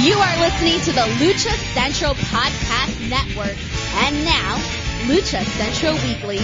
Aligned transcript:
You 0.00 0.16
are 0.16 0.38
listening 0.40 0.80
to 0.80 0.92
the 0.92 1.04
Lucha 1.20 1.52
Central 1.74 2.14
Podcast 2.14 3.10
Network. 3.10 3.54
And 4.00 4.24
now, 4.24 4.56
Lucha 5.04 5.44
Central 5.44 5.92
Weekly. 5.92 6.38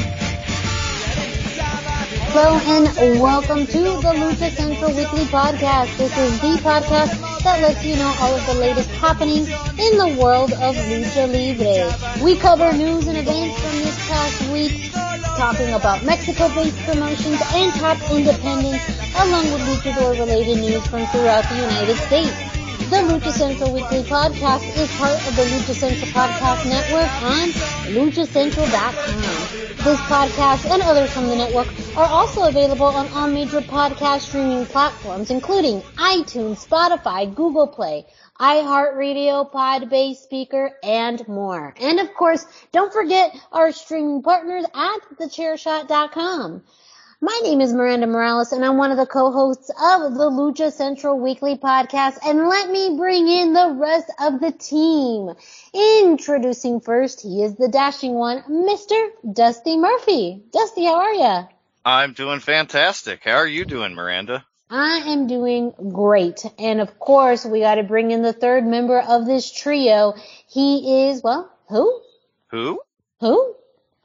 Hello 2.28 2.60
and 2.68 3.18
welcome 3.18 3.64
to 3.64 3.80
the 3.80 4.12
Lucha 4.12 4.50
Central 4.50 4.94
Weekly 4.94 5.24
Podcast. 5.32 5.96
This 5.96 6.14
is 6.18 6.38
the 6.40 6.60
podcast 6.60 7.18
that 7.44 7.62
lets 7.62 7.82
you 7.82 7.96
know 7.96 8.14
all 8.20 8.34
of 8.34 8.44
the 8.44 8.60
latest 8.60 8.90
happenings 8.90 9.48
in 9.48 9.96
the 9.96 10.20
world 10.20 10.52
of 10.52 10.76
Lucha 10.76 11.24
Libre. 11.24 12.22
We 12.22 12.36
cover 12.36 12.70
news 12.76 13.06
and 13.06 13.16
events 13.16 13.58
from 13.58 13.72
this 13.78 14.06
past 14.06 14.52
week, 14.52 14.92
talking 14.92 15.72
about 15.72 16.04
Mexico-based 16.04 16.76
promotions 16.84 17.40
and 17.54 17.72
top 17.72 17.96
independents, 18.12 18.84
along 19.16 19.50
with 19.50 19.62
luchador 19.62 20.10
related 20.18 20.58
news 20.58 20.86
from 20.88 21.06
throughout 21.06 21.48
the 21.48 21.56
United 21.56 21.96
States. 21.96 22.55
The 22.86 22.98
Lucha 22.98 23.32
Central 23.32 23.72
Weekly 23.72 24.02
Podcast 24.04 24.62
is 24.76 24.88
part 24.96 25.18
of 25.26 25.34
the 25.34 25.42
Lucha 25.42 25.74
Central 25.74 26.08
Podcast 26.12 26.66
Network 26.68 27.10
on 27.20 27.48
luchacentral.com. 27.96 29.76
This 29.84 30.00
podcast 30.02 30.70
and 30.70 30.82
others 30.82 31.10
from 31.12 31.26
the 31.26 31.34
network 31.34 31.66
are 31.96 32.06
also 32.06 32.44
available 32.48 32.86
on 32.86 33.08
all 33.08 33.26
major 33.26 33.60
podcast 33.60 34.20
streaming 34.20 34.66
platforms, 34.66 35.30
including 35.30 35.80
iTunes, 35.96 36.64
Spotify, 36.64 37.34
Google 37.34 37.66
Play, 37.66 38.06
iHeartRadio, 38.38 39.50
Podbean, 39.50 40.16
Spreaker, 40.16 40.70
and 40.84 41.26
more. 41.26 41.74
And 41.80 41.98
of 41.98 42.14
course, 42.14 42.46
don't 42.70 42.92
forget 42.92 43.34
our 43.50 43.72
streaming 43.72 44.22
partners 44.22 44.64
at 44.72 44.98
thechairshot.com. 45.18 46.62
My 47.20 47.40
name 47.42 47.62
is 47.62 47.72
Miranda 47.72 48.06
Morales 48.06 48.52
and 48.52 48.62
I'm 48.62 48.76
one 48.76 48.90
of 48.90 48.98
the 48.98 49.06
co-hosts 49.06 49.70
of 49.70 50.12
the 50.14 50.30
Lucha 50.30 50.70
Central 50.70 51.18
Weekly 51.18 51.56
Podcast 51.56 52.18
and 52.22 52.46
let 52.46 52.68
me 52.68 52.94
bring 52.98 53.26
in 53.26 53.54
the 53.54 53.70
rest 53.70 54.10
of 54.20 54.38
the 54.38 54.52
team. 54.52 55.32
Introducing 55.72 56.80
first, 56.80 57.22
he 57.22 57.42
is 57.42 57.56
the 57.56 57.68
dashing 57.68 58.12
one, 58.12 58.42
Mr. 58.42 59.08
Dusty 59.32 59.78
Murphy. 59.78 60.42
Dusty, 60.52 60.84
how 60.84 60.96
are 60.96 61.14
ya? 61.14 61.46
I'm 61.86 62.12
doing 62.12 62.40
fantastic. 62.40 63.24
How 63.24 63.36
are 63.36 63.46
you 63.46 63.64
doing, 63.64 63.94
Miranda? 63.94 64.44
I 64.68 64.98
am 65.06 65.26
doing 65.26 65.72
great. 65.92 66.44
And 66.58 66.82
of 66.82 66.98
course, 66.98 67.46
we 67.46 67.60
gotta 67.60 67.82
bring 67.82 68.10
in 68.10 68.20
the 68.20 68.34
third 68.34 68.66
member 68.66 69.00
of 69.00 69.24
this 69.24 69.50
trio. 69.50 70.14
He 70.48 71.08
is, 71.08 71.22
well, 71.22 71.50
who? 71.70 72.02
Who? 72.48 72.80
Who? 73.20 73.54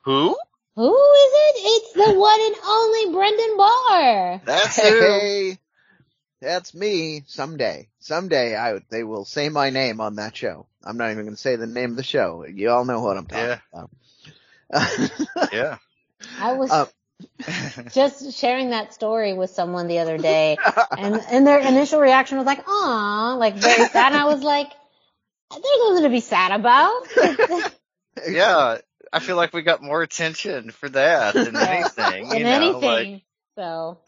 Who? 0.04 0.38
Who 0.75 0.89
is 0.95 1.31
it? 1.33 1.55
It's 1.64 1.94
the 1.94 2.11
one 2.19 2.41
and 2.41 2.55
only 2.66 3.14
Brendan 3.14 3.58
Barr. 3.58 4.41
That's 4.45 4.80
who. 4.81 5.58
That's 6.41 6.73
me. 6.73 7.23
Someday, 7.27 7.89
someday, 8.00 8.55
I 8.55 8.80
they 8.89 9.03
will 9.03 9.25
say 9.25 9.49
my 9.49 9.69
name 9.72 10.02
on 10.02 10.16
that 10.16 10.36
show. 10.36 10.67
I'm 10.83 10.97
not 10.97 11.11
even 11.11 11.25
going 11.25 11.36
to 11.36 11.42
say 11.42 11.55
the 11.55 11.67
name 11.67 11.92
of 11.92 11.97
the 11.97 12.03
show. 12.03 12.45
You 12.45 12.72
all 12.72 12.86
know 12.86 13.02
what 13.02 13.17
I'm 13.17 13.27
talking 13.27 13.47
Yeah. 13.47 13.59
about. 13.73 13.92
Yeah. 15.52 15.77
I 16.37 16.54
was 16.54 16.71
Uh, 16.71 16.86
just 17.93 18.33
sharing 18.39 18.71
that 18.71 18.93
story 18.93 19.33
with 19.33 19.49
someone 19.52 19.87
the 19.87 19.99
other 19.99 20.17
day 20.17 20.60
and, 20.95 21.21
and 21.31 21.48
their 21.48 21.60
initial 21.60 21.99
reaction 21.99 22.37
was 22.37 22.48
like, 22.48 22.64
aw, 22.67 23.36
like 23.39 23.55
very 23.55 23.86
sad. 23.86 24.14
And 24.14 24.21
I 24.21 24.26
was 24.26 24.43
like, 24.43 24.71
there's 25.52 25.64
nothing 25.89 26.04
to 26.04 26.10
be 26.10 26.21
sad 26.21 26.52
about. 26.54 27.04
Yeah. 28.30 28.77
I 29.14 29.20
feel 29.20 29.36
like 29.36 29.54
we 29.54 29.61
got 29.61 29.83
more 29.83 30.02
attention 30.02 30.72
for 30.72 30.89
that 30.89 31.33
than 31.33 31.55
anything. 31.55 32.30
Than 32.30 32.38
you 32.38 32.44
know, 32.44 32.49
anything. 32.49 33.14
Like, 33.14 33.23
so 33.55 33.99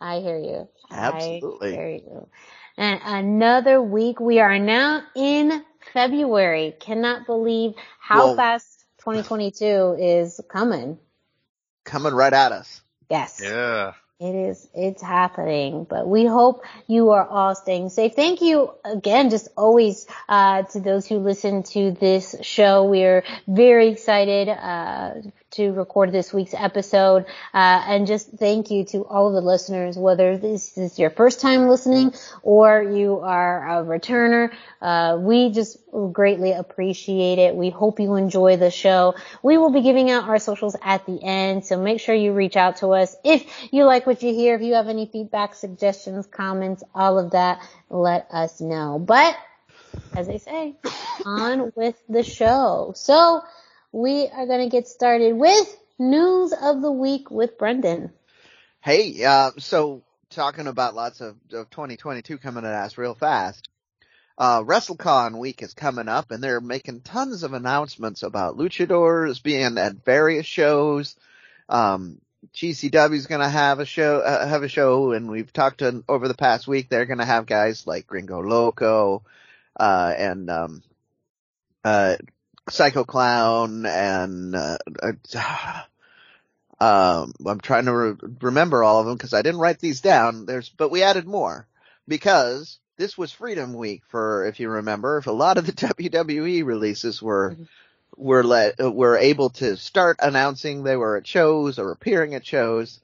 I 0.00 0.20
hear 0.20 0.38
you. 0.38 0.68
Absolutely. 0.90 1.68
I 1.68 1.72
hear 1.72 1.88
you. 1.88 2.28
And 2.76 3.00
another 3.04 3.80
week. 3.80 4.20
We 4.20 4.40
are 4.40 4.58
now 4.58 5.02
in 5.16 5.64
February. 5.92 6.74
Cannot 6.80 7.26
believe 7.26 7.74
how 7.98 8.26
Well- 8.26 8.36
fast 8.36 8.84
2022 8.98 9.96
is 9.98 10.40
coming. 10.48 10.98
Coming 11.84 12.14
right 12.14 12.32
at 12.32 12.52
us. 12.52 12.80
Yes. 13.10 13.40
yeah. 13.42 13.92
It 14.24 14.34
is, 14.34 14.66
it's 14.72 15.02
happening, 15.02 15.84
but 15.84 16.08
we 16.08 16.24
hope 16.24 16.64
you 16.86 17.10
are 17.10 17.26
all 17.26 17.54
staying 17.54 17.90
safe. 17.90 18.14
Thank 18.14 18.40
you 18.40 18.70
again, 18.82 19.28
just 19.28 19.48
always, 19.54 20.06
uh, 20.30 20.62
to 20.62 20.80
those 20.80 21.06
who 21.06 21.18
listen 21.18 21.62
to 21.74 21.90
this 21.90 22.34
show. 22.40 22.84
We're 22.84 23.22
very 23.46 23.88
excited, 23.88 24.48
uh, 24.48 25.10
to 25.54 25.72
record 25.72 26.12
this 26.12 26.32
week's 26.32 26.54
episode, 26.54 27.24
uh, 27.52 27.84
and 27.86 28.06
just 28.06 28.30
thank 28.30 28.70
you 28.70 28.84
to 28.86 29.04
all 29.04 29.28
of 29.28 29.34
the 29.34 29.40
listeners, 29.40 29.96
whether 29.96 30.36
this 30.38 30.76
is 30.76 30.98
your 30.98 31.10
first 31.10 31.40
time 31.40 31.68
listening 31.68 32.14
or 32.42 32.82
you 32.82 33.20
are 33.20 33.80
a 33.80 33.84
returner. 33.84 34.52
Uh, 34.80 35.16
we 35.20 35.50
just 35.50 35.78
greatly 36.12 36.52
appreciate 36.52 37.38
it. 37.38 37.54
We 37.54 37.70
hope 37.70 38.00
you 38.00 38.14
enjoy 38.16 38.56
the 38.56 38.70
show. 38.70 39.14
We 39.42 39.58
will 39.58 39.70
be 39.70 39.82
giving 39.82 40.10
out 40.10 40.24
our 40.24 40.38
socials 40.38 40.76
at 40.82 41.06
the 41.06 41.22
end, 41.22 41.64
so 41.64 41.80
make 41.80 42.00
sure 42.00 42.14
you 42.14 42.32
reach 42.32 42.56
out 42.56 42.78
to 42.78 42.88
us 42.88 43.16
if 43.24 43.44
you 43.72 43.84
like 43.84 44.06
what 44.06 44.22
you 44.22 44.32
hear. 44.34 44.56
If 44.56 44.62
you 44.62 44.74
have 44.74 44.88
any 44.88 45.06
feedback, 45.06 45.54
suggestions, 45.54 46.26
comments, 46.26 46.82
all 46.94 47.18
of 47.18 47.30
that, 47.32 47.60
let 47.90 48.26
us 48.30 48.60
know. 48.60 48.98
But 48.98 49.36
as 50.16 50.26
they 50.26 50.38
say, 50.38 50.74
on 51.24 51.72
with 51.74 51.96
the 52.08 52.22
show. 52.22 52.92
So 52.96 53.42
we 53.94 54.26
are 54.26 54.46
going 54.46 54.68
to 54.68 54.76
get 54.76 54.88
started 54.88 55.36
with 55.36 55.76
news 56.00 56.52
of 56.52 56.82
the 56.82 56.90
week 56.90 57.30
with 57.30 57.56
Brendan. 57.56 58.10
Hey, 58.80 59.22
uh, 59.24 59.52
so 59.58 60.02
talking 60.30 60.66
about 60.66 60.96
lots 60.96 61.20
of, 61.20 61.36
of 61.52 61.70
2022 61.70 62.38
coming 62.38 62.64
at 62.64 62.72
us 62.72 62.98
real 62.98 63.14
fast. 63.14 63.68
Uh, 64.36 64.62
WrestleCon 64.62 65.38
week 65.38 65.62
is 65.62 65.74
coming 65.74 66.08
up 66.08 66.32
and 66.32 66.42
they're 66.42 66.60
making 66.60 67.02
tons 67.02 67.44
of 67.44 67.52
announcements 67.52 68.24
about 68.24 68.58
luchadors 68.58 69.40
being 69.40 69.78
at 69.78 70.04
various 70.04 70.44
shows. 70.44 71.14
Um, 71.68 72.20
GCW 72.52 73.14
is 73.14 73.28
going 73.28 73.42
to 73.42 73.48
have 73.48 73.78
a 73.78 73.86
show, 73.86 74.18
uh, 74.18 74.44
have 74.44 74.64
a 74.64 74.68
show 74.68 75.12
and 75.12 75.30
we've 75.30 75.52
talked 75.52 75.78
to 75.78 76.02
over 76.08 76.26
the 76.26 76.34
past 76.34 76.66
week. 76.66 76.88
They're 76.88 77.06
going 77.06 77.18
to 77.18 77.24
have 77.24 77.46
guys 77.46 77.86
like 77.86 78.08
Gringo 78.08 78.40
Loco, 78.40 79.22
uh, 79.78 80.12
and, 80.18 80.50
um, 80.50 80.82
uh, 81.84 82.16
Psycho 82.70 83.04
Clown 83.04 83.84
and, 83.86 84.54
uh, 84.56 84.78
uh, 85.02 85.82
um, 86.80 87.32
I'm 87.46 87.60
trying 87.60 87.84
to 87.86 87.92
re- 87.94 88.16
remember 88.40 88.82
all 88.82 89.00
of 89.00 89.06
them 89.06 89.16
because 89.16 89.32
I 89.34 89.42
didn't 89.42 89.60
write 89.60 89.78
these 89.78 90.00
down. 90.00 90.46
There's, 90.46 90.68
but 90.70 90.90
we 90.90 91.02
added 91.02 91.26
more 91.26 91.66
because 92.08 92.78
this 92.96 93.16
was 93.18 93.32
Freedom 93.32 93.74
Week 93.74 94.02
for, 94.08 94.46
if 94.46 94.60
you 94.60 94.68
remember, 94.70 95.18
if 95.18 95.26
a 95.26 95.32
lot 95.32 95.58
of 95.58 95.66
the 95.66 95.72
WWE 95.72 96.64
releases 96.64 97.20
were, 97.22 97.50
Mhm. 97.56 97.68
were 98.16 98.44
let, 98.44 98.80
uh, 98.80 98.90
were 98.90 99.18
able 99.18 99.50
to 99.50 99.76
start 99.76 100.16
announcing 100.22 100.82
they 100.82 100.96
were 100.96 101.16
at 101.16 101.26
shows 101.26 101.78
or 101.78 101.90
appearing 101.92 102.34
at 102.34 102.46
shows, 102.46 103.00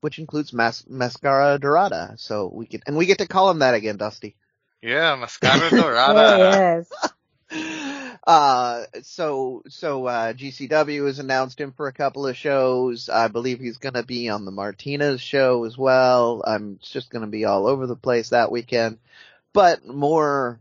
which 0.00 0.18
includes 0.18 0.52
Mas- 0.52 0.84
Mascara 0.88 1.58
Dorada. 1.58 2.14
So 2.16 2.50
we 2.52 2.66
get, 2.66 2.82
and 2.86 2.96
we 2.96 3.06
get 3.06 3.18
to 3.18 3.26
call 3.26 3.50
him 3.50 3.58
that 3.60 3.74
again, 3.74 3.96
Dusty. 3.96 4.34
Yeah. 4.82 5.14
Mascara 5.16 5.68
Dorada. 5.70 6.38
yes. 6.38 6.92
Uh, 8.26 8.84
so, 9.02 9.62
so, 9.68 10.06
uh, 10.06 10.32
GCW 10.34 11.06
has 11.06 11.18
announced 11.18 11.60
him 11.60 11.72
for 11.72 11.88
a 11.88 11.92
couple 11.92 12.26
of 12.26 12.36
shows. 12.36 13.08
I 13.08 13.28
believe 13.28 13.60
he's 13.60 13.78
gonna 13.78 14.02
be 14.02 14.28
on 14.28 14.44
the 14.44 14.50
Martinez 14.50 15.20
show 15.20 15.64
as 15.64 15.76
well. 15.78 16.42
I'm 16.46 16.78
just 16.82 17.10
gonna 17.10 17.26
be 17.26 17.46
all 17.46 17.66
over 17.66 17.86
the 17.86 17.96
place 17.96 18.30
that 18.30 18.52
weekend. 18.52 18.98
But 19.52 19.86
more 19.86 20.60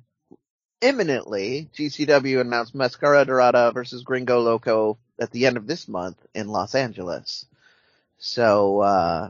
imminently, 0.81 1.69
GCW 1.73 2.39
announced 2.39 2.73
Mascara 2.73 3.25
Dorada 3.25 3.71
versus 3.73 4.03
Gringo 4.03 4.39
Loco 4.39 4.97
at 5.19 5.31
the 5.31 5.45
end 5.45 5.57
of 5.57 5.67
this 5.67 5.87
month 5.87 6.17
in 6.33 6.47
Los 6.47 6.75
Angeles. 6.75 7.45
So, 8.19 8.79
uh, 8.79 9.29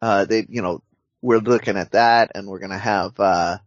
uh, 0.00 0.24
they, 0.24 0.46
you 0.48 0.62
know, 0.62 0.82
we're 1.20 1.38
looking 1.38 1.76
at 1.76 1.92
that 1.92 2.32
and 2.34 2.48
we're 2.48 2.58
gonna 2.58 2.78
have, 2.78 3.18
uh, 3.20 3.58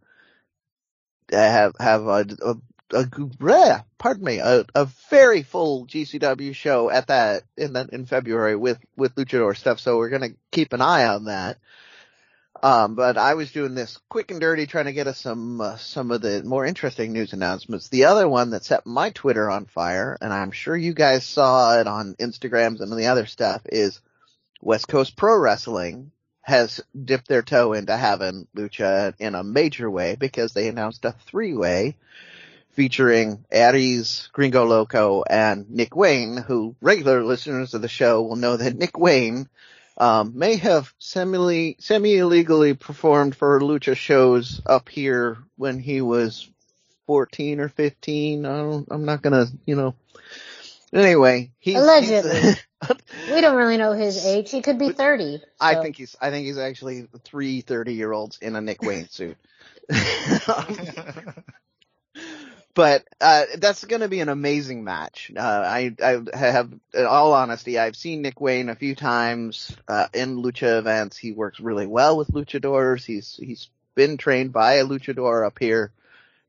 have 1.32 1.74
have 1.78 2.06
a, 2.06 2.26
a, 2.42 2.56
a 2.96 3.04
bleh, 3.04 3.84
pardon 3.98 4.24
me 4.24 4.38
a, 4.38 4.64
a 4.74 4.86
very 5.10 5.42
full 5.42 5.86
GCW 5.86 6.54
show 6.54 6.90
at 6.90 7.08
that 7.08 7.44
in 7.56 7.72
the, 7.72 7.88
in 7.92 8.06
February 8.06 8.56
with 8.56 8.78
with 8.96 9.14
luchador 9.14 9.56
stuff. 9.56 9.80
So 9.80 9.98
we're 9.98 10.10
gonna 10.10 10.30
keep 10.50 10.72
an 10.72 10.80
eye 10.80 11.06
on 11.06 11.24
that. 11.24 11.58
Um, 12.62 12.96
but 12.96 13.16
I 13.16 13.34
was 13.34 13.52
doing 13.52 13.74
this 13.74 13.98
quick 14.08 14.30
and 14.30 14.40
dirty 14.40 14.66
trying 14.66 14.86
to 14.86 14.92
get 14.92 15.06
us 15.06 15.18
some, 15.18 15.60
uh, 15.60 15.76
some 15.76 16.10
of 16.10 16.20
the 16.22 16.42
more 16.42 16.66
interesting 16.66 17.12
news 17.12 17.32
announcements. 17.32 17.88
The 17.88 18.06
other 18.06 18.28
one 18.28 18.50
that 18.50 18.64
set 18.64 18.84
my 18.84 19.10
Twitter 19.10 19.48
on 19.48 19.66
fire, 19.66 20.18
and 20.20 20.32
I'm 20.32 20.50
sure 20.50 20.76
you 20.76 20.92
guys 20.92 21.24
saw 21.24 21.78
it 21.78 21.86
on 21.86 22.16
Instagrams 22.16 22.80
and 22.80 22.92
the 22.92 23.06
other 23.06 23.26
stuff, 23.26 23.62
is 23.66 24.00
West 24.60 24.88
Coast 24.88 25.16
Pro 25.16 25.36
Wrestling 25.38 26.10
has 26.48 26.80
dipped 27.04 27.28
their 27.28 27.42
toe 27.42 27.74
into 27.74 27.94
having 27.94 28.48
Lucha 28.56 29.14
in 29.18 29.34
a 29.34 29.44
major 29.44 29.90
way 29.90 30.16
because 30.16 30.54
they 30.54 30.68
announced 30.68 31.04
a 31.04 31.12
three 31.12 31.54
way 31.54 31.96
featuring 32.70 33.44
Aries, 33.50 34.30
Gringo 34.32 34.64
Loco, 34.64 35.22
and 35.28 35.68
Nick 35.70 35.94
Wayne, 35.94 36.38
who 36.38 36.74
regular 36.80 37.22
listeners 37.22 37.74
of 37.74 37.82
the 37.82 37.88
show 37.88 38.22
will 38.22 38.36
know 38.36 38.56
that 38.56 38.76
Nick 38.76 38.96
Wayne 38.96 39.48
um, 39.98 40.38
may 40.38 40.56
have 40.56 40.94
semi 40.98 41.76
semi 41.80 42.16
illegally 42.16 42.72
performed 42.72 43.36
for 43.36 43.60
Lucha 43.60 43.94
shows 43.94 44.62
up 44.64 44.88
here 44.88 45.36
when 45.56 45.78
he 45.78 46.00
was 46.00 46.48
14 47.06 47.60
or 47.60 47.68
15. 47.68 48.46
I 48.46 48.56
don't, 48.56 48.88
I'm 48.90 49.04
not 49.04 49.20
gonna, 49.20 49.46
you 49.66 49.76
know. 49.76 49.94
Anyway, 50.92 51.50
he's 51.58 51.76
Allegedly. 51.76 52.40
he's- 52.40 52.64
We 53.32 53.40
don't 53.40 53.56
really 53.56 53.76
know 53.76 53.92
his 53.92 54.24
age. 54.24 54.50
He 54.50 54.62
could 54.62 54.78
be 54.78 54.90
30. 54.92 55.42
I 55.60 55.74
think 55.82 55.96
he's 55.96 56.14
I 56.20 56.30
think 56.30 56.46
he's 56.46 56.58
actually 56.58 57.08
three 57.24 57.60
30 57.60 57.94
year 57.94 58.12
olds 58.12 58.38
in 58.38 58.54
a 58.56 58.60
Nick 58.60 58.82
Wayne 58.82 59.08
suit. 59.10 59.36
but 62.74 63.04
uh 63.20 63.44
that's 63.58 63.84
going 63.84 64.02
to 64.02 64.08
be 64.08 64.20
an 64.20 64.28
amazing 64.28 64.84
match. 64.84 65.32
Uh 65.36 65.40
I 65.42 65.94
I 66.02 66.20
have 66.36 66.72
in 66.94 67.04
all 67.06 67.32
honesty 67.32 67.78
I've 67.78 67.96
seen 67.96 68.22
Nick 68.22 68.40
Wayne 68.40 68.68
a 68.68 68.76
few 68.76 68.94
times 68.94 69.76
uh 69.88 70.06
in 70.14 70.42
lucha 70.42 70.78
events. 70.78 71.16
He 71.16 71.32
works 71.32 71.58
really 71.60 71.86
well 71.86 72.16
with 72.16 72.28
luchadors. 72.28 73.04
He's 73.04 73.38
he's 73.42 73.70
been 73.94 74.16
trained 74.16 74.52
by 74.52 74.74
a 74.74 74.84
luchador 74.84 75.44
up 75.44 75.58
here 75.58 75.92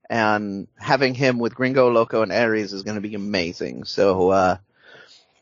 and 0.10 0.68
having 0.78 1.14
him 1.14 1.40
with 1.40 1.56
Gringo 1.56 1.90
Loco 1.90 2.22
and 2.22 2.32
Aries 2.32 2.74
is 2.74 2.84
going 2.84 2.96
to 2.96 3.08
be 3.08 3.16
amazing. 3.16 3.84
So 3.84 4.30
uh 4.30 4.58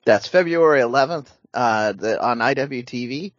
that's 0.06 0.28
February 0.28 0.82
11th 0.82 1.28
uh 1.54 1.94
the, 1.94 2.22
on 2.22 2.40
IWTV. 2.40 3.34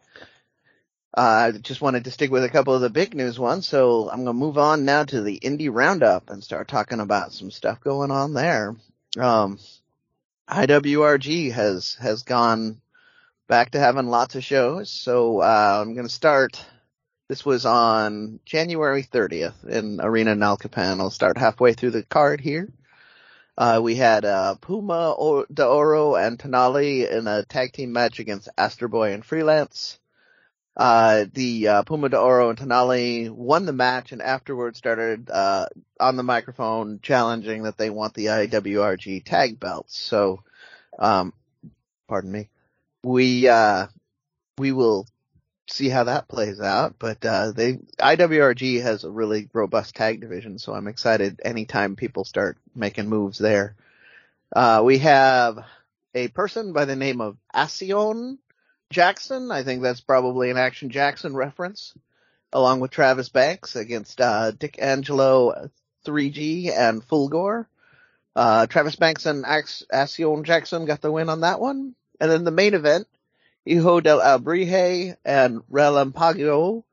Uh, 1.17 1.21
I 1.21 1.57
just 1.57 1.81
wanted 1.81 2.03
to 2.03 2.11
stick 2.11 2.29
with 2.29 2.43
a 2.43 2.49
couple 2.49 2.75
of 2.75 2.81
the 2.81 2.89
big 2.89 3.15
news 3.15 3.39
ones, 3.39 3.67
so 3.67 4.09
I'm 4.09 4.19
gonna 4.19 4.33
move 4.33 4.59
on 4.59 4.85
now 4.85 5.03
to 5.05 5.21
the 5.21 5.39
indie 5.39 5.73
roundup 5.73 6.29
and 6.29 6.43
start 6.43 6.67
talking 6.67 6.99
about 6.99 7.33
some 7.33 7.49
stuff 7.49 7.81
going 7.81 8.11
on 8.11 8.33
there. 8.33 8.75
Um, 9.17 9.57
IWRG 10.47 11.51
has, 11.51 11.95
has 11.95 12.23
gone 12.23 12.79
back 13.47 13.71
to 13.71 13.79
having 13.79 14.07
lots 14.07 14.35
of 14.35 14.43
shows, 14.43 14.91
so, 14.91 15.39
uh, 15.39 15.79
I'm 15.81 15.95
gonna 15.95 16.09
start, 16.09 16.63
this 17.29 17.45
was 17.45 17.65
on 17.65 18.39
January 18.43 19.03
30th 19.03 19.65
in 19.67 20.01
Arena 20.01 20.35
Naucalpan. 20.35 20.99
I'll 20.99 21.11
start 21.11 21.37
halfway 21.37 21.73
through 21.73 21.91
the 21.91 22.03
card 22.03 22.41
here. 22.41 22.67
Uh, 23.55 23.79
we 23.83 23.95
had, 23.95 24.25
uh, 24.25 24.55
Puma 24.55 25.15
o- 25.17 25.45
de 25.53 25.65
Oro 25.65 26.15
and 26.15 26.39
Tonali 26.39 27.09
in 27.09 27.27
a 27.27 27.43
tag 27.43 27.71
team 27.71 27.93
match 27.93 28.19
against 28.19 28.49
Astor 28.57 28.87
Boy 28.87 29.13
and 29.13 29.23
Freelance. 29.23 29.99
Uh, 30.75 31.25
the 31.33 31.67
uh, 31.67 31.83
Puma 31.83 32.09
de 32.09 32.17
Oro 32.17 32.49
and 32.49 32.57
Tonali 32.57 33.29
won 33.29 33.65
the 33.65 33.73
match 33.73 34.11
and 34.11 34.21
afterwards 34.23 34.79
started 34.79 35.29
uh, 35.29 35.67
on 35.99 36.15
the 36.15 36.23
microphone 36.23 36.99
challenging 37.01 37.63
that 37.63 37.77
they 37.77 37.91
want 37.91 38.15
the 38.15 38.27
IWRG 38.27 39.23
tag 39.23 39.59
belts. 39.59 39.99
So, 39.99 40.41
um, 40.97 41.33
pardon 42.07 42.31
me, 42.31 42.49
we 43.03 43.47
uh, 43.47 43.87
we 44.57 44.71
will 44.71 45.05
see 45.71 45.89
how 45.89 46.05
that 46.05 46.27
plays 46.27 46.59
out. 46.59 46.95
But 46.99 47.23
uh, 47.25 47.51
they 47.51 47.73
IWRG 47.99 48.81
has 48.81 49.03
a 49.03 49.09
really 49.09 49.49
robust 49.53 49.95
tag 49.95 50.21
division, 50.21 50.59
so 50.59 50.73
I'm 50.73 50.87
excited 50.87 51.41
anytime 51.43 51.95
people 51.95 52.23
start 52.23 52.57
making 52.75 53.09
moves 53.09 53.37
there. 53.37 53.75
Uh, 54.55 54.81
we 54.83 54.97
have 54.99 55.63
a 56.15 56.27
person 56.29 56.73
by 56.73 56.85
the 56.85 56.95
name 56.95 57.21
of 57.21 57.37
Asion 57.53 58.39
Jackson. 58.91 59.51
I 59.51 59.63
think 59.63 59.81
that's 59.81 60.01
probably 60.01 60.49
an 60.49 60.57
Action 60.57 60.89
Jackson 60.89 61.35
reference, 61.35 61.93
along 62.51 62.79
with 62.79 62.91
Travis 62.91 63.29
Banks 63.29 63.75
against 63.75 64.19
uh, 64.19 64.51
Dick 64.51 64.77
Angelo 64.81 65.69
3G 66.05 66.75
and 66.75 67.07
Fulgore. 67.07 67.67
Uh, 68.35 68.67
Travis 68.67 68.95
Banks 68.95 69.25
and 69.25 69.45
Asion 69.45 70.43
Jackson 70.43 70.85
got 70.85 71.01
the 71.01 71.11
win 71.11 71.29
on 71.29 71.41
that 71.41 71.59
one. 71.59 71.95
And 72.19 72.31
then 72.31 72.43
the 72.43 72.51
main 72.51 72.73
event, 72.73 73.07
Hijo 73.69 73.99
del 73.99 74.19
Alebrije 74.19 75.15
and 75.23 75.61
Relampago 75.71 76.83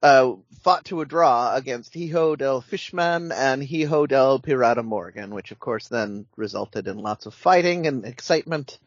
uh, 0.00 0.34
fought 0.62 0.84
to 0.84 1.00
a 1.00 1.04
draw 1.04 1.56
against 1.56 1.92
Hijo 1.92 2.36
del 2.36 2.60
Fishman 2.60 3.32
and 3.32 3.60
Hijo 3.60 4.06
del 4.06 4.38
Pirata 4.38 4.84
Morgan, 4.84 5.34
which 5.34 5.50
of 5.50 5.58
course 5.58 5.88
then 5.88 6.26
resulted 6.36 6.86
in 6.86 6.98
lots 6.98 7.26
of 7.26 7.34
fighting 7.34 7.88
and 7.88 8.04
excitement. 8.04 8.78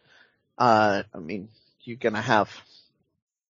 Uh, 0.58 1.04
I 1.14 1.20
mean, 1.20 1.50
you're 1.82 1.98
gonna 1.98 2.22
have, 2.22 2.50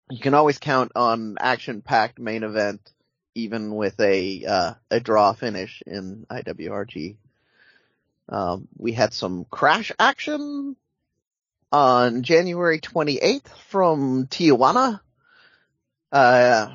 you 0.09 0.19
can 0.19 0.35
always 0.35 0.57
count 0.57 0.93
on 0.95 1.35
action-packed 1.37 2.17
main 2.17 2.43
event, 2.43 2.79
even 3.35 3.75
with 3.75 3.99
a, 3.99 4.45
uh, 4.45 4.73
a 4.89 5.01
draw 5.01 5.33
finish 5.33 5.83
in 5.85 6.25
IWRG. 6.29 7.17
Um, 8.29 8.69
we 8.77 8.93
had 8.93 9.13
some 9.13 9.43
crash 9.43 9.91
action 9.99 10.77
on 11.71 12.23
January 12.23 12.79
28th 12.79 13.47
from 13.67 14.27
Tijuana. 14.27 14.99
Uh, 16.11 16.73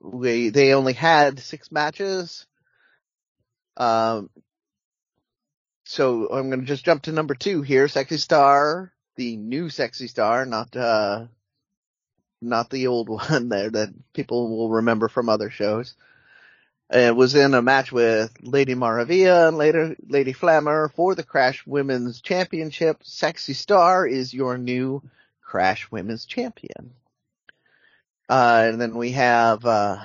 we, 0.00 0.48
they 0.48 0.72
only 0.72 0.94
had 0.94 1.38
six 1.38 1.70
matches. 1.70 2.46
Um, 3.76 4.30
so 5.84 6.28
I'm 6.28 6.48
gonna 6.50 6.62
just 6.62 6.84
jump 6.84 7.02
to 7.02 7.12
number 7.12 7.34
two 7.34 7.62
here, 7.62 7.88
Sexy 7.88 8.16
Star, 8.16 8.92
the 9.16 9.36
new 9.36 9.68
Sexy 9.68 10.08
Star, 10.08 10.46
not, 10.46 10.74
uh, 10.74 11.26
not 12.40 12.70
the 12.70 12.86
old 12.86 13.08
one 13.30 13.48
there 13.48 13.70
that 13.70 13.92
people 14.12 14.56
will 14.56 14.70
remember 14.70 15.08
from 15.08 15.28
other 15.28 15.50
shows. 15.50 15.94
It 16.90 17.16
was 17.16 17.34
in 17.34 17.54
a 17.54 17.62
match 17.62 17.90
with 17.92 18.32
Lady 18.42 18.74
Maravilla 18.74 19.48
and 19.48 19.56
later 19.56 19.96
Lady 20.06 20.34
Flammer 20.34 20.92
for 20.92 21.14
the 21.14 21.22
Crash 21.22 21.66
Women's 21.66 22.20
Championship. 22.20 22.98
Sexy 23.02 23.54
Star 23.54 24.06
is 24.06 24.34
your 24.34 24.58
new 24.58 25.02
Crash 25.40 25.90
Women's 25.90 26.26
Champion. 26.26 26.92
Uh, 28.28 28.68
and 28.68 28.80
then 28.80 28.94
we 28.96 29.12
have, 29.12 29.64
uh, 29.64 29.98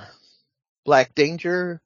Black 0.86 1.14
Danger, 1.16 1.82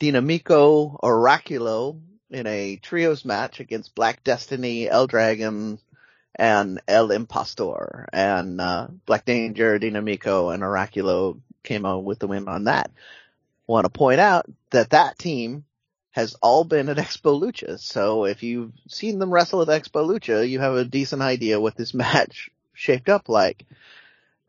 Dinamico 0.00 0.98
Oraculo 1.00 2.00
in 2.30 2.46
a 2.46 2.76
trios 2.76 3.24
match 3.24 3.60
against 3.60 3.94
Black 3.94 4.24
Destiny, 4.24 4.88
El 4.88 5.06
Dragon, 5.06 5.78
and 6.34 6.80
El 6.88 7.10
Impostor. 7.10 8.08
And, 8.12 8.60
uh, 8.60 8.88
Black 9.06 9.26
Danger, 9.26 9.78
Dinamico, 9.78 10.52
and 10.52 10.62
Oraculo 10.62 11.40
came 11.62 11.84
out 11.84 12.04
with 12.04 12.18
the 12.18 12.26
win 12.26 12.48
on 12.48 12.64
that. 12.64 12.90
Want 13.72 13.86
to 13.86 13.90
point 13.90 14.20
out 14.20 14.44
that 14.72 14.90
that 14.90 15.18
team 15.18 15.64
has 16.10 16.34
all 16.42 16.62
been 16.62 16.90
at 16.90 16.98
Expo 16.98 17.40
Lucha. 17.40 17.80
So 17.80 18.26
if 18.26 18.42
you've 18.42 18.74
seen 18.86 19.18
them 19.18 19.32
wrestle 19.32 19.62
at 19.62 19.68
Expo 19.68 20.06
Lucha, 20.06 20.46
you 20.46 20.60
have 20.60 20.74
a 20.74 20.84
decent 20.84 21.22
idea 21.22 21.58
what 21.58 21.74
this 21.74 21.94
match 22.04 22.50
shaped 22.74 23.08
up 23.08 23.30
like. 23.30 23.64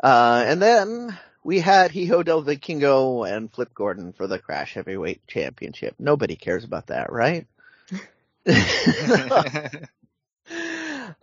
Uh, 0.04 0.44
and 0.46 0.62
then 0.62 1.18
we 1.42 1.62
had 1.62 1.92
Hijo 1.92 2.22
del 2.22 2.44
Vikingo 2.44 3.26
and 3.26 3.50
Flip 3.50 3.74
Gordon 3.74 4.12
for 4.12 4.28
the 4.28 4.40
Crash 4.40 4.74
Heavyweight 4.74 5.26
Championship. 5.26 5.96
Nobody 5.98 6.36
cares 6.36 6.66
about 6.66 6.88
that, 6.88 7.10
right? 7.10 7.48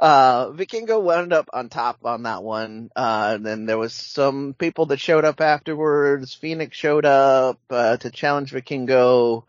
uh, 0.00 0.50
Vikingo 0.52 1.00
wound 1.02 1.34
up 1.34 1.50
on 1.52 1.68
top 1.68 1.98
on 2.04 2.22
that 2.22 2.42
one. 2.42 2.90
Uh, 2.96 3.32
and 3.34 3.46
then 3.46 3.66
there 3.66 3.78
was 3.78 3.92
some 3.92 4.54
people 4.54 4.86
that 4.86 4.98
showed 4.98 5.26
up 5.26 5.42
afterwards. 5.42 6.32
Fenix 6.32 6.76
showed 6.76 7.04
up, 7.04 7.60
uh, 7.68 7.98
to 7.98 8.10
challenge 8.10 8.50
Vikingo. 8.50 9.44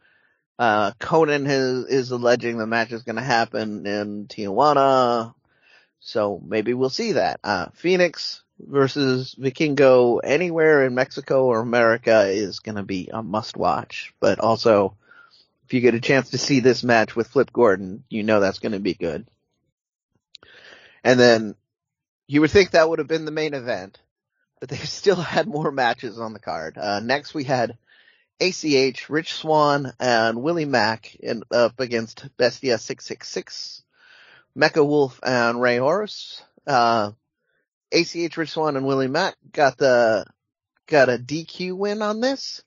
Uh, 0.60 0.92
Konnan 1.00 1.50
is, 1.50 1.86
is 1.86 2.12
alleging 2.12 2.58
the 2.58 2.68
match 2.68 2.92
is 2.92 3.04
gonna 3.04 3.24
happen 3.24 3.88
in 3.88 4.28
Tijuana. 4.28 5.34
So 6.02 6.42
maybe 6.46 6.74
we'll 6.74 6.90
see 6.90 7.14
that. 7.14 7.40
Uh, 7.44 7.68
Fenix 7.74 8.44
versus 8.60 9.34
Vikingo 9.40 10.20
anywhere 10.22 10.86
in 10.86 10.94
Mexico 10.94 11.46
or 11.46 11.62
America 11.62 12.26
is 12.28 12.60
gonna 12.60 12.84
be 12.84 13.10
a 13.12 13.24
must 13.24 13.56
watch. 13.56 14.14
But 14.20 14.40
also, 14.40 14.98
if 15.66 15.74
you 15.74 15.80
get 15.80 15.96
a 15.96 16.02
chance 16.02 16.32
to 16.32 16.38
see 16.38 16.60
this 16.60 16.84
match 16.84 17.16
with 17.16 17.30
Flip 17.30 17.54
Gordon, 17.54 18.04
you 18.10 18.24
know 18.24 18.42
that's 18.42 18.60
gonna 18.60 18.80
be 18.80 18.94
good. 18.94 19.26
And 21.04 21.20
then 21.20 21.56
you 22.28 22.42
would 22.42 22.52
think 22.52 22.72
that 22.72 22.88
would 22.88 23.00
have 23.00 23.08
been 23.08 23.26
the 23.26 23.32
main 23.32 23.54
event, 23.54 24.00
but 24.60 24.70
they 24.70 24.78
still 24.78 25.16
had 25.16 25.48
more 25.48 25.72
matches 25.72 26.20
on 26.20 26.34
the 26.34 26.40
card. 26.40 26.78
Uh, 26.78 27.00
next 27.00 27.34
we 27.34 27.44
had 27.44 27.78
ACH, 28.40 29.10
Rich 29.10 29.34
Swann, 29.34 29.94
and 30.00 30.42
Willie 30.42 30.66
Mack 30.66 31.16
in, 31.16 31.44
up 31.52 31.80
against 31.80 32.26
Bestia 32.38 32.78
666, 32.78 33.84
Mecha 34.58 34.86
Wolf, 34.86 35.20
and 35.22 35.62
Rey 35.62 35.78
Horus. 35.78 36.42
Uh, 36.66 37.12
ACH, 37.92 38.38
Rich 38.38 38.52
Swann, 38.52 38.78
and 38.78 38.88
Willie 38.88 39.08
Mack 39.08 39.36
got 39.52 39.78
the 39.78 40.26
got 40.88 41.10
a 41.10 41.18
DQ 41.18 41.78
win 41.78 42.02
on 42.02 42.20
this, 42.20 42.64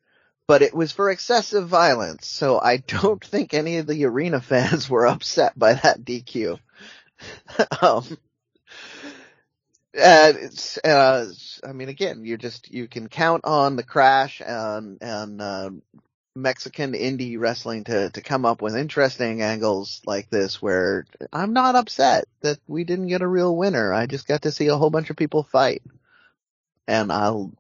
but 0.46 0.62
it 0.62 0.74
was 0.74 0.92
for 0.92 1.10
excessive 1.10 1.68
violence. 1.68 2.26
So 2.26 2.60
I 2.60 2.76
don't 2.86 3.24
think 3.24 3.52
any 3.52 3.78
of 3.78 3.86
the 3.86 4.04
arena 4.04 4.40
fans 4.40 4.88
were 4.88 5.06
upset 5.06 5.58
by 5.58 5.74
that 5.74 6.04
DQ. 6.04 6.58
um, 7.82 8.18
and 9.94 10.36
it's, 10.36 10.78
uh, 10.78 11.26
I 11.62 11.72
mean, 11.72 11.88
again, 11.88 12.24
you 12.24 12.36
just, 12.36 12.72
you 12.72 12.88
can 12.88 13.08
count 13.08 13.44
on 13.44 13.76
the 13.76 13.82
crash 13.82 14.42
and, 14.44 14.98
and, 15.00 15.40
uh, 15.40 15.70
Mexican 16.36 16.94
indie 16.94 17.38
wrestling 17.38 17.84
to, 17.84 18.10
to 18.10 18.20
come 18.20 18.44
up 18.44 18.60
with 18.60 18.76
interesting 18.76 19.40
angles 19.40 20.02
like 20.04 20.30
this 20.30 20.60
where 20.60 21.06
I'm 21.32 21.52
not 21.52 21.76
upset 21.76 22.24
that 22.40 22.58
we 22.66 22.82
didn't 22.82 23.06
get 23.06 23.22
a 23.22 23.28
real 23.28 23.54
winner. 23.56 23.92
I 23.92 24.06
just 24.06 24.26
got 24.26 24.42
to 24.42 24.50
see 24.50 24.66
a 24.66 24.76
whole 24.76 24.90
bunch 24.90 25.10
of 25.10 25.16
people 25.16 25.44
fight. 25.44 25.82
And 26.88 27.12
I'll, 27.12 27.52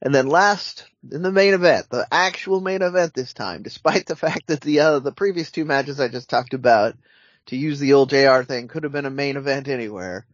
and 0.00 0.14
then 0.14 0.26
last 0.26 0.86
in 1.12 1.22
the 1.22 1.30
main 1.30 1.52
event, 1.52 1.90
the 1.90 2.06
actual 2.10 2.60
main 2.60 2.80
event 2.80 3.12
this 3.12 3.34
time, 3.34 3.62
despite 3.62 4.06
the 4.06 4.16
fact 4.24 4.46
that 4.46 4.62
the, 4.62 4.80
uh, 4.80 4.98
the 5.00 5.12
previous 5.12 5.50
two 5.50 5.66
matches 5.66 6.00
I 6.00 6.08
just 6.08 6.30
talked 6.30 6.54
about, 6.54 6.96
to 7.46 7.56
use 7.56 7.78
the 7.78 7.92
old 7.92 8.10
JR 8.10 8.42
thing, 8.42 8.68
could 8.68 8.82
have 8.84 8.92
been 8.92 9.06
a 9.06 9.10
main 9.10 9.36
event 9.36 9.68
anywhere. 9.68 10.26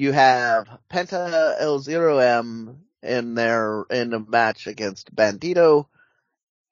You 0.00 0.12
have 0.12 0.66
Penta 0.90 1.60
L0M 1.60 2.76
in 3.02 3.34
their 3.34 3.84
in 3.90 4.14
a 4.14 4.18
match 4.18 4.66
against 4.66 5.14
Bandito, 5.14 5.88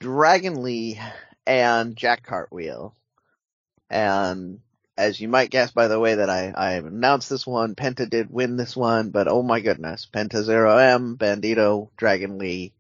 Dragon 0.01 0.63
Lee, 0.63 0.99
and 1.47 1.95
Jack 1.95 2.25
Cartwheel. 2.25 2.95
And 3.91 4.61
as 4.97 5.21
you 5.21 5.29
might 5.29 5.51
guess 5.51 5.73
by 5.73 5.89
the 5.89 6.01
way 6.01 6.15
that 6.15 6.31
I, 6.31 6.55
I 6.57 6.73
announced 6.77 7.29
this 7.29 7.47
one, 7.47 7.75
Penta 7.75 8.09
did 8.09 8.31
win 8.31 8.57
this 8.57 8.75
one, 8.75 9.11
but 9.11 9.29
oh 9.29 9.43
my 9.43 9.61
goodness, 9.61 10.09
Penta 10.11 10.43
Zero 10.43 10.79
M, 10.79 11.19
Bandito, 11.19 11.91
Dragon 11.99 12.39
Lee, 12.39 12.73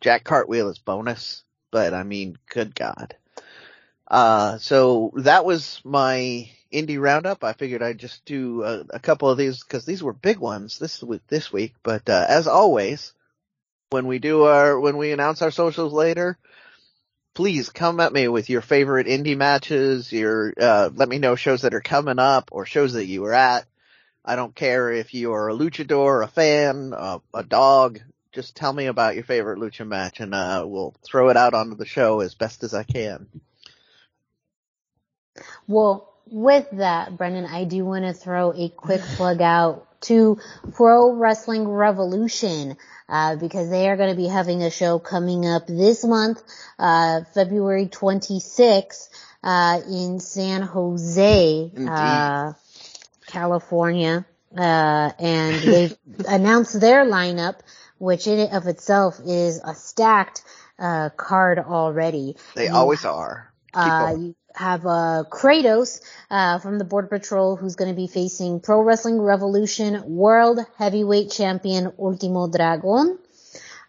Jack 0.00 0.24
Cartwheel 0.24 0.70
is 0.70 0.78
bonus, 0.78 1.42
but 1.70 1.92
I 1.92 2.04
mean, 2.04 2.38
good 2.48 2.74
God. 2.74 3.16
Uh, 4.10 4.56
so 4.56 5.12
that 5.16 5.44
was 5.44 5.82
my 5.84 6.48
indie 6.72 7.00
roundup. 7.00 7.44
I 7.44 7.52
figured 7.52 7.82
I'd 7.82 7.98
just 7.98 8.24
do 8.24 8.62
a, 8.62 8.84
a 8.90 8.98
couple 8.98 9.30
of 9.30 9.38
these 9.38 9.62
because 9.62 9.84
these 9.84 10.02
were 10.02 10.12
big 10.12 10.38
ones 10.38 10.78
this 10.78 11.02
this 11.28 11.52
week. 11.52 11.74
But 11.82 12.08
uh, 12.08 12.26
as 12.28 12.46
always, 12.46 13.12
when 13.90 14.06
we 14.06 14.18
do 14.18 14.44
our 14.44 14.78
when 14.78 14.96
we 14.96 15.12
announce 15.12 15.42
our 15.42 15.50
socials 15.50 15.92
later, 15.92 16.38
please 17.34 17.70
come 17.70 18.00
at 18.00 18.12
me 18.12 18.28
with 18.28 18.50
your 18.50 18.60
favorite 18.60 19.06
indie 19.06 19.36
matches. 19.36 20.12
Your 20.12 20.52
uh, 20.60 20.90
let 20.94 21.08
me 21.08 21.18
know 21.18 21.36
shows 21.36 21.62
that 21.62 21.74
are 21.74 21.80
coming 21.80 22.18
up 22.18 22.50
or 22.52 22.66
shows 22.66 22.94
that 22.94 23.06
you 23.06 23.22
were 23.22 23.34
at. 23.34 23.64
I 24.24 24.36
don't 24.36 24.54
care 24.54 24.92
if 24.92 25.14
you 25.14 25.32
are 25.32 25.48
a 25.48 25.54
luchador, 25.54 26.22
a 26.22 26.28
fan, 26.28 26.92
uh, 26.92 27.20
a 27.32 27.42
dog. 27.42 28.00
Just 28.32 28.54
tell 28.54 28.72
me 28.72 28.86
about 28.86 29.14
your 29.14 29.24
favorite 29.24 29.58
lucha 29.58 29.86
match, 29.86 30.20
and 30.20 30.34
uh, 30.34 30.64
we'll 30.66 30.94
throw 31.02 31.30
it 31.30 31.36
out 31.36 31.54
onto 31.54 31.76
the 31.76 31.86
show 31.86 32.20
as 32.20 32.34
best 32.34 32.62
as 32.62 32.74
I 32.74 32.82
can. 32.82 33.26
Well, 35.66 36.12
with 36.30 36.66
that, 36.72 37.16
Brendan, 37.16 37.46
I 37.46 37.64
do 37.64 37.84
want 37.84 38.04
to 38.04 38.12
throw 38.12 38.52
a 38.52 38.68
quick 38.68 39.00
plug 39.00 39.40
out 39.40 39.86
to 40.02 40.38
Pro 40.72 41.12
Wrestling 41.12 41.66
Revolution, 41.68 42.76
uh, 43.08 43.36
because 43.36 43.70
they 43.70 43.88
are 43.88 43.96
going 43.96 44.10
to 44.10 44.16
be 44.16 44.28
having 44.28 44.62
a 44.62 44.70
show 44.70 44.98
coming 44.98 45.46
up 45.46 45.66
this 45.66 46.04
month, 46.04 46.42
uh, 46.78 47.22
February 47.34 47.86
26th, 47.86 49.08
uh, 49.42 49.80
in 49.88 50.20
San 50.20 50.62
Jose, 50.62 51.72
uh, 51.86 52.52
California. 53.26 54.24
Uh, 54.56 55.12
and 55.18 55.54
they've 55.56 55.96
announced 56.28 56.80
their 56.80 57.04
lineup, 57.04 57.60
which 57.98 58.26
in 58.26 58.38
and 58.38 58.52
of 58.52 58.66
itself 58.66 59.20
is 59.24 59.60
a 59.62 59.74
stacked, 59.74 60.42
uh, 60.78 61.10
card 61.10 61.58
already. 61.58 62.36
They 62.54 62.66
you, 62.66 62.74
always 62.74 63.04
are. 63.04 63.52
Uh, 63.74 64.16
you 64.18 64.34
have 64.54 64.86
uh, 64.86 65.24
Kratos 65.30 66.00
uh, 66.30 66.58
from 66.58 66.78
the 66.78 66.84
Border 66.84 67.08
Patrol, 67.08 67.56
who's 67.56 67.76
going 67.76 67.90
to 67.90 67.96
be 67.96 68.06
facing 68.06 68.60
Pro 68.60 68.80
Wrestling 68.80 69.20
Revolution 69.20 70.02
World 70.04 70.60
Heavyweight 70.76 71.30
Champion 71.30 71.92
Ultimo 71.98 72.48
Dragon. 72.48 73.18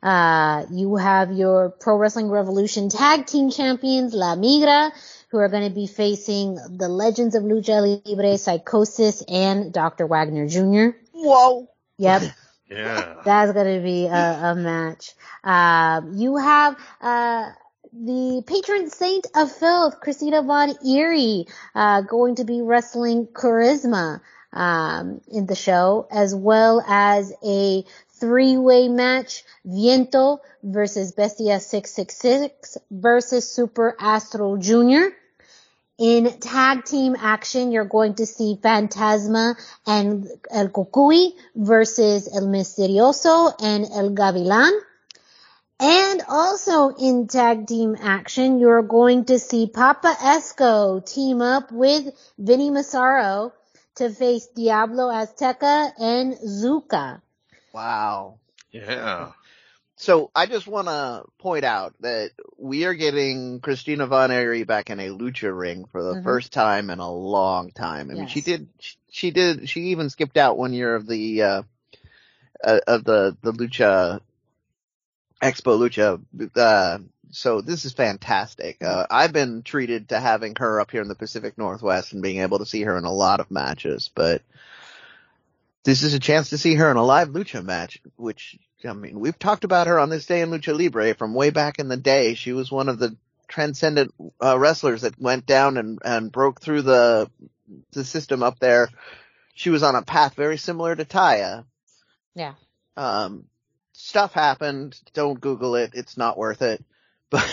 Uh, 0.02 0.66
you 0.72 0.96
have 0.96 1.32
your 1.32 1.70
Pro 1.70 1.98
Wrestling 1.98 2.30
Revolution 2.30 2.90
Tag 2.90 3.26
Team 3.26 3.52
Champions 3.52 4.14
La 4.14 4.36
Migra, 4.36 4.92
who 5.30 5.38
are 5.38 5.50
going 5.50 5.68
to 5.68 5.76
be 5.76 5.88
facing 5.88 6.56
the 6.56 6.88
Legends 6.88 7.36
of 7.36 7.44
Lucha 7.44 7.82
Libre, 8.06 8.38
Psychosis, 8.38 9.22
and 9.28 9.74
Dr. 9.74 10.08
Wagner 10.08 10.48
Jr. 10.48 10.98
Whoa. 11.12 11.70
Yep. 11.98 12.22
yeah. 12.70 13.16
That's 13.26 13.52
going 13.52 13.78
to 13.78 13.84
be 13.84 14.06
a, 14.06 14.40
a 14.52 14.56
match. 14.56 15.14
Uh, 15.44 16.02
you 16.14 16.38
have, 16.38 16.78
uh, 17.02 17.50
the 17.94 18.44
patron 18.46 18.90
saint 18.90 19.28
of 19.36 19.52
filth, 19.52 20.00
Christina 20.00 20.42
Von 20.42 20.76
Eerie, 20.86 21.48
uh, 21.74 22.02
going 22.02 22.36
to 22.36 22.44
be 22.44 22.62
wrestling 22.62 23.28
Charisma 23.28 24.22
um, 24.54 25.22
in 25.28 25.46
the 25.46 25.56
show, 25.56 26.08
as 26.12 26.36
well 26.36 26.84
as 26.88 27.34
a 27.44 27.84
three-way 28.20 28.88
match: 28.88 29.44
Viento 29.66 30.42
versus 30.62 31.12
Bestia 31.14 31.60
666 31.60 32.78
versus 32.92 33.52
Super 33.52 33.96
Astro 34.00 34.58
Jr. 34.58 35.16
In 35.98 36.40
tag 36.40 36.86
team 36.86 37.16
action, 37.20 37.72
you're 37.72 37.84
going 37.84 38.16
to 38.16 38.26
see 38.26 38.58
Fantasma 38.62 39.56
and 39.86 40.30
El 40.50 40.70
Cucuy 40.70 41.34
versus 41.56 42.30
El 42.34 42.48
Misterioso 42.48 43.54
and 43.62 43.86
El 43.92 44.12
Gavilan. 44.12 44.72
And 45.80 46.22
also 46.28 46.90
in 46.90 47.28
tag 47.28 47.68
team 47.68 47.96
action, 48.00 48.60
you're 48.60 48.84
going 48.84 49.26
to 49.26 49.40
see 49.40 49.68
Papo 49.68 50.14
Esco 50.14 51.06
team 51.06 51.42
up 51.42 51.72
with 51.72 52.14
Vinny 52.38 52.70
Massaro 52.70 53.54
to 53.96 54.10
face 54.10 54.48
Diablo 54.48 55.06
Azteca 55.06 55.94
and 55.98 56.34
Zuka. 56.34 57.22
Wow. 57.74 58.40
Yeah. 58.72 59.32
So 59.96 60.32
I 60.36 60.48
just 60.48 60.68
want 60.68 60.88
to 60.88 61.24
point 61.40 61.64
out 61.64 61.94
that 62.02 62.32
we 62.58 62.86
are 62.86 62.94
getting 62.94 63.62
Christina 63.62 64.06
Von 64.06 64.32
Eerie 64.32 64.64
back 64.64 64.90
in 64.90 65.00
a 65.00 65.10
lucha 65.10 65.58
ring 65.58 65.86
for 65.86 66.04
the 66.04 66.14
mm-hmm. 66.16 66.24
first 66.24 66.52
time 66.52 66.90
in 66.90 67.00
a 67.00 67.12
long 67.12 67.72
time. 67.72 68.10
I 68.10 68.14
mean, 68.14 68.24
yes. 68.24 68.32
she 68.32 68.42
did, 68.42 68.68
she 69.10 69.32
did, 69.32 69.70
she 69.70 69.82
even 69.88 70.10
skipped 70.10 70.38
out 70.38 70.58
one 70.58 70.74
year 70.74 70.96
of 70.96 71.08
the, 71.08 71.42
uh, 71.42 71.62
uh 72.64 72.80
of 72.88 73.04
the, 73.06 73.38
the 73.42 73.54
lucha 73.54 74.22
Expo 75.42 75.78
Lucha. 75.78 76.22
Uh, 76.56 77.00
so 77.32 77.62
this 77.62 77.86
is 77.86 77.94
fantastic. 77.94 78.84
Uh, 78.84 79.06
I've 79.10 79.34
been 79.34 79.62
treated 79.62 80.10
to 80.10 80.20
having 80.20 80.56
her 80.58 80.82
up 80.82 80.92
here 80.92 81.02
in 81.02 81.08
the 81.08 81.16
Pacific 81.16 81.58
Northwest 81.58 82.14
and 82.14 82.22
being 82.22 82.40
able 82.40 82.60
to 82.60 82.66
see 82.66 82.82
her 82.84 82.98
in 82.98 83.06
a 83.06 83.12
lot 83.12 83.40
of 83.40 83.52
matches, 83.52 84.10
but 84.14 84.42
this 85.84 86.04
is 86.04 86.14
a 86.14 86.20
chance 86.20 86.50
to 86.50 86.58
see 86.58 86.76
her 86.76 86.92
in 86.92 86.98
a 86.98 87.04
live 87.04 87.30
lucha 87.30 87.64
match, 87.64 88.02
which, 88.18 88.58
I 88.86 88.94
mean, 88.94 89.20
we've 89.20 89.40
talked 89.40 89.64
about 89.64 89.88
her 89.88 90.00
on 90.00 90.10
this 90.10 90.26
day 90.26 90.42
in 90.42 90.50
Lucha 90.50 90.78
Libre 90.78 91.14
from 91.14 91.34
way 91.34 91.52
back 91.52 91.80
in 91.80 91.88
the 91.88 91.98
day. 91.98 92.34
She 92.34 92.52
was 92.52 92.72
one 92.72 92.90
of 92.90 93.00
the 93.00 93.16
transcendent 93.48 94.14
uh, 94.44 94.58
wrestlers 94.60 95.02
that 95.02 95.20
went 95.20 95.46
down 95.46 95.78
and, 95.78 96.00
and 96.04 96.32
broke 96.32 96.62
through 96.62 96.82
the, 96.84 97.30
the 97.92 98.04
system 98.04 98.44
up 98.44 98.60
there. 98.60 98.90
She 99.54 99.70
was 99.70 99.84
on 99.84 99.96
a 99.96 100.02
path 100.02 100.36
very 100.36 100.58
similar 100.58 100.96
to 100.96 101.06
Taya. 101.06 101.66
Yeah. 102.36 102.54
Um, 102.96 103.46
stuff 104.00 104.34
happened. 104.34 105.00
Don't 105.14 105.40
Google 105.40 105.76
it. 105.76 105.92
It's 105.94 106.18
not 106.18 106.38
worth 106.38 106.62
it. 106.62 106.84
But, 107.32 107.46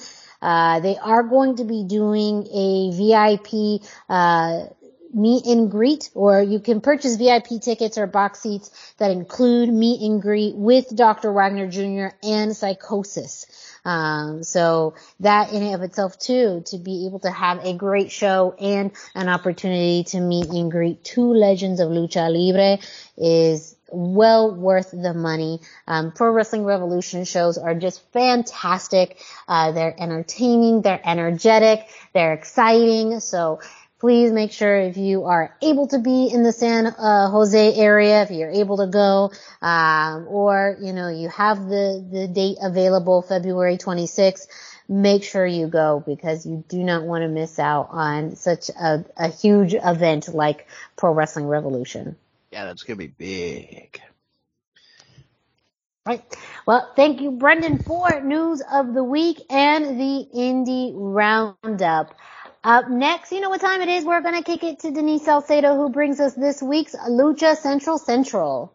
Uh, 0.40 0.78
they 0.78 0.96
are 0.96 1.24
going 1.24 1.56
to 1.56 1.64
be 1.64 1.82
doing 1.82 2.46
a 2.52 2.92
VIP, 2.94 3.82
uh, 4.08 4.66
meet 5.12 5.46
and 5.46 5.70
greet, 5.70 6.10
or 6.14 6.42
you 6.42 6.60
can 6.60 6.80
purchase 6.80 7.16
VIP 7.16 7.60
tickets 7.60 7.98
or 7.98 8.06
box 8.06 8.40
seats 8.40 8.70
that 8.98 9.10
include 9.10 9.68
meet 9.68 10.00
and 10.02 10.20
greet 10.20 10.54
with 10.54 10.94
Dr. 10.94 11.32
Wagner 11.32 11.68
Jr. 11.68 12.14
and 12.22 12.56
Psychosis. 12.56 13.46
Um, 13.84 14.42
so 14.42 14.94
that 15.20 15.52
in 15.52 15.62
and 15.62 15.74
of 15.74 15.82
itself 15.82 16.18
too, 16.18 16.62
to 16.66 16.78
be 16.78 17.06
able 17.06 17.20
to 17.20 17.30
have 17.30 17.64
a 17.64 17.72
great 17.72 18.10
show 18.10 18.54
and 18.60 18.92
an 19.14 19.28
opportunity 19.28 20.04
to 20.08 20.20
meet 20.20 20.48
and 20.48 20.70
greet 20.70 21.04
two 21.04 21.32
legends 21.32 21.80
of 21.80 21.88
lucha 21.88 22.28
libre 22.30 22.78
is 23.16 23.76
well 23.90 24.54
worth 24.54 24.90
the 24.90 25.14
money. 25.14 25.60
Um, 25.86 26.12
Pro 26.12 26.32
Wrestling 26.32 26.64
Revolution 26.64 27.24
shows 27.24 27.56
are 27.56 27.74
just 27.74 28.02
fantastic. 28.12 29.18
Uh, 29.46 29.72
they're 29.72 29.94
entertaining, 29.98 30.82
they're 30.82 31.00
energetic, 31.02 31.88
they're 32.12 32.34
exciting. 32.34 33.20
So 33.20 33.60
please 33.98 34.30
make 34.32 34.52
sure 34.52 34.76
if 34.76 34.96
you 34.96 35.24
are 35.24 35.56
able 35.62 35.88
to 35.88 35.98
be 35.98 36.26
in 36.32 36.42
the 36.42 36.52
San 36.52 36.86
uh, 36.86 37.30
Jose 37.30 37.74
area, 37.74 38.22
if 38.22 38.30
you're 38.30 38.50
able 38.50 38.78
to 38.78 38.86
go, 38.86 39.32
um, 39.60 40.26
or 40.28 40.76
you 40.80 40.92
know 40.92 41.08
you 41.08 41.28
have 41.28 41.68
the 41.68 42.04
the 42.10 42.28
date 42.28 42.58
available, 42.62 43.22
February 43.22 43.76
26th. 43.76 44.46
Make 44.90 45.22
sure 45.22 45.46
you 45.46 45.66
go 45.66 46.02
because 46.04 46.46
you 46.46 46.64
do 46.66 46.78
not 46.78 47.02
want 47.02 47.22
to 47.22 47.28
miss 47.28 47.58
out 47.58 47.88
on 47.90 48.36
such 48.36 48.70
a, 48.70 49.04
a 49.18 49.28
huge 49.28 49.74
event 49.74 50.28
like 50.28 50.66
Pro 50.96 51.12
Wrestling 51.12 51.46
Revolution. 51.46 52.16
Yeah, 52.50 52.64
that's 52.64 52.84
gonna 52.84 52.96
be 52.96 53.08
big. 53.08 54.00
Right. 56.06 56.24
Well, 56.64 56.90
thank 56.96 57.20
you, 57.20 57.32
Brendan, 57.32 57.80
for 57.80 58.22
news 58.22 58.62
of 58.72 58.94
the 58.94 59.04
week 59.04 59.42
and 59.50 60.00
the 60.00 60.26
indie 60.34 60.92
roundup. 60.94 62.14
Up 62.68 62.90
next, 62.90 63.32
you 63.32 63.40
know 63.40 63.48
what 63.48 63.62
time 63.62 63.80
it 63.80 63.88
is? 63.88 64.04
We're 64.04 64.20
gonna 64.20 64.42
kick 64.42 64.62
it 64.62 64.80
to 64.80 64.90
Denise 64.90 65.24
Salcedo, 65.24 65.76
who 65.76 65.88
brings 65.88 66.20
us 66.20 66.34
this 66.34 66.62
week's 66.62 66.94
Lucha 66.94 67.56
Central 67.56 67.98
Central. 67.98 68.74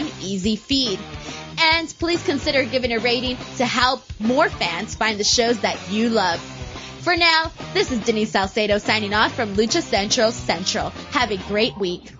easy 0.21 0.55
feed. 0.55 0.99
And 1.57 1.93
please 1.99 2.23
consider 2.23 2.63
giving 2.63 2.93
a 2.93 2.99
rating 2.99 3.37
to 3.57 3.65
help 3.65 4.03
more 4.19 4.49
fans 4.49 4.95
find 4.95 5.19
the 5.19 5.23
shows 5.23 5.59
that 5.59 5.91
you 5.91 6.09
love. 6.09 6.39
For 7.01 7.15
now, 7.15 7.51
this 7.73 7.91
is 7.91 7.99
Denise 7.99 8.31
Salcedo 8.31 8.77
signing 8.77 9.13
off 9.13 9.33
from 9.33 9.55
Lucha 9.55 9.81
Central 9.81 10.31
Central. 10.31 10.89
Have 11.11 11.31
a 11.31 11.37
great 11.37 11.77
week. 11.77 12.11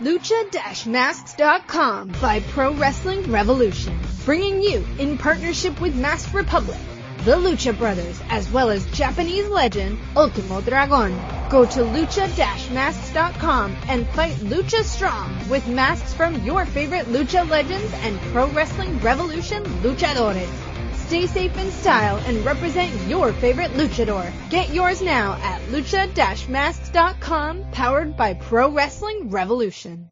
Lucha-Masks.com 0.00 2.08
by 2.20 2.40
Pro 2.40 2.74
Wrestling 2.74 3.30
Revolution, 3.30 3.98
bringing 4.24 4.62
you 4.62 4.84
in 4.98 5.18
partnership 5.18 5.80
with 5.80 5.94
Mask 5.94 6.34
Republic 6.34 6.78
the 7.24 7.36
Lucha 7.36 7.76
Brothers, 7.76 8.18
as 8.30 8.50
well 8.50 8.70
as 8.70 8.86
Japanese 8.92 9.46
legend 9.48 9.98
Ultimo 10.16 10.62
Dragon. 10.62 11.39
Go 11.50 11.66
to 11.66 11.80
lucha-masks.com 11.80 13.76
and 13.88 14.08
fight 14.10 14.36
Lucha 14.36 14.84
Strong 14.84 15.48
with 15.48 15.66
masks 15.66 16.14
from 16.14 16.40
your 16.44 16.64
favorite 16.64 17.06
Lucha 17.06 17.50
legends 17.50 17.92
and 17.94 18.20
Pro 18.32 18.46
Wrestling 18.50 19.00
Revolution 19.00 19.64
luchadores. 19.82 20.48
Stay 20.94 21.26
safe 21.26 21.58
in 21.58 21.72
style 21.72 22.18
and 22.18 22.44
represent 22.44 22.94
your 23.08 23.32
favorite 23.32 23.72
luchador. 23.72 24.30
Get 24.48 24.72
yours 24.72 25.02
now 25.02 25.32
at 25.42 25.60
lucha-masks.com, 25.62 27.64
powered 27.72 28.16
by 28.16 28.34
Pro 28.34 28.70
Wrestling 28.70 29.30
Revolution. 29.30 30.08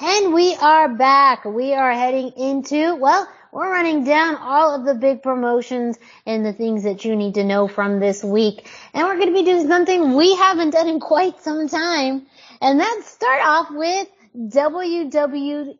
And 0.00 0.34
we 0.34 0.54
are 0.54 0.94
back. 0.94 1.46
We 1.46 1.72
are 1.72 1.92
heading 1.92 2.32
into, 2.36 2.94
well, 2.96 3.26
we're 3.52 3.70
running 3.70 4.04
down 4.04 4.36
all 4.36 4.74
of 4.74 4.84
the 4.84 4.94
big 4.94 5.22
promotions 5.22 5.98
and 6.26 6.44
the 6.44 6.52
things 6.52 6.84
that 6.84 7.04
you 7.04 7.16
need 7.16 7.34
to 7.34 7.44
know 7.44 7.68
from 7.68 8.00
this 8.00 8.22
week. 8.22 8.68
And 8.94 9.06
we're 9.06 9.16
going 9.16 9.28
to 9.28 9.34
be 9.34 9.44
doing 9.44 9.66
something 9.66 10.14
we 10.14 10.34
haven't 10.36 10.70
done 10.70 10.88
in 10.88 11.00
quite 11.00 11.40
some 11.40 11.68
time. 11.68 12.26
And 12.60 12.78
let's 12.78 13.10
start 13.10 13.40
off 13.44 13.68
with 13.70 14.08
WWE. 14.36 15.78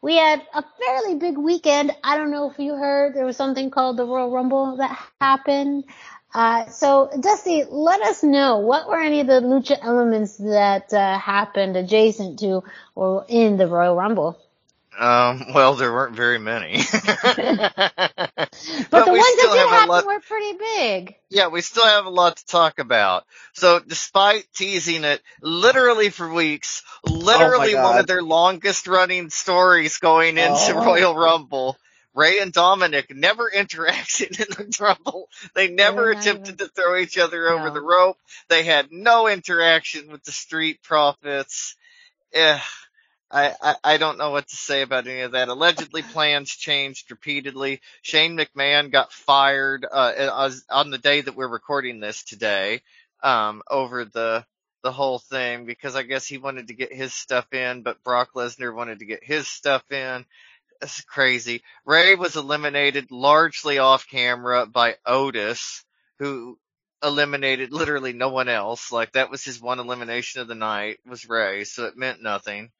We 0.00 0.16
had 0.16 0.42
a 0.54 0.64
fairly 0.84 1.16
big 1.16 1.38
weekend. 1.38 1.92
I 2.02 2.16
don't 2.16 2.30
know 2.30 2.50
if 2.50 2.58
you 2.58 2.74
heard 2.74 3.14
there 3.14 3.26
was 3.26 3.36
something 3.36 3.70
called 3.70 3.96
the 3.96 4.06
Royal 4.06 4.30
Rumble 4.30 4.76
that 4.78 4.98
happened. 5.20 5.84
Uh, 6.34 6.66
so 6.66 7.10
Dusty, 7.20 7.64
let 7.68 8.00
us 8.00 8.22
know 8.22 8.58
what 8.58 8.88
were 8.88 8.98
any 8.98 9.20
of 9.20 9.26
the 9.26 9.40
lucha 9.40 9.76
elements 9.82 10.38
that 10.38 10.92
uh, 10.92 11.18
happened 11.18 11.76
adjacent 11.76 12.38
to 12.38 12.64
or 12.94 13.26
in 13.28 13.58
the 13.58 13.66
Royal 13.66 13.94
Rumble. 13.94 14.38
Um, 14.98 15.52
well, 15.54 15.74
there 15.74 15.92
weren't 15.92 16.14
very 16.14 16.38
many. 16.38 16.76
But, 18.90 19.06
the 19.06 19.12
ones 19.12 19.24
that 19.24 19.50
did 19.52 19.68
happen 19.68 19.88
lot- 19.88 20.06
were 20.06 20.20
pretty 20.20 20.58
big. 20.58 21.14
Yeah, 21.30 21.48
we 21.48 21.60
still 21.62 21.86
have 21.86 22.06
a 22.06 22.10
lot 22.10 22.36
to 22.36 22.46
talk 22.46 22.78
about. 22.78 23.24
So 23.54 23.80
despite 23.80 24.46
teasing 24.54 25.04
it 25.04 25.20
literally 25.40 26.10
for 26.10 26.30
weeks, 26.32 26.82
literally 27.04 27.74
one 27.74 27.82
God. 27.82 28.00
of 28.00 28.06
their 28.06 28.22
longest 28.22 28.86
running 28.86 29.30
stories 29.30 29.98
going 29.98 30.36
into 30.38 30.74
Oh. 30.74 30.84
Royal 30.84 31.14
Rumble, 31.14 31.76
Rey 32.14 32.38
and 32.40 32.52
Dominic 32.52 33.14
never 33.14 33.50
interacted 33.54 34.38
in 34.38 34.46
the 34.50 34.76
Rumble. 34.78 35.28
They 35.54 35.68
never 35.68 36.10
They're 36.12 36.20
attempted 36.20 36.54
even- 36.54 36.68
to 36.68 36.72
throw 36.74 36.96
each 36.98 37.16
other 37.18 37.48
over 37.48 37.70
the 37.70 37.80
rope. 37.82 38.18
They 38.48 38.64
had 38.64 38.92
no 38.92 39.26
interaction 39.28 40.10
with 40.12 40.22
the 40.24 40.32
Street 40.32 40.82
Profits. 40.82 41.76
Eh, 42.34 42.58
I, 43.32 43.76
I, 43.82 43.96
don't 43.96 44.18
know 44.18 44.30
what 44.30 44.46
to 44.48 44.56
say 44.56 44.82
about 44.82 45.06
any 45.06 45.22
of 45.22 45.32
that. 45.32 45.48
Allegedly 45.48 46.02
plans 46.02 46.50
changed 46.50 47.10
repeatedly. 47.10 47.80
Shane 48.02 48.36
McMahon 48.36 48.92
got 48.92 49.10
fired, 49.10 49.86
uh, 49.90 50.50
on 50.68 50.90
the 50.90 50.98
day 50.98 51.22
that 51.22 51.34
we're 51.34 51.48
recording 51.48 51.98
this 51.98 52.24
today, 52.24 52.82
um, 53.22 53.62
over 53.70 54.04
the, 54.04 54.44
the 54.82 54.92
whole 54.92 55.18
thing 55.18 55.64
because 55.64 55.96
I 55.96 56.02
guess 56.02 56.26
he 56.26 56.36
wanted 56.36 56.68
to 56.68 56.74
get 56.74 56.92
his 56.92 57.14
stuff 57.14 57.50
in, 57.54 57.82
but 57.82 58.02
Brock 58.04 58.30
Lesnar 58.34 58.74
wanted 58.74 58.98
to 58.98 59.06
get 59.06 59.24
his 59.24 59.48
stuff 59.48 59.90
in. 59.90 60.26
That's 60.80 61.00
crazy. 61.02 61.62
Rey 61.86 62.16
was 62.16 62.36
eliminated 62.36 63.10
largely 63.10 63.78
off 63.78 64.08
camera 64.08 64.66
by 64.66 64.96
Otis, 65.06 65.84
who 66.18 66.58
eliminated 67.02 67.72
literally 67.72 68.12
no 68.12 68.28
one 68.28 68.48
else. 68.48 68.92
Like 68.92 69.12
that 69.12 69.30
was 69.30 69.44
his 69.44 69.60
one 69.60 69.78
elimination 69.78 70.40
of 70.40 70.48
the 70.48 70.54
night 70.54 70.98
was 71.06 71.28
Rey, 71.28 71.64
so 71.64 71.86
it 71.86 71.96
meant 71.96 72.22
nothing. 72.22 72.70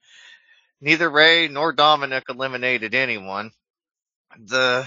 Neither 0.82 1.08
Rey 1.08 1.46
nor 1.46 1.72
Dominic 1.72 2.24
eliminated 2.28 2.94
anyone. 2.94 3.52
The 4.38 4.86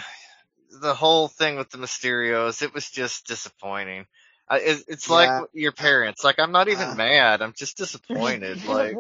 the 0.82 0.94
whole 0.94 1.30
thing 1.30 1.56
with 1.56 1.70
the 1.70 1.78
Mysterios, 1.78 2.62
it 2.62 2.74
was 2.74 2.90
just 2.90 3.28
disappointing. 3.28 4.06
I, 4.50 4.60
it, 4.60 4.84
it's 4.90 5.10
Yeah. 5.10 5.14
like 5.40 5.50
your 5.54 5.72
parents. 5.72 6.24
Like 6.24 6.38
I'm 6.38 6.52
not 6.52 6.68
even 6.68 6.90
Uh. 6.90 6.96
mad. 6.96 7.42
I'm 7.42 7.54
just 7.54 7.78
disappointed. 7.84 8.64
like 8.66 8.94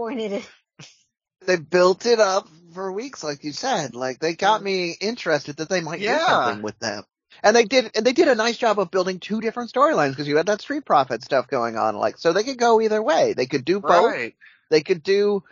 They 1.45 1.57
built 1.57 2.05
it 2.05 2.19
up 2.21 2.47
for 2.73 2.91
weeks, 2.93 3.23
like 3.25 3.43
you 3.43 3.51
said. 3.51 3.93
Like 3.93 4.19
they 4.19 4.33
got 4.35 4.63
me 4.63 4.95
interested 4.99 5.57
that 5.57 5.67
they 5.67 5.81
might 5.81 5.99
do 5.99 6.07
something 6.19 6.61
with 6.63 6.79
them. 6.79 7.03
And 7.43 7.53
they 7.53 7.65
did, 7.65 7.91
and 7.93 8.05
they 8.05 8.13
did 8.13 8.29
a 8.29 8.35
nice 8.35 8.57
job 8.57 8.79
of 8.79 8.89
building 8.89 9.19
two 9.19 9.41
different 9.41 9.73
storylines 9.73 10.11
because 10.11 10.29
you 10.29 10.37
had 10.37 10.45
that 10.45 10.61
Street 10.61 10.85
Profit 10.85 11.21
stuff 11.23 11.49
going 11.49 11.75
on. 11.75 11.97
Like, 11.97 12.17
so 12.17 12.31
they 12.31 12.43
could 12.43 12.57
go 12.57 12.79
either 12.79 13.03
way. 13.03 13.33
They 13.33 13.45
could 13.45 13.65
do 13.65 13.81
both. 13.81 13.91
right. 13.91 14.33
They 14.69 14.81
could 14.81 15.03
do 15.03 15.43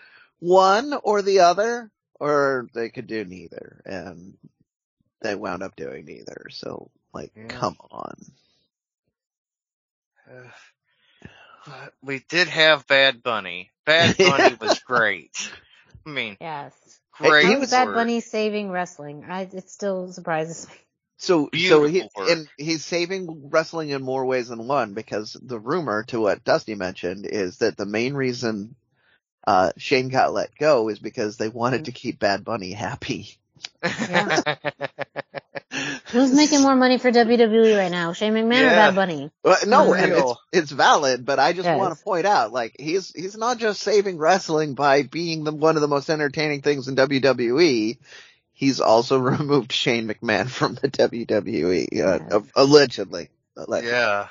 one 0.44 0.94
or 1.04 1.22
the 1.22 1.40
other, 1.40 1.90
or 2.20 2.68
they 2.74 2.90
could 2.90 3.08
do 3.08 3.24
neither. 3.24 3.82
And 3.86 4.34
they 5.22 5.36
wound 5.36 5.64
up 5.64 5.76
doing 5.78 6.04
neither. 6.06 6.48
So, 6.52 6.92
like, 7.14 7.32
Yeah. 7.36 7.48
come 7.48 7.78
on. 7.92 8.16
Uh, 10.30 10.50
but 11.66 11.94
we 12.02 12.20
did 12.30 12.48
have 12.50 12.86
Bad 12.88 13.24
Bunny. 13.24 13.72
Bad 13.86 14.18
Bunny 14.20 14.56
was 14.60 14.80
great. 14.80 15.50
I 16.06 16.10
mean, 16.10 16.38
Yes. 16.42 16.74
great. 17.14 17.46
he 17.46 17.54
How 17.54 17.60
was- 17.60 17.72
Bad 17.72 17.88
work. 17.88 17.96
Bunny 17.96 18.20
saving 18.20 18.70
wrestling? 18.70 19.26
I, 19.30 19.44
it 19.44 19.70
still 19.70 20.12
surprises 20.12 20.68
me. 20.68 20.74
So, 21.18 21.50
so 21.54 21.86
he, 21.86 22.02
work. 22.18 22.30
and 22.30 22.50
he's 22.58 22.84
saving 22.84 23.50
wrestling 23.50 23.92
in 23.92 24.02
more 24.04 24.26
ways 24.26 24.50
than 24.50 24.68
one 24.68 24.94
because 24.94 25.38
the 25.42 25.58
rumor 25.60 26.04
to 26.08 26.20
what 26.20 26.44
Dusty 26.44 26.76
mentioned 26.76 27.26
is 27.26 27.60
that 27.60 27.78
the 27.78 27.86
main 27.86 28.14
reason, 28.14 28.76
uh, 29.46 29.72
Shane 29.78 30.10
got 30.10 30.34
let 30.34 30.56
go 30.58 30.90
is 30.90 31.00
because 31.00 31.38
they 31.38 31.50
wanted 31.50 31.86
to 31.86 31.92
keep 31.92 32.20
Bad 32.20 32.44
Bunny 32.44 32.72
happy. 32.72 33.38
Who's 36.12 36.32
making 36.34 36.62
more 36.62 36.76
money 36.76 36.98
for 37.00 37.12
WWE 37.12 37.76
right 37.78 37.90
now? 37.92 38.14
Shane 38.14 38.34
McMahon 38.34 38.62
or 38.68 38.70
Bad 38.76 38.96
Bunny? 38.96 39.32
Well, 39.44 39.58
no, 39.66 39.94
and 39.94 40.12
it's, 40.12 40.34
it's 40.52 40.72
valid, 40.72 41.26
but 41.26 41.40
I 41.40 41.54
just 41.54 41.66
Yes. 41.66 41.78
want 41.78 41.98
to 41.98 42.04
point 42.04 42.26
out, 42.28 42.54
like, 42.54 42.76
he's, 42.80 43.12
he's 43.14 43.36
not 43.36 43.58
just 43.58 43.82
saving 43.82 44.18
wrestling 44.20 44.76
by 44.76 45.02
being 45.04 45.44
the, 45.44 45.52
one 45.52 45.76
of 45.76 45.82
the 45.82 45.88
most 45.88 46.10
entertaining 46.10 46.62
things 46.62 46.88
in 46.88 46.96
WWE. 46.96 47.98
He's 48.54 48.80
also 48.80 49.18
removed 49.20 49.72
Shane 49.72 50.08
McMahon 50.08 50.48
from 50.48 50.76
the 50.76 50.90
WWE, 50.90 51.88
uh, 52.02 52.20
Yes. 52.32 52.44
allegedly. 52.56 53.30
allegedly. 53.58 53.92
yeah. 53.92 54.28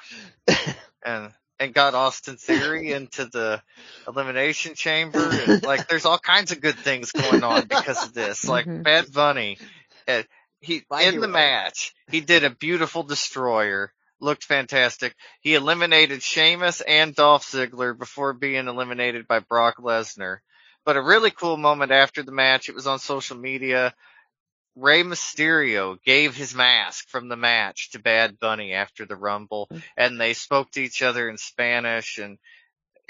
And 1.05 1.33
and 1.63 1.75
got 1.75 1.95
Austin 1.95 2.37
Theory 2.37 2.93
into 2.93 3.27
the 3.27 3.63
elimination 4.07 4.75
chamber 4.75 5.39
and 5.39 5.63
like 5.63 5.87
there's 5.89 6.05
all 6.05 6.19
kinds 6.19 6.51
of 6.51 6.61
good 6.61 6.77
things 6.77 7.13
going 7.13 7.45
on 7.45 7.67
because 7.67 8.05
of 8.05 8.13
this. 8.13 8.45
Like 8.49 8.67
Mhm. 8.67 8.83
Bad 8.83 9.13
Bunny, 9.13 9.59
uh, 10.09 10.23
he 10.61 10.83
My 10.91 11.03
in 11.03 11.21
the 11.21 11.29
match, 11.29 11.95
he 12.11 12.21
did 12.21 12.45
a 12.45 12.51
beautiful 12.51 13.03
destroyer. 13.03 13.93
Looked 14.21 14.45
fantastic. 14.45 15.15
He 15.41 15.55
eliminated 15.55 16.23
Sheamus 16.23 16.81
and 16.81 17.15
Dolph 17.15 17.45
Ziggler 17.45 17.97
before 17.99 18.33
being 18.33 18.69
eliminated 18.69 19.27
by 19.27 19.41
Brock 19.41 19.79
Lesnar. 19.79 20.39
But 20.85 20.97
a 20.97 21.03
really 21.03 21.31
cool 21.31 21.57
moment 21.57 21.93
after 21.93 22.23
the 22.23 22.33
match, 22.33 22.69
it 22.69 22.75
was 22.75 22.87
on 22.87 22.99
social 22.99 23.37
media. 23.37 23.95
Rey 24.75 25.03
Mysterio 25.03 26.03
gave 26.03 26.35
his 26.35 26.55
mask 26.55 27.09
from 27.09 27.29
the 27.29 27.37
match 27.37 27.91
to 27.91 27.99
Bad 27.99 28.39
Bunny 28.39 28.73
after 28.73 29.05
the 29.05 29.17
Rumble, 29.17 29.69
mm. 29.71 29.83
and 29.97 30.21
they 30.21 30.33
spoke 30.35 30.71
to 30.73 30.83
each 30.83 31.03
other 31.03 31.29
in 31.29 31.37
Spanish, 31.37 32.19
and 32.19 32.39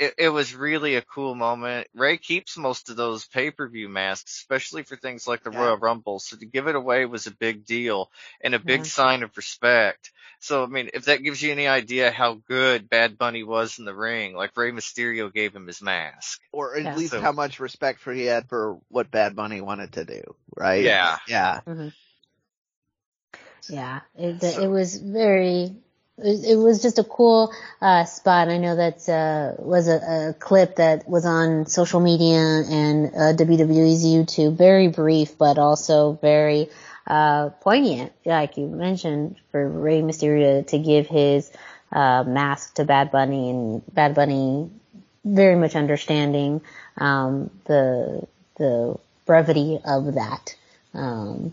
it, 0.02 0.14
it 0.18 0.28
was 0.28 0.54
really 0.54 0.96
a 0.96 1.02
cool 1.02 1.34
moment. 1.34 1.86
Rey 1.94 2.16
keeps 2.16 2.56
most 2.56 2.90
of 2.90 2.96
those 2.96 3.26
pay-per-view 3.26 3.88
masks, 3.88 4.32
especially 4.38 4.82
for 4.82 4.96
things 4.96 5.26
like 5.26 5.42
the 5.44 5.50
Yeah. 5.52 5.60
Royal 5.60 5.76
Rumble, 5.76 6.18
so 6.18 6.36
to 6.36 6.46
give 6.46 6.66
it 6.66 6.74
away 6.74 7.06
was 7.06 7.26
a 7.26 7.34
big 7.34 7.64
deal 7.64 8.10
and 8.40 8.54
a 8.54 8.58
big 8.58 8.80
Yeah. 8.80 8.86
sign 8.86 9.22
of 9.22 9.36
respect. 9.36 10.10
So, 10.40 10.64
I 10.64 10.66
mean, 10.66 10.90
if 10.92 11.04
that 11.04 11.22
gives 11.22 11.40
you 11.40 11.52
any 11.52 11.68
idea 11.68 12.10
how 12.10 12.34
good 12.34 12.90
Bad 12.90 13.16
Bunny 13.16 13.44
was 13.44 13.78
in 13.78 13.84
the 13.84 13.94
ring, 13.94 14.34
like 14.34 14.56
Rey 14.56 14.72
Mysterio 14.72 15.32
gave 15.32 15.54
him 15.54 15.68
his 15.68 15.80
mask. 15.80 16.40
Or 16.50 16.76
at 16.76 16.82
Yeah. 16.82 16.96
least 16.96 17.12
So- 17.12 17.20
how 17.20 17.30
much 17.32 17.60
respect 17.60 18.00
for 18.00 18.12
he 18.12 18.24
had 18.24 18.48
for 18.48 18.78
what 18.88 19.10
Bad 19.12 19.36
Bunny 19.36 19.60
wanted 19.60 19.92
to 19.92 20.04
do, 20.04 20.34
right? 20.56 20.82
Yeah. 20.82 21.18
Yeah. 21.28 21.60
Mm-hmm. 21.66 21.88
Yeah, 23.68 24.00
it, 24.16 24.40
So- 24.40 24.62
it 24.62 24.66
was 24.66 24.96
very, 24.96 25.76
it, 26.18 26.56
was 26.56 26.82
just 26.82 26.98
a 26.98 27.04
cool 27.04 27.52
uh, 27.80 28.04
spot. 28.04 28.48
I 28.48 28.58
know 28.58 28.76
that 28.76 29.08
uh, 29.08 29.62
was 29.62 29.88
a, 29.88 30.30
a 30.30 30.34
clip 30.34 30.76
that 30.76 31.08
was 31.08 31.24
on 31.24 31.66
social 31.66 32.00
media 32.00 32.38
and 32.38 33.06
uh, 33.08 33.32
WWE's 33.34 34.04
YouTube. 34.04 34.56
Very 34.56 34.88
brief, 34.88 35.36
but 35.38 35.58
also 35.58 36.12
very 36.20 36.68
uh, 37.06 37.50
poignant, 37.60 38.12
like 38.24 38.56
you 38.56 38.66
mentioned, 38.66 39.36
for 39.50 39.68
Rey 39.68 40.02
Mysterio 40.02 40.66
to 40.68 40.78
give 40.78 41.06
his 41.06 41.50
uh, 41.90 42.24
mask 42.24 42.74
to 42.74 42.84
Bad 42.84 43.10
Bunny 43.10 43.50
and 43.50 43.94
Bad 43.94 44.14
Bunny 44.14 44.70
very 45.24 45.56
much 45.56 45.76
understanding 45.76 46.60
um, 46.98 47.50
the 47.64 48.26
the 48.56 48.98
brevity 49.26 49.80
of 49.84 50.14
that. 50.14 50.56
Um, 50.94 51.52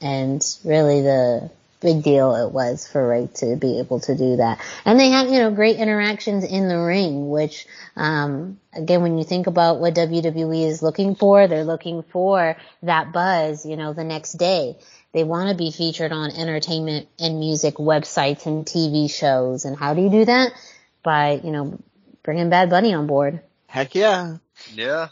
and 0.00 0.42
really 0.64 1.02
the 1.02 1.50
big 1.80 2.02
deal 2.02 2.34
it 2.34 2.52
was 2.52 2.86
for 2.86 3.06
Rey 3.06 3.28
to 3.34 3.56
be 3.56 3.78
able 3.78 4.00
to 4.00 4.16
do 4.16 4.36
that. 4.36 4.60
And 4.84 4.98
they 4.98 5.10
had, 5.10 5.28
you 5.28 5.38
know, 5.38 5.50
great 5.50 5.76
interactions 5.76 6.44
in 6.44 6.68
the 6.68 6.78
ring, 6.78 7.30
which, 7.30 7.66
um, 7.96 8.58
again, 8.72 9.02
when 9.02 9.18
you 9.18 9.24
think 9.24 9.46
about 9.46 9.78
what 9.78 9.94
WWE 9.94 10.66
is 10.66 10.82
looking 10.82 11.14
for, 11.14 11.46
they're 11.46 11.64
looking 11.64 12.02
for 12.02 12.56
that 12.82 13.12
buzz, 13.12 13.64
you 13.64 13.76
know, 13.76 13.92
the 13.92 14.04
next 14.04 14.32
day. 14.32 14.76
They 15.12 15.24
want 15.24 15.50
to 15.50 15.56
be 15.56 15.70
featured 15.70 16.12
on 16.12 16.30
entertainment 16.30 17.08
and 17.18 17.38
music 17.38 17.76
websites 17.76 18.46
and 18.46 18.66
TV 18.66 19.10
shows. 19.10 19.64
And 19.64 19.76
how 19.76 19.94
do 19.94 20.02
you 20.02 20.10
do 20.10 20.24
that? 20.26 20.52
By, 21.02 21.40
you 21.42 21.50
know, 21.50 21.78
bringing 22.22 22.50
Bad 22.50 22.70
Bunny 22.70 22.92
on 22.92 23.06
board. 23.06 23.40
Heck 23.66 23.94
yeah. 23.94 24.36
Yeah. 24.74 25.08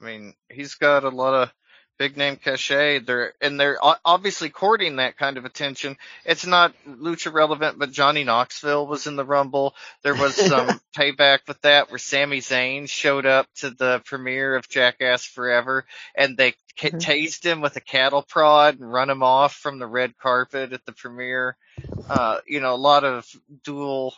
I 0.00 0.04
mean, 0.04 0.34
he's 0.48 0.74
got 0.74 1.04
a 1.04 1.08
lot 1.08 1.34
of 1.34 1.52
big 1.98 2.16
name 2.16 2.36
cachet. 2.36 3.00
They're, 3.00 3.34
and 3.40 3.58
they're 3.58 3.78
obviously 4.04 4.48
courting 4.50 4.96
that 4.96 5.16
kind 5.16 5.36
of 5.36 5.44
attention. 5.44 5.96
It's 6.24 6.46
not 6.46 6.74
lucha 6.86 7.32
relevant, 7.32 7.78
but 7.78 7.92
Johnny 7.92 8.24
Knoxville 8.24 8.86
was 8.86 9.06
in 9.06 9.16
the 9.16 9.24
Rumble. 9.24 9.74
There 10.02 10.14
was 10.14 10.34
some 10.48 10.80
payback 10.96 11.40
with 11.48 11.60
that 11.62 11.90
where 11.90 11.98
Sami 11.98 12.40
Zayn 12.40 12.88
showed 12.88 13.26
up 13.26 13.46
to 13.56 13.70
the 13.70 14.00
premiere 14.04 14.56
of 14.56 14.68
Jackass 14.68 15.24
Forever 15.24 15.84
and 16.14 16.36
they 16.36 16.54
Mhm. 16.80 17.00
tased 17.00 17.42
him 17.44 17.60
with 17.60 17.74
a 17.76 17.80
cattle 17.80 18.22
prod 18.22 18.78
and 18.78 18.92
run 18.92 19.10
him 19.10 19.22
off 19.24 19.54
from 19.54 19.80
the 19.80 19.86
red 19.86 20.16
carpet 20.16 20.72
at 20.72 20.86
the 20.86 20.92
premiere. 20.92 21.56
Uh, 22.08 22.38
you 22.46 22.60
know, 22.60 22.72
a 22.72 22.76
lot 22.76 23.02
of 23.04 23.26
dual 23.64 24.14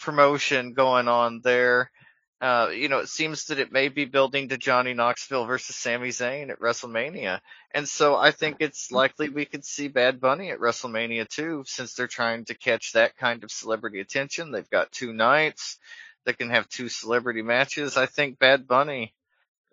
promotion 0.00 0.72
going 0.74 1.08
on 1.08 1.40
there. 1.42 1.90
Uh, 2.38 2.68
you 2.70 2.88
know, 2.88 2.98
it 2.98 3.08
seems 3.08 3.46
that 3.46 3.58
it 3.58 3.72
may 3.72 3.88
be 3.88 4.04
building 4.04 4.48
to 4.48 4.58
Johnny 4.58 4.92
Knoxville 4.92 5.46
versus 5.46 5.74
Sami 5.74 6.10
Zayn 6.10 6.50
at 6.50 6.60
WrestleMania. 6.60 7.40
And 7.72 7.88
so 7.88 8.14
I 8.14 8.30
think 8.30 8.56
it's 8.60 8.92
likely 8.92 9.30
we 9.30 9.46
could 9.46 9.64
see 9.64 9.88
Bad 9.88 10.20
Bunny 10.20 10.50
at 10.50 10.58
WrestleMania 10.58 11.26
too, 11.28 11.64
since 11.66 11.94
they're 11.94 12.06
trying 12.06 12.44
to 12.46 12.54
catch 12.54 12.92
that 12.92 13.16
kind 13.16 13.42
of 13.42 13.50
celebrity 13.50 14.00
attention. 14.00 14.50
They've 14.50 14.68
got 14.68 14.92
two 14.92 15.14
nights. 15.14 15.78
They 16.26 16.34
can 16.34 16.50
have 16.50 16.68
two 16.68 16.90
celebrity 16.90 17.40
matches. 17.40 17.96
I 17.96 18.04
think 18.04 18.38
Bad 18.38 18.66
Bunny 18.66 19.14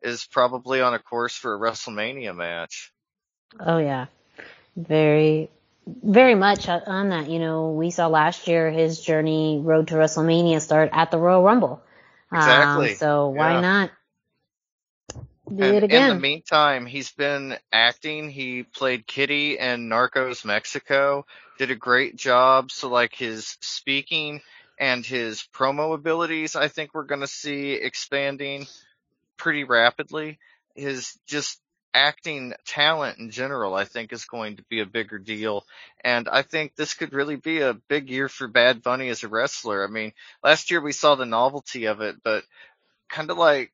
is 0.02 0.26
probably 0.26 0.82
on 0.82 0.94
a 0.94 1.00
course 1.00 1.36
for 1.36 1.56
a 1.56 1.60
WrestleMania 1.60 2.36
match. 2.36 2.94
Oh 3.60 3.78
yeah, 3.78 4.06
very, 4.78 5.50
very 5.86 6.36
much 6.36 6.70
on 6.70 7.10
that. 7.10 7.30
You 7.30 7.40
know, 7.40 7.72
we 7.72 7.92
saw 7.92 8.08
last 8.08 8.48
year 8.48 8.72
his 8.72 9.02
journey 9.02 9.60
road 9.62 9.90
to 9.90 9.96
WrestleMania 9.96 10.62
start 10.62 10.90
at 10.94 11.12
the 11.12 11.18
Royal 11.18 11.44
Rumble. 11.44 11.82
Exactly. 12.34 12.92
Um, 12.92 12.98
so 13.00 13.30
why 13.30 13.58
Yeah. 13.58 13.58
not 13.58 13.92
do 15.54 15.64
And 15.64 15.74
it 15.74 15.84
again? 15.84 15.92
In 15.92 16.08
the 16.08 16.16
meantime, 16.16 16.86
he's 16.86 17.12
been 17.12 17.58
acting. 17.74 18.30
He 18.30 18.64
played 18.64 19.08
Kitty 19.08 19.58
in 19.60 19.90
Narcos 19.90 20.46
Mexico. 20.46 21.26
Did 21.60 21.72
a 21.72 21.76
great 21.76 22.16
job. 22.18 22.72
So 22.72 22.90
like 22.90 23.16
his 23.16 23.58
speaking 23.62 24.42
and 24.80 25.06
his 25.06 25.44
promo 25.54 25.96
abilities, 25.96 26.56
I 26.56 26.70
think 26.70 26.94
we're 26.94 27.06
going 27.06 27.22
to 27.22 27.28
see 27.28 27.74
expanding 27.74 28.68
pretty 29.38 29.66
rapidly. 29.66 30.40
His 30.76 31.20
just 31.28 31.62
acting 31.94 32.54
talent 32.66 33.20
in 33.20 33.30
general, 33.32 33.74
I 33.74 33.86
think 33.86 34.12
is 34.12 34.26
going 34.26 34.58
to 34.58 34.64
be 34.70 34.80
a 34.80 34.86
bigger 34.86 35.20
deal. 35.20 35.66
And 36.04 36.28
I 36.28 36.42
think 36.42 36.76
this 36.76 36.94
could 36.94 37.14
really 37.14 37.36
be 37.36 37.62
a 37.62 37.74
big 37.74 38.10
year 38.10 38.30
for 38.30 38.48
Bad 38.48 38.82
Bunny 38.82 39.10
as 39.10 39.24
a 39.24 39.28
wrestler. 39.28 39.84
I 39.84 39.92
mean, 39.92 40.14
last 40.44 40.72
year 40.72 40.82
we 40.82 40.92
saw 40.92 41.16
the 41.16 41.26
novelty 41.26 41.86
of 41.86 42.02
it, 42.02 42.18
but 42.24 42.44
kind 43.10 43.30
of 43.30 43.38
like 43.38 43.72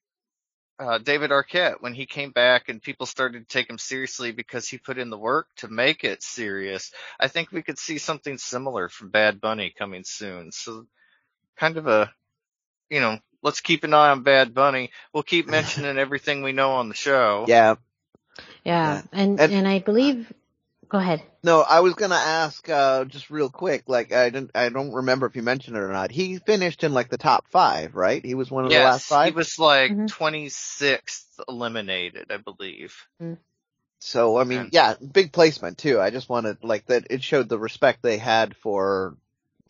uh, 0.80 0.98
David 0.98 1.32
Arquette 1.32 1.82
when 1.82 1.94
he 1.94 2.06
came 2.06 2.32
back 2.32 2.70
and 2.70 2.82
people 2.82 3.06
started 3.06 3.48
to 3.48 3.54
take 3.54 3.70
him 3.70 3.78
seriously 3.78 4.32
because 4.32 4.68
he 4.68 4.78
put 4.78 4.98
in 4.98 5.10
the 5.10 5.18
work 5.18 5.48
to 5.58 5.68
make 5.68 6.04
it 6.04 6.24
serious. 6.24 6.92
I 7.20 7.28
think 7.28 7.52
we 7.52 7.62
could 7.62 7.78
see 7.78 7.98
something 7.98 8.38
similar 8.38 8.88
from 8.88 9.10
Bad 9.10 9.42
Bunny 9.42 9.74
coming 9.78 10.04
soon. 10.06 10.52
So 10.52 10.86
kind 11.58 11.78
of 11.78 11.88
a, 11.88 12.12
you 12.90 13.02
know, 13.02 13.20
let's 13.44 13.60
keep 13.60 13.84
an 13.84 13.94
eye 13.94 14.10
on 14.10 14.24
Bad 14.24 14.54
Bunny. 14.54 14.92
We'll 15.14 15.24
keep 15.24 15.48
mentioning 15.50 15.98
everything 15.98 16.44
we 16.44 16.54
know 16.54 16.72
on 16.72 16.88
the 16.88 16.96
show. 16.96 17.46
Yeah. 17.48 17.76
Yeah, 18.64 18.96
Yeah. 18.96 19.02
and 19.12 19.40
And- 19.40 19.54
and 19.54 19.68
I 19.68 19.80
believe. 19.80 20.32
Go 20.88 20.98
ahead. 20.98 21.22
No, 21.44 21.62
I 21.62 21.82
was 21.82 21.94
gonna 21.94 22.16
ask, 22.16 22.68
uh, 22.68 23.06
just 23.06 23.30
real 23.30 23.50
quick, 23.52 23.84
like, 23.88 24.12
I 24.12 24.32
didn't, 24.32 24.50
I 24.56 24.70
don't 24.70 24.92
remember 24.92 25.28
if 25.28 25.36
you 25.36 25.44
mentioned 25.44 25.78
it 25.78 25.82
or 25.82 25.92
not. 25.94 26.10
He 26.10 26.40
finished 26.40 26.84
in 26.84 26.96
like 26.96 27.10
the 27.10 27.18
top 27.20 27.46
five, 27.52 27.94
right? 27.94 28.26
He 28.26 28.34
was 28.34 28.50
one 28.50 28.66
of 28.66 28.72
the 28.72 28.78
last 28.80 29.06
five. 29.06 29.28
he 29.28 29.36
was 29.38 29.60
like 29.60 29.92
Mhm. 29.92 30.08
26th 30.10 31.40
eliminated, 31.48 32.32
I 32.32 32.38
believe. 32.38 32.96
So 34.00 34.38
I 34.40 34.46
mean, 34.46 34.60
And- 34.62 34.74
yeah, 34.74 34.96
big 34.96 35.32
placement 35.32 35.78
too. 35.78 36.00
I 36.02 36.10
just 36.10 36.28
wanted 36.28 36.64
like 36.64 36.86
that. 36.88 37.06
It 37.12 37.22
showed 37.22 37.50
the 37.50 37.60
respect 37.60 38.02
they 38.02 38.18
had 38.18 38.56
for 38.56 39.16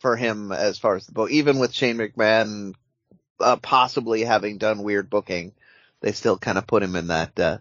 for 0.00 0.16
him 0.16 0.52
as 0.52 0.78
far 0.78 0.96
as 0.96 1.04
the 1.04 1.12
book, 1.12 1.30
even 1.30 1.58
with 1.58 1.74
Shane 1.74 1.98
McMahon 1.98 2.72
uh, 3.40 3.56
possibly 3.56 4.22
having 4.24 4.56
done 4.58 4.82
weird 4.82 5.10
booking, 5.10 5.52
they 6.00 6.12
still 6.12 6.38
kind 6.38 6.56
of 6.56 6.66
put 6.66 6.82
him 6.82 6.96
in 6.96 7.08
that 7.08 7.38
uh, 7.38 7.58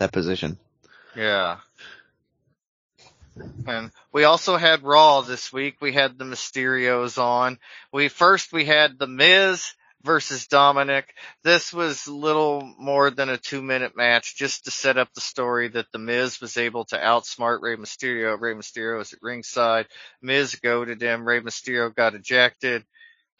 that 0.00 0.12
position. 0.12 0.58
Yeah. 1.14 1.58
And 3.66 3.90
we 4.12 4.24
also 4.24 4.56
had 4.56 4.82
Raw 4.82 5.20
this 5.20 5.52
week. 5.52 5.76
We 5.80 5.92
had 5.92 6.18
the 6.18 6.24
Mysterios 6.24 7.16
on. 7.16 7.58
We 7.92 8.08
first 8.08 8.52
we 8.52 8.64
had 8.64 8.98
the 8.98 9.06
Miz 9.06 9.72
versus 10.02 10.46
Dominic. 10.46 11.14
This 11.44 11.72
was 11.72 12.08
little 12.08 12.74
more 12.78 13.10
than 13.10 13.28
a 13.28 13.36
two 13.36 13.62
minute 13.62 13.96
match 13.96 14.36
just 14.36 14.64
to 14.64 14.70
set 14.70 14.98
up 14.98 15.12
the 15.14 15.20
story 15.20 15.68
that 15.68 15.92
the 15.92 15.98
Miz 15.98 16.40
was 16.40 16.56
able 16.56 16.84
to 16.86 16.98
outsmart 16.98 17.60
Rey 17.62 17.76
Mysterio. 17.76 18.38
Rey 18.40 18.54
Mysterio 18.54 18.98
was 18.98 19.12
at 19.12 19.22
ringside. 19.22 19.86
Miz 20.20 20.56
goaded 20.56 21.02
him. 21.02 21.26
Rey 21.26 21.40
Mysterio 21.40 21.94
got 21.94 22.14
ejected. 22.14 22.84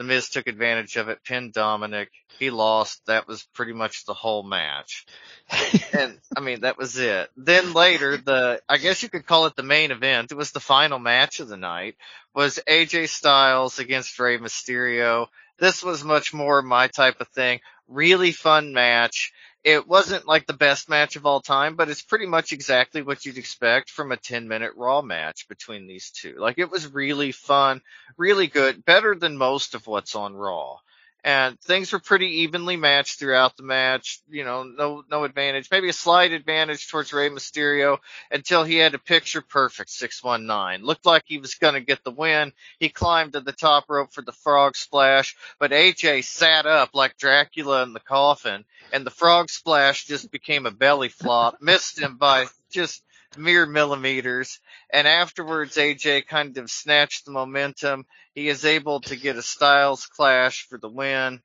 The 0.00 0.04
Miz 0.04 0.30
took 0.30 0.46
advantage 0.46 0.96
of 0.96 1.10
it, 1.10 1.22
pinned 1.24 1.52
Dominic. 1.52 2.08
He 2.38 2.48
lost. 2.48 3.04
That 3.04 3.28
was 3.28 3.42
pretty 3.52 3.74
much 3.74 4.06
the 4.06 4.14
whole 4.14 4.42
match 4.42 5.04
and 5.92 6.18
I 6.34 6.40
mean 6.40 6.60
that 6.60 6.78
was 6.78 6.96
it. 6.96 7.28
Then 7.36 7.74
later, 7.74 8.16
the 8.16 8.62
I 8.66 8.78
guess 8.78 9.02
you 9.02 9.10
could 9.10 9.26
call 9.26 9.44
it 9.44 9.56
the 9.56 9.62
main 9.62 9.90
event. 9.90 10.32
It 10.32 10.36
was 10.36 10.52
the 10.52 10.58
final 10.58 10.98
match 10.98 11.40
of 11.40 11.48
the 11.48 11.58
night. 11.58 11.96
Was 12.34 12.58
AJ 12.66 13.10
Styles 13.10 13.78
against 13.78 14.18
Rey 14.18 14.38
Mysterio. 14.38 15.26
This 15.58 15.82
was 15.82 16.02
much 16.02 16.32
more 16.32 16.62
my 16.62 16.86
type 16.86 17.20
of 17.20 17.28
thing. 17.28 17.60
Really 17.86 18.32
fun 18.32 18.72
match. 18.72 19.34
It 19.62 19.86
wasn't 19.86 20.26
like 20.26 20.46
the 20.46 20.54
best 20.54 20.88
match 20.88 21.16
of 21.16 21.26
all 21.26 21.40
time, 21.40 21.76
but 21.76 21.90
it's 21.90 22.02
pretty 22.02 22.26
much 22.26 22.52
exactly 22.52 23.02
what 23.02 23.26
you'd 23.26 23.38
expect 23.38 23.90
from 23.90 24.10
a 24.10 24.16
10 24.16 24.48
minute 24.48 24.72
Raw 24.76 25.02
match 25.02 25.48
between 25.48 25.86
these 25.86 26.10
two. 26.10 26.36
Like 26.38 26.58
it 26.58 26.70
was 26.70 26.92
really 26.92 27.32
fun, 27.32 27.82
really 28.16 28.46
good, 28.46 28.84
better 28.84 29.14
than 29.14 29.36
most 29.36 29.74
of 29.74 29.86
what's 29.86 30.14
on 30.14 30.34
Raw 30.34 30.78
and 31.24 31.60
things 31.60 31.92
were 31.92 31.98
pretty 31.98 32.42
evenly 32.42 32.76
matched 32.76 33.18
throughout 33.18 33.56
the 33.56 33.62
match. 33.62 34.20
You 34.28 34.44
know, 34.44 34.62
no 34.62 35.04
no 35.10 35.24
advantage, 35.24 35.68
maybe 35.70 35.88
a 35.88 35.92
slight 35.92 36.32
advantage 36.32 36.88
towards 36.88 37.12
Rey 37.12 37.28
Mysterio 37.28 37.98
until 38.30 38.64
he 38.64 38.76
had 38.76 38.94
a 38.94 38.98
picture 38.98 39.42
perfect 39.42 39.90
619. 39.90 40.86
Looked 40.86 41.06
like 41.06 41.24
he 41.26 41.38
was 41.38 41.54
going 41.54 41.74
to 41.74 41.80
get 41.80 42.04
the 42.04 42.10
win. 42.10 42.52
He 42.78 42.88
climbed 42.88 43.34
to 43.34 43.40
the 43.40 43.52
top 43.52 43.84
rope 43.88 44.12
for 44.12 44.22
the 44.22 44.32
frog 44.32 44.76
splash, 44.76 45.36
but 45.58 45.72
AJ 45.72 46.24
sat 46.24 46.66
up 46.66 46.90
like 46.94 47.18
Dracula 47.18 47.82
in 47.82 47.92
the 47.92 48.00
coffin, 48.00 48.64
and 48.92 49.06
the 49.06 49.10
frog 49.10 49.50
splash 49.50 50.06
just 50.06 50.30
became 50.30 50.66
a 50.66 50.70
belly 50.70 51.08
flop. 51.08 51.60
Missed 51.60 51.98
him 52.00 52.16
by 52.16 52.46
just 52.70 53.02
mere 53.36 53.66
millimeters. 53.66 54.58
And 54.92 55.06
afterwards, 55.06 55.76
AJ 55.76 56.26
kind 56.26 56.56
of 56.58 56.70
snatched 56.70 57.24
the 57.24 57.32
momentum. 57.32 58.06
He 58.34 58.48
is 58.48 58.64
able 58.64 59.00
to 59.02 59.16
get 59.16 59.36
a 59.36 59.42
Styles 59.42 60.06
clash 60.06 60.66
for 60.68 60.78
the 60.78 60.88
win. 60.88 61.40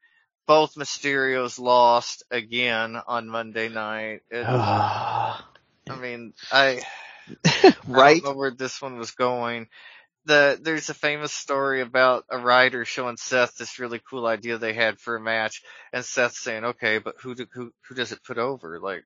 Both 0.48 0.76
Mysterios 0.76 1.60
lost 1.60 2.24
again 2.30 2.98
on 3.08 3.28
Monday 3.28 3.70
night. 3.70 4.22
It, 4.30 4.46
I 4.48 5.42
mean, 6.00 6.34
I, 6.52 6.82
I 7.46 7.74
right? 7.88 8.22
don't 8.22 8.32
know 8.32 8.38
where 8.38 8.52
this 8.52 8.82
one 8.82 8.98
was 8.98 9.12
going. 9.12 9.68
The 10.26 10.58
there's 10.60 10.90
a 10.90 10.96
famous 10.96 11.32
story 11.32 11.82
about 11.82 12.26
a 12.32 12.40
writer 12.40 12.84
showing 12.84 13.18
Seth 13.18 13.58
this 13.58 13.78
really 13.78 14.02
cool 14.10 14.26
idea 14.26 14.58
they 14.58 14.74
had 14.74 15.00
for 15.00 15.16
a 15.16 15.22
match, 15.22 15.62
and 15.94 16.04
Seth 16.04 16.34
saying, 16.34 16.66
"Okay, 16.66 16.98
but 16.98 17.16
who 17.22 17.36
do, 17.36 17.46
who 17.54 17.72
who 17.88 17.94
does 17.94 18.12
it 18.12 18.24
put 18.24 18.40
over? 18.40 18.80
Like, 18.80 19.04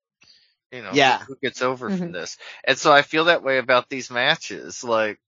you 0.72 0.82
know, 0.84 0.94
Yeah. 0.94 1.20
who 1.28 1.36
gets 1.42 1.62
over 1.62 1.90
from 1.90 2.10
Mhm. 2.10 2.14
this?" 2.14 2.38
And 2.64 2.78
so 2.78 2.92
I 2.92 3.02
feel 3.04 3.26
that 3.26 3.44
way 3.44 3.58
about 3.60 3.90
these 3.90 4.12
matches. 4.12 4.84
Like, 4.84 5.20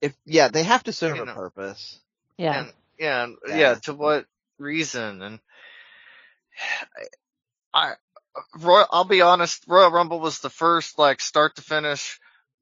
If 0.00 0.14
yeah, 0.26 0.48
they 0.48 0.64
have 0.64 0.84
to 0.84 0.92
serve 0.92 1.16
You 1.16 1.22
a 1.22 1.26
know. 1.26 1.34
purpose. 1.34 2.00
Yeah. 2.38 2.60
and 2.60 2.72
yeah, 2.98 3.24
and, 3.24 3.36
Yeah. 3.48 3.56
yeah, 3.58 3.74
to 3.84 3.94
what 3.94 4.26
reason? 4.58 5.22
And 5.22 5.40
I, 7.74 7.94
Royal, 8.58 8.86
I'll 8.90 9.04
be 9.04 9.22
honest, 9.22 9.64
Royal 9.66 9.90
Rumble 9.90 10.20
was 10.20 10.40
the 10.40 10.50
first 10.50 10.98
like 10.98 11.20
start 11.20 11.56
to 11.56 11.62
finish 11.62 12.20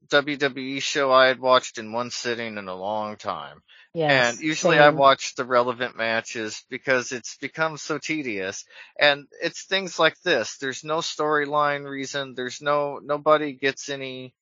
WWE 0.09 0.81
show 0.83 1.13
I 1.13 1.29
had 1.29 1.41
watched 1.41 1.79
in 1.79 1.93
one 1.93 2.11
sitting 2.11 2.59
in 2.59 2.69
a 2.69 2.75
long 2.75 3.17
time. 3.17 3.63
Yes. 3.95 4.35
and 4.35 4.41
usually 4.45 4.79
I 4.79 4.91
watch 4.91 5.35
the 5.37 5.47
relevant 5.47 5.97
matches 5.97 6.63
because 6.69 7.13
it's 7.13 7.39
become 7.39 7.79
so 7.79 7.97
tedious. 7.99 8.65
And 9.01 9.27
it's 9.43 9.65
things 9.65 9.99
like 9.99 10.21
this. 10.23 10.59
There's 10.59 10.85
no 10.85 10.99
storyline 10.99 11.89
reason. 11.89 12.35
There's 12.35 12.61
no, 12.61 13.01
nobody 13.03 13.55
gets 13.55 13.89
any, 13.89 14.35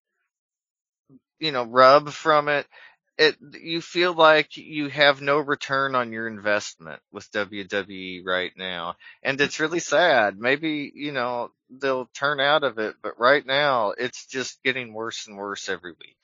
you 1.39 1.53
know, 1.53 1.65
rub 1.65 2.11
from 2.11 2.49
it. 2.49 2.67
It, 3.17 3.37
you 3.61 3.81
feel 3.81 4.13
like 4.13 4.57
you 4.57 4.89
have 4.89 5.21
no 5.21 5.39
return 5.39 5.95
on 5.95 6.13
your 6.13 6.27
investment 6.27 7.01
with 7.13 7.31
WWE 7.31 8.23
right 8.25 8.53
now. 8.57 8.97
And 9.23 9.41
it's 9.41 9.61
really 9.61 9.79
sad. 9.79 10.39
Maybe, 10.39 10.91
you 10.95 11.13
know, 11.13 11.51
they'll 11.71 12.09
turn 12.15 12.41
out 12.41 12.65
of 12.65 12.79
it, 12.79 12.97
but 13.03 13.19
right 13.21 13.45
now 13.47 13.91
it's 13.97 14.27
just 14.27 14.63
getting 14.65 14.93
worse 14.93 15.29
and 15.29 15.37
worse 15.37 15.69
every 15.69 15.93
week. 15.93 16.17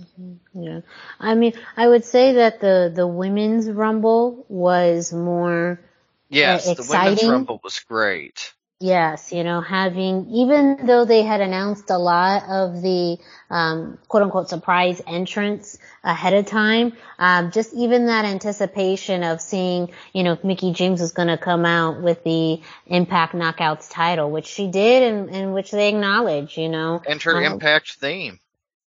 Mm-hmm. 0.00 0.62
Yeah. 0.62 0.80
I 1.20 1.34
mean, 1.34 1.52
I 1.76 1.86
would 1.86 2.04
say 2.04 2.34
that 2.34 2.60
the, 2.60 2.90
the 2.94 3.06
women's 3.06 3.70
rumble 3.70 4.46
was 4.48 5.12
more, 5.12 5.80
uh, 5.82 5.86
Yes, 6.30 6.64
the 6.64 6.86
women's 6.88 7.24
rumble 7.24 7.60
was 7.62 7.78
great. 7.80 8.54
Yes, 8.84 9.32
you 9.32 9.44
know, 9.44 9.62
having, 9.62 10.28
even 10.28 10.84
though 10.84 11.06
they 11.06 11.22
had 11.22 11.40
announced 11.40 11.88
a 11.88 11.96
lot 11.96 12.42
of 12.50 12.82
the, 12.82 13.16
um, 13.48 13.96
quote 14.08 14.24
unquote 14.24 14.50
surprise 14.50 15.00
entrance 15.06 15.78
ahead 16.02 16.34
of 16.34 16.44
time, 16.44 16.92
um, 17.18 17.50
just 17.50 17.72
even 17.72 18.08
that 18.08 18.26
anticipation 18.26 19.24
of 19.24 19.40
seeing, 19.40 19.90
you 20.12 20.22
know, 20.22 20.32
if 20.32 20.44
Mickie 20.44 20.74
James 20.74 21.00
was 21.00 21.12
going 21.12 21.28
to 21.28 21.38
come 21.38 21.64
out 21.64 22.02
with 22.02 22.24
the 22.24 22.60
Impact 22.84 23.34
Knockouts 23.34 23.90
title, 23.90 24.30
which 24.30 24.44
she 24.44 24.66
did 24.66 25.02
and, 25.02 25.30
and 25.30 25.54
which 25.54 25.70
they 25.70 25.88
acknowledge, 25.88 26.58
you 26.58 26.68
know. 26.68 27.00
And 27.08 27.22
her 27.22 27.38
Um, 27.38 27.54
impact 27.54 27.92
theme. 27.92 28.38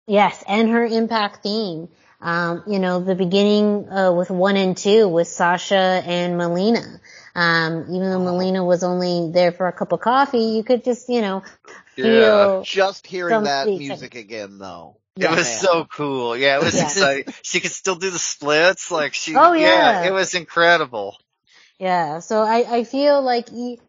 Yes, 0.06 0.44
and 0.48 0.70
her 0.70 0.86
impact 0.86 1.42
theme. 1.42 1.90
Um, 2.22 2.64
you 2.68 2.78
know, 2.78 3.00
the 3.00 3.16
beginning 3.16 3.90
uh, 3.90 4.12
with 4.12 4.30
one 4.30 4.58
and 4.58 4.78
two 4.78 5.08
with 5.08 5.28
Sasha 5.28 6.04
and 6.06 6.38
Melina. 6.38 7.00
Um, 7.38 7.84
even 7.84 8.10
though 8.10 8.20
Melina 8.24 8.66
was 8.66 8.84
only 8.84 9.32
there 9.32 9.52
for 9.52 9.68
a 9.68 9.72
cup 9.72 9.92
of 9.92 10.00
coffee, 10.02 10.40
you 10.58 10.64
could 10.64 10.84
just, 10.84 11.08
you 11.08 11.22
know, 11.22 11.44
feel. 11.96 12.64
Just 12.64 13.06
hearing 13.06 13.44
that 13.44 13.66
Something- 13.68 13.78
music 13.78 14.16
again 14.16 14.58
though. 14.58 14.98
It 15.16 15.30
was 15.30 15.48
man. 15.48 15.60
so 15.60 15.86
cool. 15.86 16.36
Yeah, 16.38 16.58
it 16.58 16.64
was 16.64 16.76
Yeah. 16.76 16.84
exciting. 16.86 17.34
She 17.44 17.60
could 17.60 17.72
still 17.72 17.96
do 17.96 18.10
the 18.10 18.20
splits. 18.20 18.90
Like 18.92 19.14
she, 19.14 19.36
Oh, 19.36 19.54
yeah. 19.54 20.04
it 20.06 20.12
was 20.14 20.34
incredible. 20.36 21.16
Yeah, 21.80 22.20
so 22.20 22.42
I, 22.42 22.78
I 22.78 22.84
feel 22.84 23.22
like 23.22 23.52
e- 23.54 23.80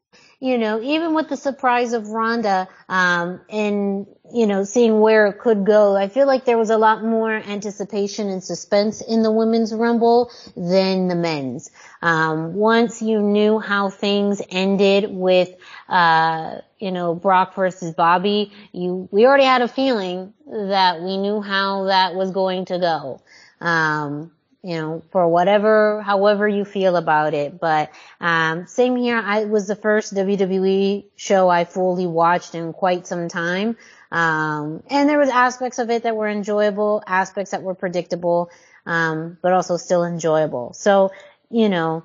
you 0.41 0.57
know, 0.57 0.81
even 0.81 1.15
with 1.15 1.29
the 1.29 1.37
surprise 1.37 1.93
of 1.93 2.09
Ronda, 2.09 2.69
um, 2.89 3.41
and, 3.51 4.07
you 4.33 4.47
know, 4.47 4.63
seeing 4.63 5.01
where 5.01 5.27
it 5.27 5.41
could 5.41 5.67
go, 5.67 5.97
I 5.97 6.09
feel 6.09 6.29
like 6.29 6.45
there 6.45 6.59
was 6.59 6.71
a 6.71 6.79
lot 6.79 7.03
more 7.03 7.33
anticipation 7.33 8.29
and 8.29 8.43
suspense 8.43 9.01
in 9.01 9.23
the 9.25 9.33
women's 9.33 9.75
rumble 9.75 10.31
than 10.57 11.09
the 11.09 11.17
men's. 11.17 11.71
Um, 12.03 12.55
once 12.55 13.03
you 13.03 13.21
knew 13.21 13.59
how 13.59 13.91
things 13.91 14.41
ended 14.49 15.11
with, 15.11 15.51
uh, 15.89 16.59
you 16.79 16.93
know, 16.93 17.17
Brock 17.17 17.57
versus 17.57 17.93
Bobby, 17.95 18.53
you, 18.73 19.09
we 19.11 19.27
already 19.27 19.45
had 19.45 19.63
a 19.63 19.69
feeling 19.69 20.35
that 20.47 21.03
we 21.03 21.17
knew 21.17 21.41
how 21.41 21.85
that 21.85 22.15
was 22.15 22.31
going 22.31 22.67
to 22.67 22.79
go. 22.79 23.21
Um, 23.61 24.31
you 24.63 24.77
know, 24.77 25.03
for 25.13 25.29
whatever, 25.29 26.03
however 26.03 26.49
you 26.49 26.65
feel 26.65 26.97
about 26.97 27.35
it. 27.35 27.61
But, 27.61 27.91
um, 28.21 28.67
same 28.67 28.97
here. 28.97 29.19
I 29.19 29.45
was 29.45 29.67
the 29.69 29.77
first 29.77 30.15
WWE 30.15 31.05
show 31.17 31.49
I 31.49 31.65
fully 31.65 32.07
watched 32.07 32.55
in 32.55 32.73
quite 32.73 33.07
some 33.07 33.29
time. 33.29 33.77
Um, 34.11 34.83
and 34.91 35.09
there 35.09 35.19
was 35.19 35.29
aspects 35.29 35.79
of 35.79 35.91
it 35.91 36.03
that 36.03 36.17
were 36.17 36.29
enjoyable, 36.29 37.03
aspects 37.07 37.53
that 37.53 37.63
were 37.63 37.75
predictable, 37.75 38.51
um, 38.87 39.39
but 39.43 39.53
also 39.53 39.77
still 39.77 40.05
enjoyable. 40.05 40.73
So, 40.73 41.13
you 41.51 41.69
know, 41.69 42.05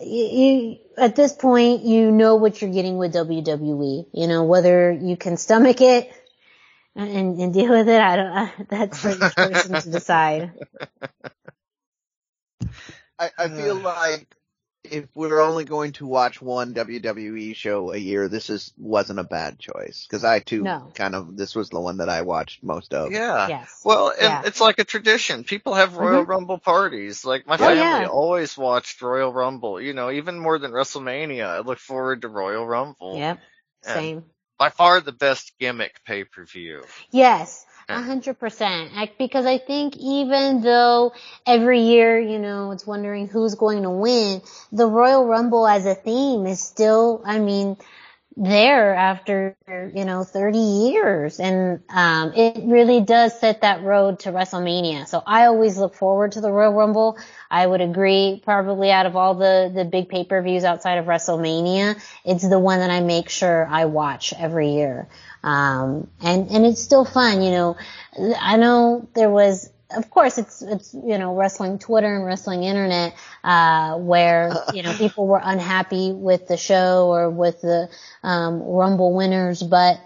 you, 0.00 0.78
at 0.96 1.16
this 1.16 1.32
point, 1.32 1.84
you 1.84 2.10
know 2.10 2.36
what 2.36 2.60
you're 2.62 2.72
getting 2.72 2.96
with 2.96 3.14
WWE. 3.14 4.06
You 4.12 4.26
know, 4.26 4.44
whether 4.44 4.90
you 4.90 5.16
can 5.16 5.36
stomach 5.36 5.80
it 5.80 6.10
and, 6.96 7.38
and 7.38 7.52
deal 7.52 7.70
with 7.70 7.88
it, 7.88 8.00
I 8.00 8.16
don't, 8.16 8.68
that's 8.68 9.00
for 9.00 9.10
each 9.10 9.36
person 9.36 9.80
to 9.80 9.90
decide. 9.90 10.52
I, 13.18 13.30
I 13.38 13.48
feel 13.48 13.76
like 13.76 14.26
if 14.84 15.06
we're 15.14 15.40
only 15.40 15.64
going 15.64 15.92
to 15.92 16.06
watch 16.06 16.42
one 16.42 16.74
WWE 16.74 17.56
show 17.56 17.92
a 17.92 17.96
year, 17.96 18.28
this 18.28 18.50
is 18.50 18.72
wasn't 18.76 19.18
a 19.18 19.24
bad 19.24 19.58
choice 19.58 20.06
because 20.06 20.24
I 20.24 20.40
too 20.40 20.62
No. 20.62 20.90
kind 20.94 21.14
of 21.14 21.36
this 21.36 21.54
was 21.54 21.70
the 21.70 21.80
one 21.80 21.98
that 21.98 22.10
I 22.10 22.22
watched 22.22 22.62
most 22.62 22.92
of. 22.92 23.10
Yeah. 23.10 23.48
Yes. 23.48 23.80
Well, 23.84 24.08
and 24.10 24.20
Yeah. 24.20 24.42
it's 24.44 24.60
like 24.60 24.78
a 24.78 24.84
tradition. 24.84 25.44
People 25.44 25.72
have 25.74 25.96
Royal 25.96 26.24
Mhm. 26.24 26.28
Rumble 26.28 26.58
parties. 26.58 27.24
Like 27.24 27.46
my 27.46 27.54
Oh, 27.54 27.58
family 27.58 27.78
yeah. 28.02 28.06
always 28.08 28.58
watched 28.58 29.00
Royal 29.00 29.32
Rumble. 29.32 29.80
You 29.80 29.94
know, 29.94 30.10
even 30.10 30.38
more 30.38 30.58
than 30.58 30.72
WrestleMania, 30.72 31.46
I 31.46 31.60
look 31.60 31.78
forward 31.78 32.22
to 32.22 32.28
Royal 32.28 32.66
Rumble. 32.66 33.16
Yep. 33.16 33.38
And 33.86 33.94
Same. 33.94 34.24
By 34.58 34.68
far 34.68 35.00
the 35.00 35.12
best 35.12 35.52
gimmick 35.58 35.96
pay 36.04 36.24
per 36.24 36.44
view. 36.44 36.84
Yes, 37.10 37.64
Yeah. 37.66 37.73
A 37.88 38.00
hundred 38.02 38.38
percent. 38.38 38.90
Because 39.18 39.46
I 39.46 39.58
think 39.58 39.96
even 39.96 40.62
though 40.62 41.12
every 41.46 41.80
year, 41.80 42.18
you 42.18 42.38
know, 42.38 42.72
it's 42.72 42.86
wondering 42.86 43.28
who's 43.28 43.54
going 43.54 43.82
to 43.82 43.90
win, 43.90 44.42
the 44.72 44.86
Royal 44.86 45.26
Rumble 45.26 45.66
as 45.66 45.86
a 45.86 45.94
theme 45.94 46.46
is 46.46 46.60
still, 46.60 47.22
I 47.24 47.38
mean, 47.38 47.76
there 48.36 48.94
after, 48.94 49.56
you 49.94 50.04
know, 50.04 50.24
30 50.24 50.58
years. 50.58 51.38
And, 51.38 51.80
um, 51.88 52.32
it 52.34 52.64
really 52.64 53.00
does 53.00 53.38
set 53.38 53.60
that 53.60 53.82
road 53.82 54.20
to 54.20 54.32
WrestleMania. 54.32 55.06
So 55.06 55.22
I 55.24 55.46
always 55.46 55.78
look 55.78 55.94
forward 55.94 56.32
to 56.32 56.40
the 56.40 56.50
Royal 56.50 56.72
Rumble. 56.72 57.18
I 57.50 57.66
would 57.66 57.80
agree 57.80 58.42
probably 58.44 58.90
out 58.90 59.06
of 59.06 59.14
all 59.14 59.34
the, 59.34 59.70
the 59.72 59.84
big 59.84 60.08
pay-per-views 60.08 60.64
outside 60.64 60.98
of 60.98 61.06
WrestleMania, 61.06 62.00
it's 62.24 62.48
the 62.48 62.58
one 62.58 62.80
that 62.80 62.90
I 62.90 63.00
make 63.00 63.28
sure 63.28 63.66
I 63.70 63.84
watch 63.84 64.34
every 64.36 64.72
year. 64.72 65.08
Um, 65.42 66.08
and, 66.20 66.50
and 66.50 66.66
it's 66.66 66.82
still 66.82 67.04
fun, 67.04 67.42
you 67.42 67.50
know. 67.50 67.76
I 68.40 68.56
know 68.56 69.08
there 69.14 69.30
was, 69.30 69.70
of 69.96 70.10
course 70.10 70.38
it's, 70.38 70.62
it's, 70.62 70.94
you 70.94 71.18
know, 71.18 71.34
wrestling 71.34 71.78
Twitter 71.78 72.16
and 72.16 72.24
wrestling 72.24 72.64
internet, 72.64 73.14
uh, 73.42 73.96
where, 73.96 74.52
you 74.72 74.82
know, 74.82 74.94
people 74.98 75.26
were 75.26 75.40
unhappy 75.42 76.12
with 76.12 76.46
the 76.46 76.56
show 76.56 77.08
or 77.08 77.30
with 77.30 77.60
the, 77.60 77.88
um, 78.22 78.62
Rumble 78.62 79.14
winners, 79.14 79.62
but, 79.62 80.00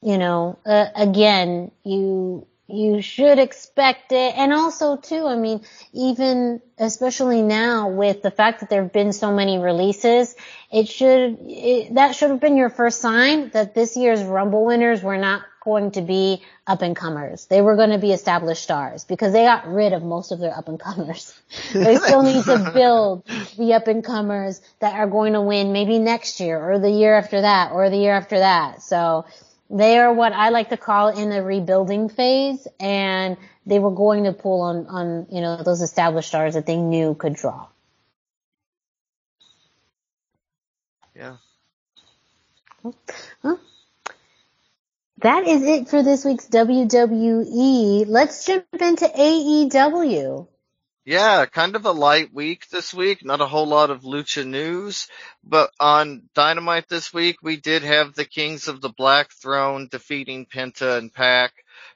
you 0.00 0.18
know, 0.18 0.58
uh, 0.66 0.86
again, 0.94 1.70
you, 1.84 2.46
you 2.72 3.02
should 3.02 3.38
expect 3.38 4.12
it. 4.12 4.34
And 4.36 4.52
also 4.52 4.96
too, 4.96 5.26
I 5.26 5.36
mean, 5.36 5.60
even, 5.92 6.62
especially 6.78 7.42
now 7.42 7.90
with 7.90 8.22
the 8.22 8.30
fact 8.30 8.60
that 8.60 8.70
there 8.70 8.82
have 8.82 8.92
been 8.92 9.12
so 9.12 9.32
many 9.32 9.58
releases, 9.58 10.34
it 10.72 10.88
should, 10.88 11.38
it, 11.42 11.94
that 11.96 12.14
should 12.14 12.30
have 12.30 12.40
been 12.40 12.56
your 12.56 12.70
first 12.70 13.00
sign 13.00 13.50
that 13.50 13.74
this 13.74 13.96
year's 13.96 14.22
Rumble 14.22 14.64
winners 14.64 15.02
were 15.02 15.18
not 15.18 15.42
going 15.64 15.92
to 15.92 16.02
be 16.02 16.42
up 16.66 16.82
and 16.82 16.96
comers. 16.96 17.46
They 17.46 17.60
were 17.60 17.76
going 17.76 17.90
to 17.90 17.98
be 17.98 18.12
established 18.12 18.62
stars 18.62 19.04
because 19.04 19.32
they 19.32 19.44
got 19.44 19.66
rid 19.66 19.92
of 19.92 20.02
most 20.02 20.32
of 20.32 20.38
their 20.38 20.56
up 20.56 20.68
and 20.68 20.78
comers. 20.78 21.34
they 21.72 21.96
still 21.96 22.22
need 22.22 22.44
to 22.44 22.70
build 22.74 23.24
the 23.56 23.74
up 23.74 23.86
and 23.86 24.04
comers 24.04 24.60
that 24.80 24.94
are 24.94 25.06
going 25.06 25.34
to 25.34 25.40
win 25.40 25.72
maybe 25.72 25.98
next 25.98 26.40
year 26.40 26.58
or 26.58 26.78
the 26.78 26.90
year 26.90 27.14
after 27.14 27.40
that 27.40 27.72
or 27.72 27.90
the 27.90 27.96
year 27.96 28.14
after 28.14 28.38
that. 28.38 28.82
So 28.82 29.26
they 29.70 29.98
are 29.98 30.12
what 30.12 30.32
I 30.32 30.50
like 30.50 30.68
to 30.70 30.76
call 30.76 31.08
in 31.08 31.30
the 31.30 31.42
rebuilding 31.42 32.08
phase 32.08 32.66
and 32.80 33.36
they 33.64 33.78
were 33.78 33.92
going 33.92 34.24
to 34.24 34.32
pull 34.32 34.62
on, 34.62 34.86
on, 34.86 35.26
you 35.30 35.40
know, 35.40 35.62
those 35.62 35.80
established 35.80 36.28
stars 36.28 36.54
that 36.54 36.66
they 36.66 36.76
knew 36.76 37.14
could 37.14 37.34
draw. 37.34 37.68
Yeah. 41.14 41.36
That 45.22 45.46
is 45.46 45.62
it 45.62 45.88
for 45.88 46.02
this 46.02 46.24
week's 46.24 46.48
WWE. 46.48 48.06
Let's 48.08 48.44
jump 48.44 48.66
into 48.72 49.06
AEW. 49.06 50.48
Yeah, 51.04 51.46
kind 51.46 51.76
of 51.76 51.86
a 51.86 51.92
light 51.92 52.34
week 52.34 52.68
this 52.70 52.92
week. 52.92 53.24
Not 53.24 53.40
a 53.40 53.46
whole 53.46 53.66
lot 53.66 53.90
of 53.90 54.02
lucha 54.02 54.44
news, 54.44 55.06
but 55.44 55.70
on 55.78 56.22
Dynamite 56.34 56.88
this 56.88 57.14
week, 57.14 57.36
we 57.40 57.56
did 57.56 57.84
have 57.84 58.14
the 58.14 58.24
Kings 58.24 58.66
of 58.66 58.80
the 58.80 58.88
Black 58.88 59.30
Throne 59.30 59.86
defeating 59.88 60.46
Penta 60.46 60.98
and 60.98 61.14
Pac. 61.14 61.52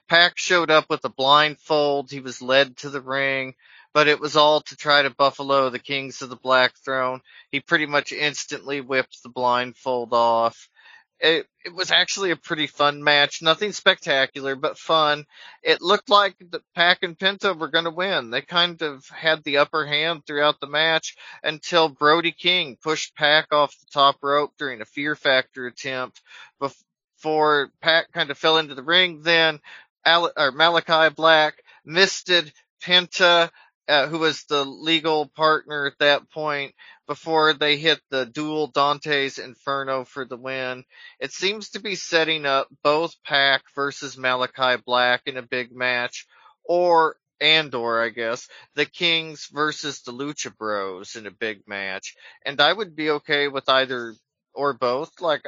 Pac 0.07 0.37
showed 0.37 0.71
up 0.71 0.89
with 0.89 1.03
a 1.03 1.09
blindfold. 1.09 2.09
He 2.09 2.21
was 2.21 2.41
led 2.41 2.77
to 2.77 2.89
the 2.89 3.01
ring, 3.01 3.55
but 3.93 4.07
it 4.07 4.21
was 4.21 4.37
all 4.37 4.61
to 4.61 4.77
try 4.77 5.01
to 5.01 5.09
buffalo 5.09 5.69
the 5.69 5.79
Kings 5.79 6.21
of 6.21 6.29
the 6.29 6.37
Black 6.37 6.77
Throne. 6.77 7.19
He 7.51 7.59
pretty 7.59 7.87
much 7.87 8.13
instantly 8.13 8.79
whipped 8.79 9.21
the 9.21 9.29
blindfold 9.29 10.13
off. 10.13 10.69
It, 11.19 11.47
it 11.65 11.73
was 11.73 11.91
actually 11.91 12.31
a 12.31 12.35
pretty 12.35 12.67
fun 12.67 13.03
match. 13.03 13.41
Nothing 13.41 13.71
spectacular, 13.71 14.55
but 14.55 14.77
fun. 14.77 15.25
It 15.63 15.81
looked 15.81 16.09
like 16.09 16.35
the 16.39 16.61
Pac 16.75 17.03
and 17.03 17.17
Penta 17.17 17.57
were 17.57 17.69
going 17.69 17.85
to 17.85 17.91
win. 17.91 18.29
They 18.29 18.41
kind 18.41 18.81
of 18.81 19.07
had 19.09 19.43
the 19.43 19.57
upper 19.57 19.85
hand 19.85 20.25
throughout 20.25 20.59
the 20.59 20.67
match 20.67 21.15
until 21.43 21.89
Brody 21.89 22.31
King 22.31 22.77
pushed 22.81 23.15
Pac 23.15 23.47
off 23.51 23.77
the 23.79 23.87
top 23.91 24.17
rope 24.21 24.53
during 24.59 24.81
a 24.81 24.85
Fear 24.85 25.15
Factor 25.15 25.67
attempt 25.67 26.21
before 26.59 27.71
Pac 27.81 28.11
kind 28.11 28.29
of 28.29 28.37
fell 28.37 28.57
into 28.57 28.75
the 28.75 28.83
ring. 28.83 29.21
Then 29.23 29.59
Al- 30.05 30.31
or 30.37 30.51
Malachi 30.51 31.13
Black 31.13 31.55
misted 31.83 32.53
Penta, 32.83 33.49
uh, 33.87 34.07
who 34.07 34.19
was 34.19 34.43
the 34.43 34.65
legal 34.65 35.27
partner 35.27 35.87
at 35.87 35.97
that 35.99 36.29
point, 36.29 36.73
before 37.07 37.53
they 37.53 37.77
hit 37.77 38.01
the 38.09 38.25
dual 38.25 38.67
Dante's 38.67 39.37
Inferno 39.37 40.03
for 40.03 40.25
the 40.25 40.35
win. 40.35 40.83
It 41.19 41.31
seems 41.31 41.69
to 41.69 41.79
be 41.79 41.95
setting 41.95 42.45
up 42.45 42.67
both 42.83 43.15
Pac 43.23 43.63
versus 43.75 44.17
Malachi 44.17 44.81
Black 44.85 45.21
in 45.25 45.37
a 45.37 45.41
big 45.41 45.73
match, 45.73 46.27
or 46.65 47.15
Andor, 47.39 48.01
I 48.01 48.09
guess, 48.09 48.47
the 48.75 48.85
Kings 48.85 49.47
versus 49.51 50.01
the 50.01 50.11
Lucha 50.11 50.55
Bros 50.55 51.15
in 51.15 51.25
a 51.25 51.31
big 51.31 51.61
match. 51.67 52.15
And 52.45 52.59
I 52.59 52.73
would 52.73 52.95
be 52.95 53.11
okay 53.11 53.47
with 53.47 53.69
either 53.69 54.13
or 54.53 54.73
both. 54.73 55.21
Like, 55.21 55.45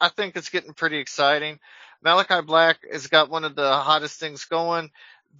I 0.00 0.08
think 0.08 0.36
it's 0.36 0.50
getting 0.50 0.72
pretty 0.72 0.98
exciting. 0.98 1.58
Malachi 2.02 2.40
Black 2.42 2.78
has 2.90 3.08
got 3.08 3.30
one 3.30 3.44
of 3.44 3.56
the 3.56 3.72
hottest 3.76 4.20
things 4.20 4.44
going. 4.44 4.90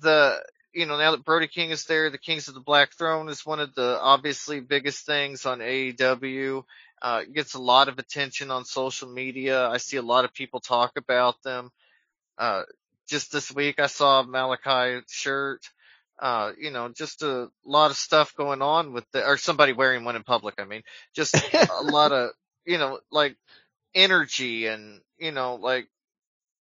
The 0.01 0.43
you 0.77 0.85
know, 0.85 0.99
now 0.99 1.13
that 1.13 1.25
Brody 1.25 1.49
King 1.49 1.71
is 1.71 1.85
there, 1.85 2.11
the 2.11 2.19
Kings 2.19 2.49
of 2.49 2.55
the 2.55 2.61
Black 2.61 2.93
Throne 2.93 3.31
is 3.31 3.47
one 3.47 3.61
of 3.61 3.75
the 3.75 3.99
obviously 3.99 4.61
biggest 4.61 5.07
things 5.07 5.47
on 5.47 5.61
AEW. 5.61 6.65
Uh, 7.01 7.23
gets 7.33 7.55
a 7.55 7.59
lot 7.59 7.89
of 7.89 7.99
attention 7.99 8.51
on 8.51 8.67
social 8.67 9.09
media. 9.09 9.69
I 9.69 9.79
see 9.79 9.97
a 9.97 10.03
lot 10.03 10.27
of 10.27 10.35
people 10.35 10.61
talk 10.61 10.93
about 10.99 11.43
them. 11.43 11.71
Uh, 12.37 12.65
just 13.09 13.33
this 13.33 13.51
week 13.51 13.81
I 13.81 13.87
saw 13.87 14.23
Malachi 14.23 15.03
shirt. 15.09 15.63
Uh, 16.19 16.53
you 16.59 16.71
know, 16.71 16.91
just 16.91 17.23
a 17.23 17.49
lot 17.65 17.91
of 17.91 17.97
stuff 17.97 18.35
going 18.37 18.61
on 18.61 18.93
with 18.93 19.05
the, 19.13 19.27
or 19.27 19.39
somebody 19.39 19.73
wearing 19.73 20.05
one 20.05 20.17
in 20.17 20.25
public. 20.25 20.57
I 20.59 20.65
mean, 20.67 20.83
just 21.15 21.35
a 21.55 21.83
lot 21.83 22.13
of, 22.13 22.31
you 22.67 22.77
know, 22.77 23.01
like 23.11 23.37
energy 23.95 24.67
and, 24.67 25.01
you 25.19 25.33
know, 25.33 25.55
like 25.55 25.89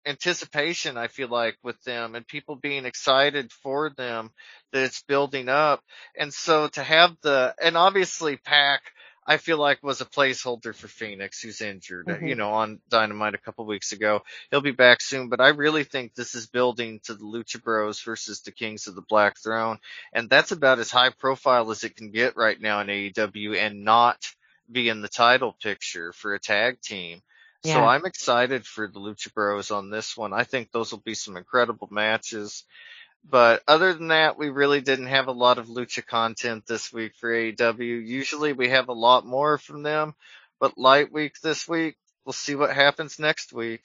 anticipation, 0.05 0.97
I 0.97 1.07
feel 1.07 1.29
like, 1.29 1.57
with 1.63 1.81
them 1.83 2.15
and 2.15 2.27
people 2.27 2.55
being 2.55 2.85
excited 2.85 3.51
for 3.51 3.89
them 3.89 4.31
that 4.71 4.83
it's 4.83 5.03
building 5.03 5.49
up. 5.49 5.83
And 6.17 6.33
so 6.33 6.67
to 6.69 6.83
have 6.83 7.15
the, 7.21 7.55
and 7.61 7.77
obviously 7.77 8.37
Pac, 8.37 8.81
I 9.25 9.37
feel 9.37 9.57
like 9.57 9.81
was 9.81 10.01
a 10.01 10.05
placeholder 10.05 10.75
for 10.75 10.89
Fenix 10.89 11.41
who's 11.41 11.61
injured, 11.61 12.07
Mhm. 12.07 12.27
you 12.27 12.35
know, 12.35 12.51
on 12.51 12.81
Dynamite 12.89 13.35
a 13.35 13.37
couple 13.37 13.65
weeks 13.65 13.93
ago. 13.93 14.21
He'll 14.51 14.59
be 14.59 14.71
back 14.71 15.01
soon, 15.01 15.29
but 15.29 15.39
I 15.39 15.49
really 15.49 15.85
think 15.85 16.13
this 16.13 16.35
is 16.35 16.47
building 16.47 16.99
to 17.05 17.13
the 17.13 17.23
Lucha 17.23 17.63
Bros 17.63 18.01
versus 18.01 18.41
the 18.41 18.51
Kings 18.51 18.87
of 18.87 18.95
the 18.95 19.01
Black 19.01 19.37
Throne. 19.39 19.79
And 20.11 20.29
that's 20.29 20.51
about 20.51 20.79
as 20.79 20.91
high 20.91 21.11
profile 21.11 21.71
as 21.71 21.85
it 21.85 21.95
can 21.95 22.11
get 22.11 22.35
right 22.35 22.59
now 22.59 22.81
in 22.81 22.87
AEW 22.89 23.55
and 23.57 23.85
not 23.85 24.17
be 24.69 24.89
in 24.89 25.01
the 25.01 25.07
title 25.09 25.53
picture 25.53 26.11
for 26.11 26.33
a 26.33 26.39
tag 26.39 26.81
team. 26.81 27.21
So 27.65 27.83
I'm 27.85 28.05
excited 28.05 28.65
for 28.65 28.87
the 28.87 28.99
Lucha 28.99 29.33
Bros 29.33 29.71
on 29.71 29.89
this 29.89 30.17
one. 30.17 30.33
I 30.33 30.43
think 30.43 30.71
those 30.71 30.91
will 30.91 30.99
be 30.99 31.15
some 31.15 31.37
incredible 31.37 31.87
matches. 31.91 32.63
But 33.29 33.63
other 33.67 33.93
than 33.93 34.09
that, 34.09 34.37
we 34.37 34.49
really 34.49 34.81
didn't 34.81 35.07
have 35.07 35.27
a 35.27 35.31
lot 35.31 35.57
of 35.57 35.67
Lucha 35.67 36.05
content 36.05 36.65
this 36.67 36.91
week 36.91 37.13
for 37.19 37.31
AEW. 37.31 38.05
Usually 38.05 38.51
we 38.53 38.69
have 38.69 38.89
a 38.89 38.93
lot 38.93 39.25
more 39.25 39.57
from 39.57 39.81
them, 39.83 40.13
but 40.59 40.77
light 40.77 41.11
week 41.11 41.39
this 41.41 41.67
week. 41.67 41.95
We'll 42.25 42.33
see 42.33 42.55
what 42.55 42.73
happens 42.75 43.19
next 43.19 43.53
week. 43.53 43.83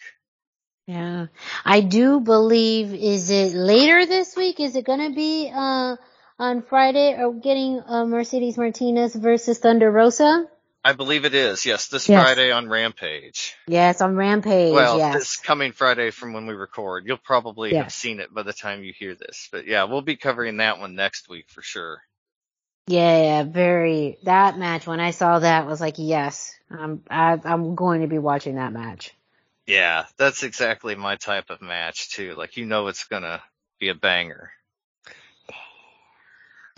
Yeah. 0.86 1.26
I 1.64 1.80
do 1.80 2.20
believe, 2.20 2.94
is 2.94 3.30
it 3.30 3.54
later 3.54 4.06
this 4.06 4.34
week? 4.34 4.58
Is 4.58 4.74
it 4.74 4.86
gonna 4.86 5.10
be, 5.10 5.52
uh, 5.54 5.96
on 6.38 6.62
Friday 6.62 7.14
or 7.16 7.34
getting, 7.34 7.80
uh, 7.86 8.06
Mercedes 8.06 8.56
Martinez 8.56 9.14
versus 9.14 9.58
Thunder 9.58 9.90
Rosa? 9.90 10.48
I 10.84 10.92
believe 10.92 11.24
it 11.24 11.34
is. 11.34 11.66
Yes, 11.66 11.88
this 11.88 12.08
Yes. 12.08 12.22
Friday 12.22 12.50
on 12.52 12.68
Rampage. 12.68 13.56
Yes, 13.66 14.00
on 14.00 14.16
Rampage, 14.16 14.72
Well, 14.72 14.98
yes. 14.98 15.14
this 15.14 15.36
coming 15.36 15.72
Friday 15.72 16.10
from 16.10 16.32
when 16.32 16.46
we 16.46 16.54
record. 16.54 17.04
You'll 17.06 17.16
probably 17.18 17.74
have 17.74 17.92
seen 17.92 18.20
it 18.20 18.32
by 18.32 18.42
the 18.42 18.52
time 18.52 18.84
you 18.84 18.92
hear 18.92 19.14
this. 19.14 19.48
But 19.50 19.66
yeah, 19.66 19.84
we'll 19.84 20.02
be 20.02 20.16
covering 20.16 20.58
that 20.58 20.78
one 20.78 20.94
next 20.94 21.28
week 21.28 21.46
for 21.48 21.62
sure. 21.62 22.02
Yeah, 22.86 23.42
very, 23.42 24.18
that 24.22 24.56
match, 24.58 24.86
when 24.86 25.00
I 25.00 25.10
saw 25.10 25.40
that 25.40 25.66
was 25.66 25.80
like, 25.80 25.96
yes, 25.98 26.54
I'm, 26.70 27.02
I, 27.10 27.38
I'm 27.44 27.74
going 27.74 28.00
to 28.00 28.06
be 28.06 28.18
watching 28.18 28.54
that 28.54 28.72
match. 28.72 29.12
Yeah, 29.66 30.06
that's 30.16 30.44
exactly 30.44 30.94
my 30.94 31.16
type 31.16 31.50
of 31.50 31.60
match 31.60 32.08
too. 32.08 32.34
Like 32.34 32.56
you 32.56 32.64
know 32.64 32.86
it's 32.86 33.04
gonna 33.04 33.42
be 33.78 33.90
a 33.90 33.94
banger. 33.94 34.50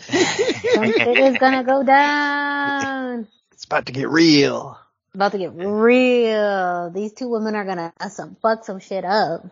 Something 0.01 1.15
is 1.17 1.37
gonna 1.37 1.63
go 1.63 1.83
down. 1.85 3.29
It's 3.61 3.67
about 3.67 3.85
to 3.85 3.91
get 3.91 4.09
real. 4.09 4.75
About 5.13 5.33
to 5.33 5.37
get 5.37 5.51
real. 5.53 6.89
These 6.89 7.13
two 7.13 7.29
women 7.29 7.53
are 7.53 7.63
gonna 7.63 7.93
some 8.09 8.35
fuck 8.41 8.65
some 8.65 8.79
shit 8.79 9.05
up. 9.05 9.45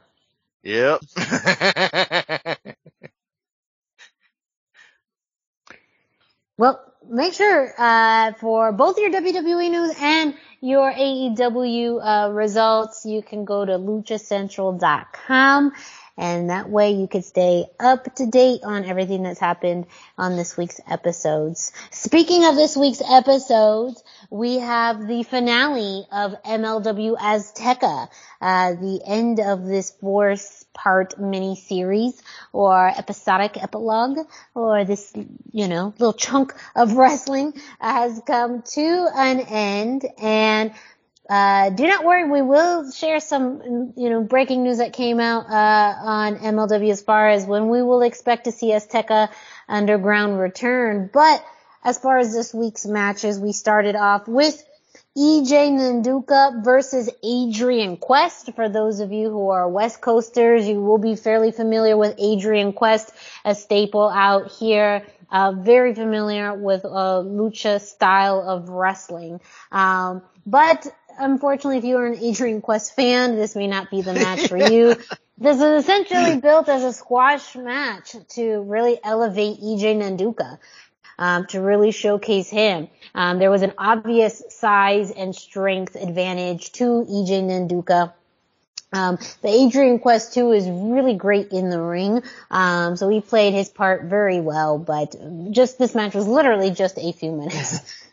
Yep. 0.63 1.01
Well, 6.59 6.83
make 7.09 7.33
sure 7.35 7.73
uh, 7.77 8.33
for 8.33 8.73
both 8.73 8.97
your 8.97 9.11
WWE 9.11 9.71
news 9.71 9.95
and 9.97 10.33
your 10.59 10.91
AEW 10.91 11.99
uh, 12.03 12.33
results, 12.33 13.05
you 13.05 13.21
can 13.21 13.45
go 13.45 13.63
to 13.63 13.77
luchacentral.com 13.77 15.71
and 16.19 16.49
that 16.49 16.69
way 16.69 16.91
you 16.91 17.07
could 17.07 17.23
stay 17.23 17.65
up 17.79 18.13
to 18.15 18.25
date 18.25 18.59
on 18.65 18.83
everything 18.83 19.23
that's 19.23 19.39
happened 19.39 19.85
on 20.17 20.35
this 20.35 20.57
week's 20.57 20.81
episodes. 20.85 21.71
Speaking 21.91 22.43
of 22.43 22.55
this 22.55 22.75
week's 22.75 23.01
episodes, 23.01 24.03
we 24.29 24.59
have 24.59 25.07
the 25.07 25.23
finale 25.23 26.05
of 26.11 26.35
MLW 26.43 27.17
Azteca, 27.17 28.09
uh, 28.41 28.71
the 28.73 29.01
end 29.07 29.39
of 29.39 29.65
this 29.65 29.91
fourth 29.91 30.65
part 30.73 31.17
mini 31.17 31.55
series 31.55 32.21
or 32.51 32.89
episodic 32.89 33.61
epilogue 33.61 34.17
or 34.53 34.83
this, 34.83 35.13
you 35.53 35.69
know, 35.69 35.93
little 35.99 36.13
chunk 36.13 36.53
of 36.75 36.93
wrestling 36.93 37.53
has 37.79 38.21
come 38.27 38.61
to 38.63 39.07
an 39.15 39.39
end 39.39 40.05
and 40.21 40.73
uh, 41.29 41.69
do 41.69 41.85
not 41.85 42.03
worry, 42.03 42.27
we 42.27 42.41
will 42.41 42.89
share 42.91 43.19
some, 43.19 43.93
you 43.95 44.09
know, 44.09 44.23
breaking 44.23 44.63
news 44.63 44.79
that 44.79 44.93
came 44.93 45.19
out, 45.19 45.45
uh, 45.47 45.95
on 46.01 46.37
MLW 46.37 46.91
as 46.91 47.03
far 47.03 47.29
as 47.29 47.45
when 47.45 47.69
we 47.69 47.83
will 47.83 48.01
expect 48.01 48.45
to 48.45 48.51
see 48.51 48.71
Azteca 48.71 49.29
Underground 49.67 50.39
return. 50.39 51.09
But 51.13 51.45
as 51.83 51.99
far 51.99 52.17
as 52.17 52.33
this 52.33 52.51
week's 52.51 52.85
matches, 52.87 53.39
we 53.39 53.51
started 53.51 53.95
off 53.95 54.27
with 54.27 54.65
EJ 55.15 55.71
Nanduka 55.71 56.63
versus 56.63 57.09
Adrian 57.23 57.97
Quest. 57.97 58.53
For 58.55 58.67
those 58.67 58.99
of 58.99 59.11
you 59.11 59.29
who 59.29 59.49
are 59.49 59.69
West 59.69 60.01
Coasters, 60.01 60.67
you 60.67 60.81
will 60.81 60.97
be 60.97 61.15
fairly 61.15 61.51
familiar 61.51 61.95
with 61.95 62.15
Adrian 62.17 62.73
Quest, 62.73 63.11
a 63.45 63.53
staple 63.53 64.09
out 64.09 64.51
here. 64.51 65.05
Uh, 65.31 65.51
very 65.51 65.93
familiar 65.93 66.55
with 66.55 66.83
uh, 66.85 67.21
lucha 67.23 67.79
style 67.79 68.41
of 68.41 68.69
wrestling. 68.69 69.39
Um, 69.71 70.23
but 70.45 70.87
unfortunately, 71.19 71.77
if 71.77 71.83
you 71.83 71.97
are 71.97 72.07
an 72.07 72.17
Adrian 72.19 72.61
Quest 72.61 72.95
fan, 72.95 73.35
this 73.35 73.55
may 73.55 73.67
not 73.67 73.89
be 73.89 74.01
the 74.01 74.13
match 74.13 74.47
for 74.47 74.57
you. 74.57 74.95
This 75.41 75.55
is 75.55 75.85
essentially 75.85 76.41
built 76.41 76.67
as 76.67 76.83
a 76.83 76.91
squash 76.91 77.55
match 77.55 78.13
to 78.31 78.59
really 78.63 78.99
elevate 79.01 79.61
EJ 79.61 79.95
Nanduka 79.95 80.59
um, 81.17 81.45
to 81.47 81.61
really 81.61 81.91
showcase 81.91 82.49
him. 82.49 82.89
Um, 83.15 83.39
there 83.39 83.49
was 83.49 83.61
an 83.61 83.71
obvious 83.77 84.43
size 84.49 85.11
and 85.11 85.33
strength 85.33 85.95
advantage 85.95 86.73
to 86.73 86.83
EJ 86.83 87.43
Nanduka. 87.43 88.11
Um, 88.91 89.17
the 89.41 89.49
Adrian 89.49 89.99
Quest 89.99 90.33
too 90.33 90.51
is 90.51 90.67
really 90.67 91.13
great 91.13 91.51
in 91.51 91.69
the 91.69 91.81
ring. 91.81 92.23
Um, 92.51 92.97
so 92.97 93.07
he 93.07 93.21
played 93.21 93.53
his 93.53 93.69
part 93.69 94.05
very 94.05 94.41
well, 94.41 94.77
but 94.77 95.15
just 95.51 95.77
this 95.77 95.95
match 95.95 96.15
was 96.15 96.27
literally 96.27 96.71
just 96.71 96.97
a 96.97 97.11
few 97.11 97.31
minutes. 97.31 97.79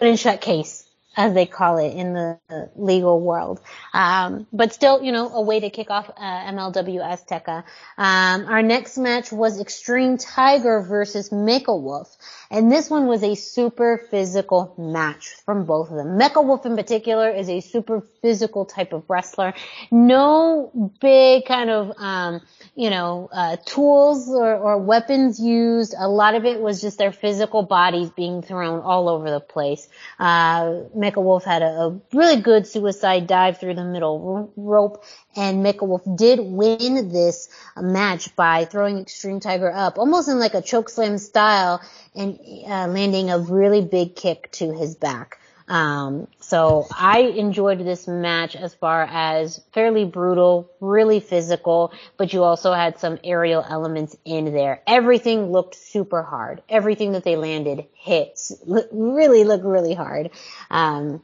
But 0.00 0.08
in 0.08 0.16
shut 0.16 0.40
case, 0.40 0.79
as 1.20 1.34
they 1.34 1.44
call 1.44 1.76
it 1.76 1.94
in 1.94 2.14
the 2.14 2.38
legal 2.76 3.20
world. 3.20 3.60
Um, 3.92 4.46
but 4.54 4.72
still, 4.72 5.02
you 5.02 5.12
know, 5.12 5.28
a 5.28 5.42
way 5.42 5.60
to 5.60 5.68
kick 5.68 5.90
off 5.90 6.08
uh, 6.16 6.50
MLW 6.50 7.00
Azteca. 7.12 7.64
Um, 7.98 8.46
our 8.46 8.62
next 8.62 8.96
match 8.96 9.30
was 9.30 9.60
Extreme 9.60 10.16
Tiger 10.16 10.80
versus 10.80 11.28
Mecha 11.28 11.78
Wolf. 11.78 12.16
And 12.52 12.70
this 12.70 12.90
one 12.90 13.06
was 13.06 13.22
a 13.22 13.36
super 13.36 14.06
physical 14.10 14.74
match 14.76 15.28
from 15.44 15.66
both 15.66 15.90
of 15.90 15.96
them. 15.96 16.18
Mecha 16.18 16.44
Wolf 16.44 16.66
in 16.66 16.74
particular 16.74 17.30
is 17.30 17.48
a 17.48 17.60
super 17.60 18.00
physical 18.22 18.64
type 18.64 18.92
of 18.92 19.04
wrestler. 19.08 19.54
No 19.92 20.90
big 21.00 21.44
kind 21.44 21.70
of, 21.70 21.92
um, 21.96 22.40
you 22.74 22.90
know, 22.90 23.28
uh, 23.32 23.56
tools 23.64 24.28
or, 24.28 24.56
or 24.56 24.78
weapons 24.78 25.38
used. 25.38 25.94
A 25.96 26.08
lot 26.08 26.34
of 26.34 26.44
it 26.44 26.60
was 26.60 26.80
just 26.80 26.98
their 26.98 27.12
physical 27.12 27.62
bodies 27.62 28.10
being 28.10 28.42
thrown 28.42 28.80
all 28.80 29.08
over 29.08 29.30
the 29.30 29.40
place. 29.40 29.88
Uh, 30.18 30.86
Mecha 30.96 31.22
Wolf 31.22 31.44
had 31.44 31.62
a, 31.62 31.66
a 31.66 32.00
really 32.12 32.40
good 32.40 32.66
suicide 32.66 33.28
dive 33.28 33.58
through 33.58 33.74
the 33.74 33.84
middle 33.84 34.18
ro- 34.18 34.52
rope, 34.56 35.04
and 35.36 35.64
Mecha 35.64 35.86
Wolf 35.86 36.02
did 36.16 36.40
win 36.40 37.10
this 37.10 37.48
match 37.76 38.34
by 38.36 38.64
throwing 38.64 38.98
Extreme 38.98 39.40
Tiger 39.40 39.72
up, 39.72 39.98
almost 39.98 40.28
in 40.28 40.38
like 40.38 40.54
a 40.54 40.62
chokeslam 40.62 41.18
style, 41.18 41.80
and 42.14 42.38
uh, 42.66 42.86
landing 42.88 43.30
a 43.30 43.38
really 43.38 43.82
big 43.82 44.16
kick 44.16 44.50
to 44.52 44.72
his 44.72 44.94
back. 44.94 45.38
Um, 45.70 46.26
so 46.40 46.88
I 46.90 47.20
enjoyed 47.20 47.78
this 47.78 48.08
match 48.08 48.56
as 48.56 48.74
far 48.74 49.04
as 49.04 49.62
fairly 49.72 50.04
brutal, 50.04 50.68
really 50.80 51.20
physical, 51.20 51.92
but 52.16 52.32
you 52.32 52.42
also 52.42 52.72
had 52.72 52.98
some 52.98 53.20
aerial 53.22 53.64
elements 53.66 54.16
in 54.24 54.52
there. 54.52 54.82
Everything 54.84 55.52
looked 55.52 55.76
super 55.76 56.24
hard. 56.24 56.60
Everything 56.68 57.12
that 57.12 57.22
they 57.22 57.36
landed 57.36 57.86
hits 57.94 58.52
really 58.90 59.44
looked 59.44 59.64
really 59.64 59.94
hard. 59.94 60.30
Um, 60.72 61.22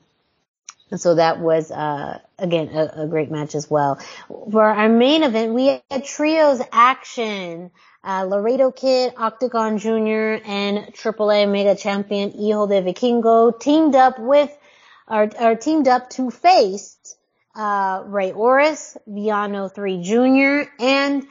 and 0.91 1.01
so 1.01 1.17
that 1.17 1.41
was, 1.41 1.71
uh, 1.71 2.21
again, 2.39 2.69
a, 2.69 3.03
a, 3.03 3.07
great 3.09 3.31
match 3.31 3.55
as 3.55 3.69
well. 3.69 3.99
For 4.29 4.63
our 4.63 4.89
main 4.89 5.25
event, 5.25 5.53
we 5.53 5.81
had 5.91 6.05
trios 6.05 6.63
action. 6.71 7.73
Uh, 8.05 8.23
Laredo 8.23 8.71
Kid, 8.71 9.15
Octagon 9.17 9.79
Jr., 9.79 10.39
and 10.45 10.95
AAA 10.95 11.51
Mega 11.51 11.75
Champion 11.75 12.31
Hijo 12.31 12.69
de 12.69 12.83
Vikingo 12.83 13.59
teamed 13.59 13.97
up 13.97 14.21
with, 14.21 14.57
are, 15.09 15.29
are 15.41 15.57
teamed 15.57 15.89
up 15.89 16.09
to 16.11 16.31
face, 16.31 17.17
uh, 17.57 18.03
Rey 18.07 18.31
Horus, 18.31 18.97
Villano 19.09 19.69
3 19.69 20.03
Jr., 20.03 20.71
and 20.79 21.27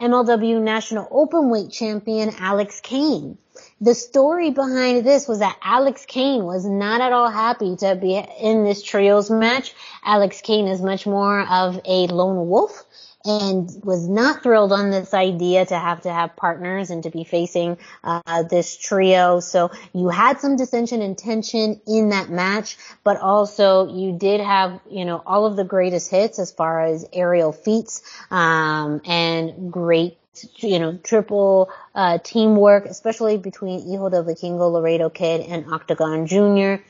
MLW 0.00 0.62
National 0.62 1.06
Openweight 1.06 1.70
Champion 1.70 2.32
Alex 2.38 2.80
Kane. 2.80 3.36
The 3.82 3.94
story 3.94 4.50
behind 4.50 5.04
this 5.04 5.28
was 5.28 5.40
that 5.40 5.58
Alex 5.62 6.06
Kane 6.06 6.44
was 6.44 6.64
not 6.64 7.02
at 7.02 7.12
all 7.12 7.28
happy 7.28 7.76
to 7.76 7.96
be 7.96 8.16
in 8.40 8.64
this 8.64 8.82
trios 8.82 9.30
match. 9.30 9.74
Alex 10.02 10.40
Kane 10.40 10.68
is 10.68 10.80
much 10.80 11.06
more 11.06 11.42
of 11.42 11.80
a 11.84 12.06
lone 12.06 12.48
wolf 12.48 12.82
and 13.24 13.70
was 13.84 14.08
not 14.08 14.42
thrilled 14.42 14.72
on 14.72 14.90
this 14.90 15.12
idea 15.12 15.66
to 15.66 15.78
have 15.78 16.02
to 16.02 16.12
have 16.12 16.36
partners 16.36 16.90
and 16.90 17.02
to 17.02 17.10
be 17.10 17.24
facing 17.24 17.76
uh, 18.02 18.42
this 18.44 18.76
trio. 18.76 19.40
So 19.40 19.70
you 19.92 20.08
had 20.08 20.40
some 20.40 20.56
dissension 20.56 21.02
and 21.02 21.16
tension 21.16 21.80
in 21.86 22.10
that 22.10 22.30
match, 22.30 22.78
but 23.04 23.20
also 23.20 23.94
you 23.94 24.12
did 24.12 24.40
have, 24.40 24.80
you 24.90 25.04
know, 25.04 25.22
all 25.26 25.46
of 25.46 25.56
the 25.56 25.64
greatest 25.64 26.10
hits 26.10 26.38
as 26.38 26.50
far 26.50 26.84
as 26.84 27.06
aerial 27.12 27.52
feats 27.52 28.02
um, 28.30 29.00
and 29.04 29.72
great 29.72 30.16
you 30.56 30.78
know, 30.78 30.96
triple 31.02 31.70
uh, 31.94 32.18
teamwork, 32.18 32.86
especially 32.86 33.36
between 33.36 33.80
Hijo 33.80 34.08
del 34.08 34.24
Vikingo, 34.24 34.72
Laredo 34.72 35.10
Kid, 35.10 35.42
and 35.42 35.70
Octagon 35.72 36.26
Jr. 36.26 36.82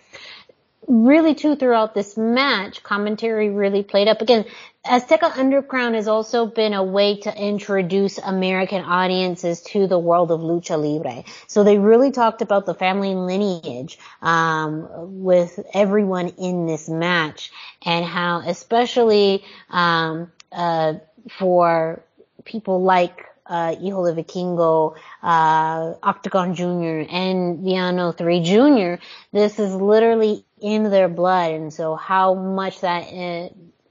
really 0.86 1.34
too 1.34 1.56
throughout 1.56 1.94
this 1.94 2.16
match, 2.16 2.82
commentary 2.82 3.50
really 3.50 3.82
played 3.82 4.08
up. 4.08 4.20
Again, 4.20 4.44
Azteca 4.84 5.36
Underground 5.36 5.94
has 5.94 6.08
also 6.08 6.46
been 6.46 6.72
a 6.72 6.82
way 6.82 7.18
to 7.18 7.36
introduce 7.36 8.18
American 8.18 8.82
audiences 8.82 9.60
to 9.62 9.86
the 9.86 9.98
world 9.98 10.30
of 10.30 10.40
lucha 10.40 10.80
libre. 10.82 11.24
So 11.48 11.64
they 11.64 11.78
really 11.78 12.12
talked 12.12 12.40
about 12.40 12.64
the 12.64 12.74
family 12.74 13.14
lineage 13.14 13.98
um, 14.22 14.88
with 15.22 15.60
everyone 15.74 16.28
in 16.38 16.66
this 16.66 16.88
match, 16.88 17.52
and 17.84 18.04
how, 18.04 18.40
especially 18.46 19.44
um, 19.68 20.32
uh, 20.50 20.94
for 21.38 22.02
people 22.44 22.82
like 22.82 23.26
uh, 23.50 23.74
Hijo 23.74 24.06
de 24.06 24.22
Vikingo, 24.22 24.96
uh, 25.22 25.94
Octagon 26.02 26.54
Jr. 26.54 27.04
and 27.10 27.58
Villano 27.58 28.12
3 28.12 28.42
Jr. 28.42 29.02
This 29.32 29.58
is 29.58 29.74
literally 29.74 30.44
in 30.60 30.90
their 30.90 31.08
blood. 31.08 31.52
And 31.52 31.72
so 31.72 31.94
how 31.94 32.34
much 32.34 32.80
that 32.80 33.12
uh, 33.12 33.48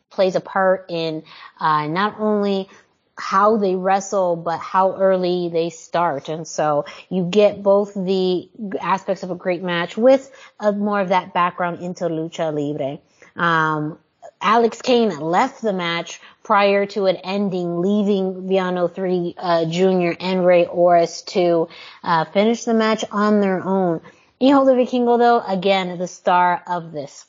plays 0.09 0.35
a 0.35 0.41
part 0.41 0.85
in, 0.89 1.23
uh, 1.59 1.87
not 1.87 2.19
only 2.19 2.69
how 3.17 3.57
they 3.57 3.75
wrestle, 3.75 4.35
but 4.37 4.59
how 4.59 4.95
early 4.95 5.49
they 5.49 5.69
start. 5.69 6.29
And 6.29 6.47
so 6.47 6.85
you 7.09 7.25
get 7.25 7.61
both 7.61 7.93
the 7.93 8.49
aspects 8.79 9.23
of 9.23 9.31
a 9.31 9.35
great 9.35 9.61
match 9.61 9.97
with 9.97 10.31
a, 10.59 10.71
more 10.71 11.01
of 11.01 11.09
that 11.09 11.33
background 11.33 11.81
into 11.81 12.05
lucha 12.05 12.53
libre. 12.53 12.99
Um, 13.35 13.99
Alex 14.41 14.81
Kane 14.81 15.19
left 15.19 15.61
the 15.61 15.73
match 15.73 16.21
prior 16.43 16.85
to 16.85 17.07
it 17.07 17.19
ending, 17.23 17.81
leaving 17.81 18.47
Villano 18.47 18.87
3 18.87 19.35
uh, 19.37 19.65
Jr. 19.65 20.11
and 20.19 20.45
Rey 20.45 20.63
Horus 20.63 21.23
to 21.23 21.67
uh, 22.03 22.25
finish 22.25 22.63
the 22.63 22.73
match 22.73 23.03
on 23.11 23.41
their 23.41 23.61
own. 23.61 24.01
De 24.39 24.75
Vikingo, 24.75 25.17
though, 25.17 25.41
again, 25.41 25.97
the 25.97 26.07
star 26.07 26.63
of 26.67 26.91
this. 26.91 27.25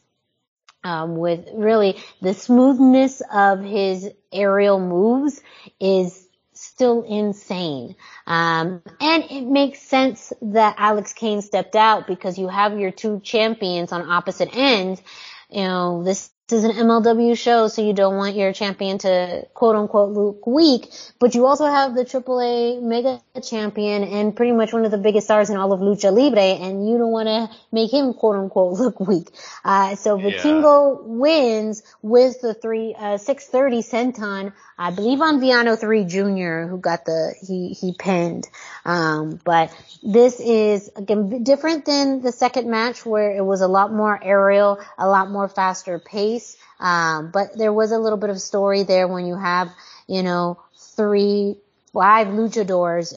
Um, 0.82 1.16
with 1.16 1.46
really 1.52 1.98
the 2.22 2.32
smoothness 2.32 3.20
of 3.32 3.60
his 3.60 4.10
aerial 4.32 4.80
moves 4.80 5.42
is 5.78 6.26
still 6.54 7.02
insane. 7.02 7.96
Um, 8.26 8.82
and 9.00 9.24
it 9.30 9.46
makes 9.46 9.80
sense 9.80 10.32
that 10.40 10.76
Alex 10.78 11.12
Kane 11.12 11.42
stepped 11.42 11.76
out 11.76 12.06
because 12.06 12.38
you 12.38 12.48
have 12.48 12.78
your 12.78 12.90
two 12.90 13.20
champions 13.20 13.92
on 13.92 14.10
opposite 14.10 14.54
ends. 14.56 15.02
You 15.50 15.64
know, 15.64 16.02
this 16.02 16.30
this 16.50 16.64
is 16.64 16.64
an 16.64 16.72
MLW 16.84 17.38
show, 17.38 17.68
so 17.68 17.80
you 17.80 17.92
don't 17.92 18.16
want 18.16 18.34
your 18.34 18.52
champion 18.52 18.98
to 18.98 19.46
quote 19.54 19.76
unquote 19.76 20.10
look 20.10 20.46
weak, 20.48 20.90
but 21.20 21.36
you 21.36 21.46
also 21.46 21.66
have 21.66 21.94
the 21.94 22.04
AAA 22.04 22.82
mega 22.82 23.20
champion 23.40 24.02
and 24.02 24.34
pretty 24.34 24.50
much 24.50 24.72
one 24.72 24.84
of 24.84 24.90
the 24.90 24.98
biggest 24.98 25.28
stars 25.28 25.48
in 25.48 25.56
all 25.56 25.72
of 25.72 25.78
Lucha 25.78 26.12
Libre, 26.12 26.40
and 26.40 26.88
you 26.88 26.98
don't 26.98 27.12
want 27.12 27.28
to 27.28 27.48
make 27.70 27.92
him 27.92 28.14
quote 28.14 28.36
unquote 28.36 28.72
look 28.80 28.98
weak. 28.98 29.28
Uh, 29.64 29.94
so 29.94 30.18
Vikingo 30.18 30.98
yeah. 30.98 31.02
wins 31.04 31.82
with 32.02 32.40
the 32.40 32.52
three, 32.52 32.96
uh, 32.98 33.16
630 33.16 33.82
senton, 33.82 34.52
I 34.76 34.90
believe 34.90 35.20
on 35.20 35.40
Villano 35.40 35.76
3 35.76 36.04
Jr., 36.04 36.66
who 36.66 36.78
got 36.80 37.04
the, 37.04 37.34
he, 37.46 37.74
he 37.74 37.94
pinned. 37.96 38.48
Um, 38.86 39.38
but 39.44 39.70
this 40.02 40.40
is 40.40 40.90
again 40.96 41.44
different 41.44 41.84
than 41.84 42.22
the 42.22 42.32
second 42.32 42.70
match 42.70 43.04
where 43.04 43.36
it 43.36 43.44
was 43.44 43.60
a 43.60 43.68
lot 43.68 43.92
more 43.92 44.18
aerial, 44.22 44.80
a 44.96 45.06
lot 45.06 45.30
more 45.30 45.48
faster 45.48 45.98
pace. 45.98 46.39
Um, 46.78 47.30
but 47.30 47.56
there 47.56 47.72
was 47.72 47.92
a 47.92 47.98
little 47.98 48.18
bit 48.18 48.30
of 48.30 48.40
story 48.40 48.84
there 48.84 49.06
when 49.06 49.26
you 49.26 49.36
have, 49.36 49.70
you 50.06 50.22
know, 50.22 50.58
three, 50.76 51.56
five 51.92 52.28
luchadors 52.28 53.12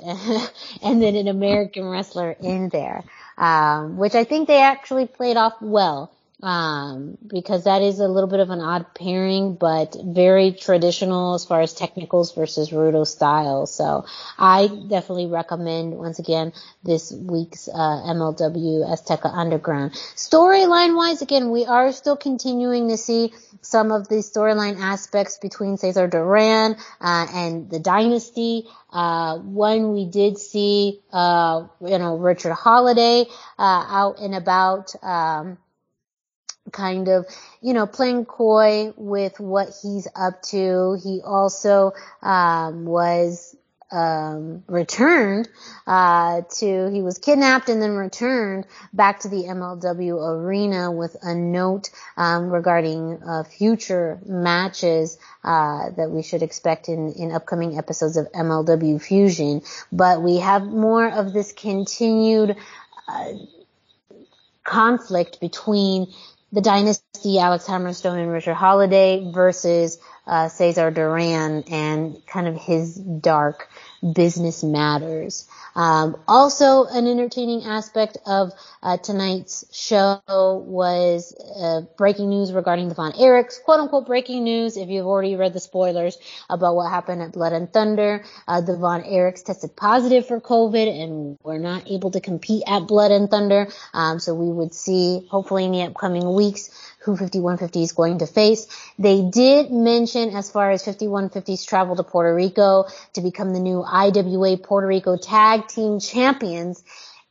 and 0.84 1.02
then 1.02 1.16
an 1.16 1.28
American 1.28 1.88
wrestler 1.88 2.32
in 2.32 2.70
there. 2.70 3.04
Um, 3.38 3.98
which 3.98 4.14
I 4.14 4.26
think 4.26 4.48
they 4.48 4.62
actually 4.62 5.08
played 5.08 5.38
off 5.38 5.54
well 5.60 6.12
um, 6.44 7.18
because 7.26 7.64
that 7.64 7.82
is 7.82 8.02
a 8.02 8.08
little 8.08 8.30
bit 8.30 8.42
of 8.42 8.50
an 8.50 8.60
odd 8.60 8.94
pairing, 8.94 9.56
but 9.56 9.96
very 10.04 10.52
traditional 10.52 11.36
as 11.36 11.46
far 11.46 11.62
as 11.62 11.74
technicals 11.74 12.36
versus 12.36 12.70
Rudo 12.70 13.08
style. 13.08 13.66
So 13.66 14.06
I 14.38 14.68
definitely 14.68 15.28
recommend 15.28 15.98
once 15.98 16.20
again 16.20 16.52
this 16.84 17.14
week's 17.14 17.70
uh, 17.70 17.72
MLW 17.74 18.86
Azteca 18.86 19.34
Underground. 19.34 19.94
Storyline 20.18 20.98
wise, 20.98 21.22
again, 21.22 21.50
we 21.50 21.64
are 21.64 21.94
still 21.94 22.18
continuing 22.18 22.90
to 22.90 22.98
see 22.98 23.34
some 23.62 23.94
of 23.94 24.10
the 24.10 24.16
storyline 24.16 24.78
aspects 24.78 25.38
between 25.38 25.78
Cesar 25.78 26.10
Duran 26.10 26.76
uh, 27.00 27.28
and 27.34 27.70
the 27.70 27.80
Dynasty. 27.80 28.68
Uh, 28.92 29.38
one 29.38 29.94
we 29.94 30.06
did 30.06 30.38
see, 30.38 31.00
uh, 31.14 31.68
you 31.80 31.98
know, 31.98 32.18
Richard 32.18 32.52
Holliday 32.52 33.28
uh, 33.58 33.86
out 33.88 34.20
and 34.20 34.36
about. 34.36 34.94
Um, 35.02 35.58
kind 36.72 37.08
of, 37.08 37.26
you 37.62 37.74
know, 37.74 37.86
playing 37.86 38.26
coy 38.26 38.94
with 38.96 39.40
what 39.40 39.70
he's 39.82 40.08
up 40.16 40.42
to. 40.44 40.98
He 41.04 41.22
also 41.24 41.94
um, 42.22 42.86
was 42.86 43.56
um, 43.94 44.64
returned 44.68 45.48
uh, 45.86 46.42
to 46.58 46.90
he 46.92 47.04
was 47.04 47.20
kidnapped 47.20 47.70
and 47.70 47.80
then 47.80 47.92
returned 47.92 48.66
back 48.92 49.20
to 49.20 49.30
the 49.30 49.44
MLW 49.44 50.20
arena 50.20 50.92
with 50.92 51.16
a 51.22 51.36
note 51.36 51.92
um, 52.18 52.50
regarding 52.50 53.22
uh, 53.22 53.44
future 53.44 54.20
matches 54.26 55.20
uh, 55.44 55.92
that 55.92 56.10
we 56.10 56.24
should 56.24 56.42
expect 56.42 56.90
in 56.90 57.14
in 57.14 57.32
upcoming 57.32 57.78
episodes 57.78 58.18
of 58.18 58.32
MLW 58.32 59.00
Fusion. 59.00 59.62
But 59.92 60.24
we 60.24 60.38
have 60.38 60.64
more 60.64 61.08
of 61.08 61.32
this 61.32 61.54
continued 61.54 62.58
uh, 63.08 63.34
conflict 64.64 65.40
between 65.40 66.08
the 66.54 66.62
dynasty, 66.62 67.40
Alex 67.40 67.66
Hammerstone 67.66 68.20
and 68.20 68.32
Richard 68.32 68.54
Holliday 68.54 69.32
versus 69.34 69.98
uh, 70.26 70.50
Cesar 70.50 70.92
Duran 70.92 71.64
and 71.70 72.26
kind 72.26 72.48
of 72.48 72.56
his 72.56 72.96
dark 72.96 73.70
business 74.14 74.64
matters. 74.64 75.48
Um, 75.76 76.18
also, 76.28 76.86
an 76.86 77.08
entertaining 77.08 77.64
aspect 77.64 78.18
of 78.26 78.52
uh, 78.84 78.98
tonight's 78.98 79.66
show 79.72 80.22
was 80.28 81.34
uh, 81.60 81.82
breaking 81.98 82.30
news 82.30 82.52
regarding 82.52 82.90
the 82.90 82.96
Von 82.96 83.14
Erichs, 83.14 83.62
quote 83.64 83.80
unquote 83.80 84.06
breaking 84.06 84.44
news. 84.44 84.78
If 84.78 84.90
you've 84.90 85.08
already 85.08 85.36
read 85.36 85.54
the 85.54 85.60
spoilers 85.60 86.18
about 86.50 86.76
what 86.76 86.92
happened 86.92 87.22
at 87.22 87.32
Blood 87.32 87.54
and 87.54 87.72
Thunder, 87.72 88.24
uh, 88.48 88.62
the 88.62 88.78
Von 88.78 89.04
Erichs 89.04 89.44
tested 89.44 89.76
positive 89.76 90.28
for 90.28 90.40
COVID 90.40 91.04
and 91.04 91.38
were 91.42 91.60
not 91.60 91.90
able 91.90 92.12
to 92.12 92.22
compete 92.22 92.64
at 92.68 92.86
Blood 92.88 93.12
and 93.12 93.30
Thunder. 93.30 93.68
Um, 93.94 94.20
so 94.20 94.36
we 94.36 94.52
would 94.52 94.74
see, 94.74 95.26
hopefully 95.30 95.66
in 95.66 95.72
the 95.72 95.82
upcoming 95.84 96.34
weeks, 96.34 96.70
who 97.04 97.18
5150 97.18 97.84
is 97.84 97.92
going 97.92 98.20
to 98.20 98.28
face. 98.28 98.68
They 98.98 99.22
did 99.22 99.72
mention 99.72 100.36
as 100.36 100.50
far 100.50 100.72
as 100.72 100.84
5150's 100.84 101.66
travel 101.66 101.96
to 101.96 102.04
Puerto 102.04 102.34
Rico 102.34 102.86
to 103.14 103.22
become 103.22 103.54
the 103.54 103.60
new 103.60 103.84
IWA 103.84 104.58
Puerto 104.58 104.88
Rico 104.88 105.18
Tag 105.18 105.68
Team 105.68 106.00
Champions. 106.00 106.84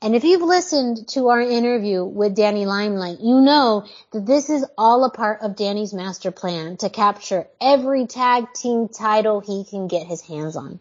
And 0.02 0.16
if 0.16 0.24
you've 0.24 0.42
listened 0.42 1.08
to 1.10 1.28
our 1.28 1.40
interview 1.40 2.04
with 2.04 2.34
Danny 2.34 2.66
Limelight, 2.66 3.20
you 3.20 3.40
know 3.40 3.86
that 4.12 4.26
this 4.26 4.50
is 4.50 4.66
all 4.76 5.04
a 5.04 5.10
part 5.10 5.42
of 5.42 5.54
Danny's 5.54 5.94
master 5.94 6.32
plan 6.32 6.76
to 6.78 6.90
capture 6.90 7.46
every 7.60 8.06
tag 8.06 8.52
team 8.52 8.88
title 8.88 9.40
he 9.40 9.64
can 9.64 9.86
get 9.86 10.06
his 10.06 10.20
hands 10.20 10.56
on. 10.56 10.80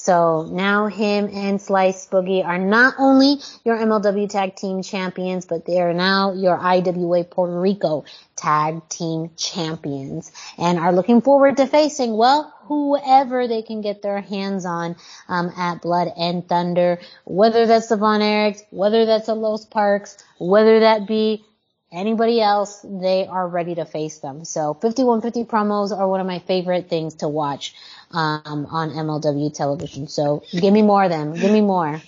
So 0.00 0.48
now 0.48 0.86
him 0.86 1.28
and 1.34 1.60
Slice 1.60 2.06
Boogie 2.06 2.46
are 2.46 2.56
not 2.56 2.94
only 3.00 3.38
your 3.64 3.76
MLW 3.76 4.30
Tag 4.30 4.54
Team 4.54 4.80
Champions, 4.80 5.44
but 5.44 5.66
they 5.66 5.80
are 5.80 5.92
now 5.92 6.32
your 6.34 6.56
IWA 6.56 7.24
Puerto 7.24 7.60
Rico 7.60 8.04
Tag 8.36 8.88
Team 8.88 9.30
Champions 9.36 10.30
and 10.56 10.78
are 10.78 10.92
looking 10.92 11.20
forward 11.20 11.56
to 11.56 11.66
facing, 11.66 12.16
well, 12.16 12.54
whoever 12.68 13.48
they 13.48 13.60
can 13.60 13.80
get 13.80 14.00
their 14.00 14.20
hands 14.20 14.64
on 14.64 14.94
um, 15.28 15.50
at 15.56 15.82
Blood 15.82 16.12
and 16.16 16.48
Thunder, 16.48 17.00
whether 17.24 17.66
that's 17.66 17.88
the 17.88 17.96
Von 17.96 18.20
Erichs, 18.20 18.62
whether 18.70 19.04
that's 19.04 19.26
the 19.26 19.34
Los 19.34 19.64
Parks, 19.64 20.16
whether 20.38 20.78
that 20.78 21.08
be 21.08 21.44
anybody 21.92 22.40
else, 22.40 22.84
they 22.84 23.26
are 23.26 23.46
ready 23.46 23.74
to 23.76 23.84
face 23.84 24.18
them. 24.18 24.44
So 24.44 24.74
5150 24.74 25.44
promos 25.44 25.96
are 25.96 26.08
one 26.08 26.20
of 26.20 26.26
my 26.26 26.38
favorite 26.40 26.88
things 26.88 27.16
to 27.16 27.28
watch 27.28 27.74
um, 28.10 28.66
on 28.70 28.90
MLW 28.90 29.54
television. 29.54 30.08
So 30.08 30.42
give 30.50 30.72
me 30.72 30.82
more 30.82 31.04
of 31.04 31.10
them. 31.10 31.34
Give 31.34 31.52
me 31.52 31.60
more. 31.60 32.00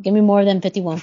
Give 0.00 0.14
me 0.14 0.20
more 0.20 0.44
than 0.44 0.60
51. 0.60 1.02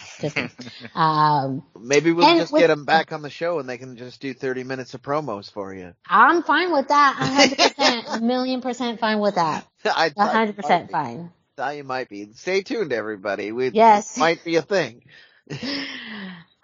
um, 0.96 1.64
Maybe 1.78 2.14
we'll 2.14 2.38
just 2.38 2.54
with, 2.54 2.62
get 2.62 2.68
them 2.68 2.86
back 2.86 3.12
on 3.12 3.22
the 3.22 3.30
show 3.30 3.60
and 3.60 3.68
they 3.68 3.78
can 3.78 3.98
just 3.98 4.22
do 4.22 4.34
30 4.34 4.64
minutes 4.64 4.94
of 4.94 5.02
promos 5.02 5.52
for 5.52 5.74
you. 5.74 5.94
I'm 6.10 6.44
fine 6.44 6.72
with 6.72 6.88
that. 6.88 7.76
100%, 7.78 8.18
a 8.18 8.22
million 8.22 8.62
percent 8.62 9.02
fine 9.02 9.20
with 9.20 9.36
that. 9.36 9.68
I, 9.86 10.12
100% 10.12 10.92
fine. 10.92 11.32
Thought 11.58 11.76
you 11.76 11.84
might 11.84 12.08
be. 12.08 12.32
Stay 12.36 12.62
tuned, 12.62 12.94
everybody. 12.94 13.52
We, 13.52 13.70
yes. 13.70 14.18
Might 14.18 14.46
be 14.46 14.56
a 14.56 14.62
thing. 14.62 15.04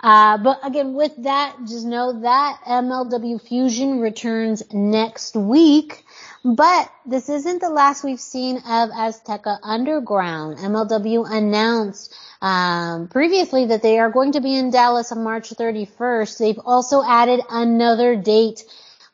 Uh, 0.04 0.36
but 0.40 0.60
again, 0.64 0.96
with 0.96 1.14
that, 1.24 1.56
just 1.68 1.86
know 1.86 2.22
that 2.22 2.60
MLW 2.66 3.40
Fusion 3.40 4.00
returns 4.00 4.64
next 4.74 5.36
week 5.36 6.04
But 6.44 6.92
this 7.06 7.30
isn't 7.30 7.62
the 7.62 7.70
last 7.70 8.04
we've 8.04 8.20
seen 8.20 8.58
of 8.58 8.90
Azteca 8.90 9.60
Underground. 9.62 10.58
MLW 10.58 11.32
announced 11.32 12.16
um, 12.42 13.10
previously 13.10 13.68
that 13.68 13.84
they 13.84 14.00
are 14.00 14.10
going 14.10 14.32
to 14.32 14.42
be 14.42 14.56
in 14.56 14.72
Dallas 14.72 15.12
on 15.12 15.24
March 15.24 15.52
31st. 15.52 16.40
They've 16.40 16.60
also 16.66 17.04
added 17.04 17.42
another 17.50 18.16
date 18.16 18.64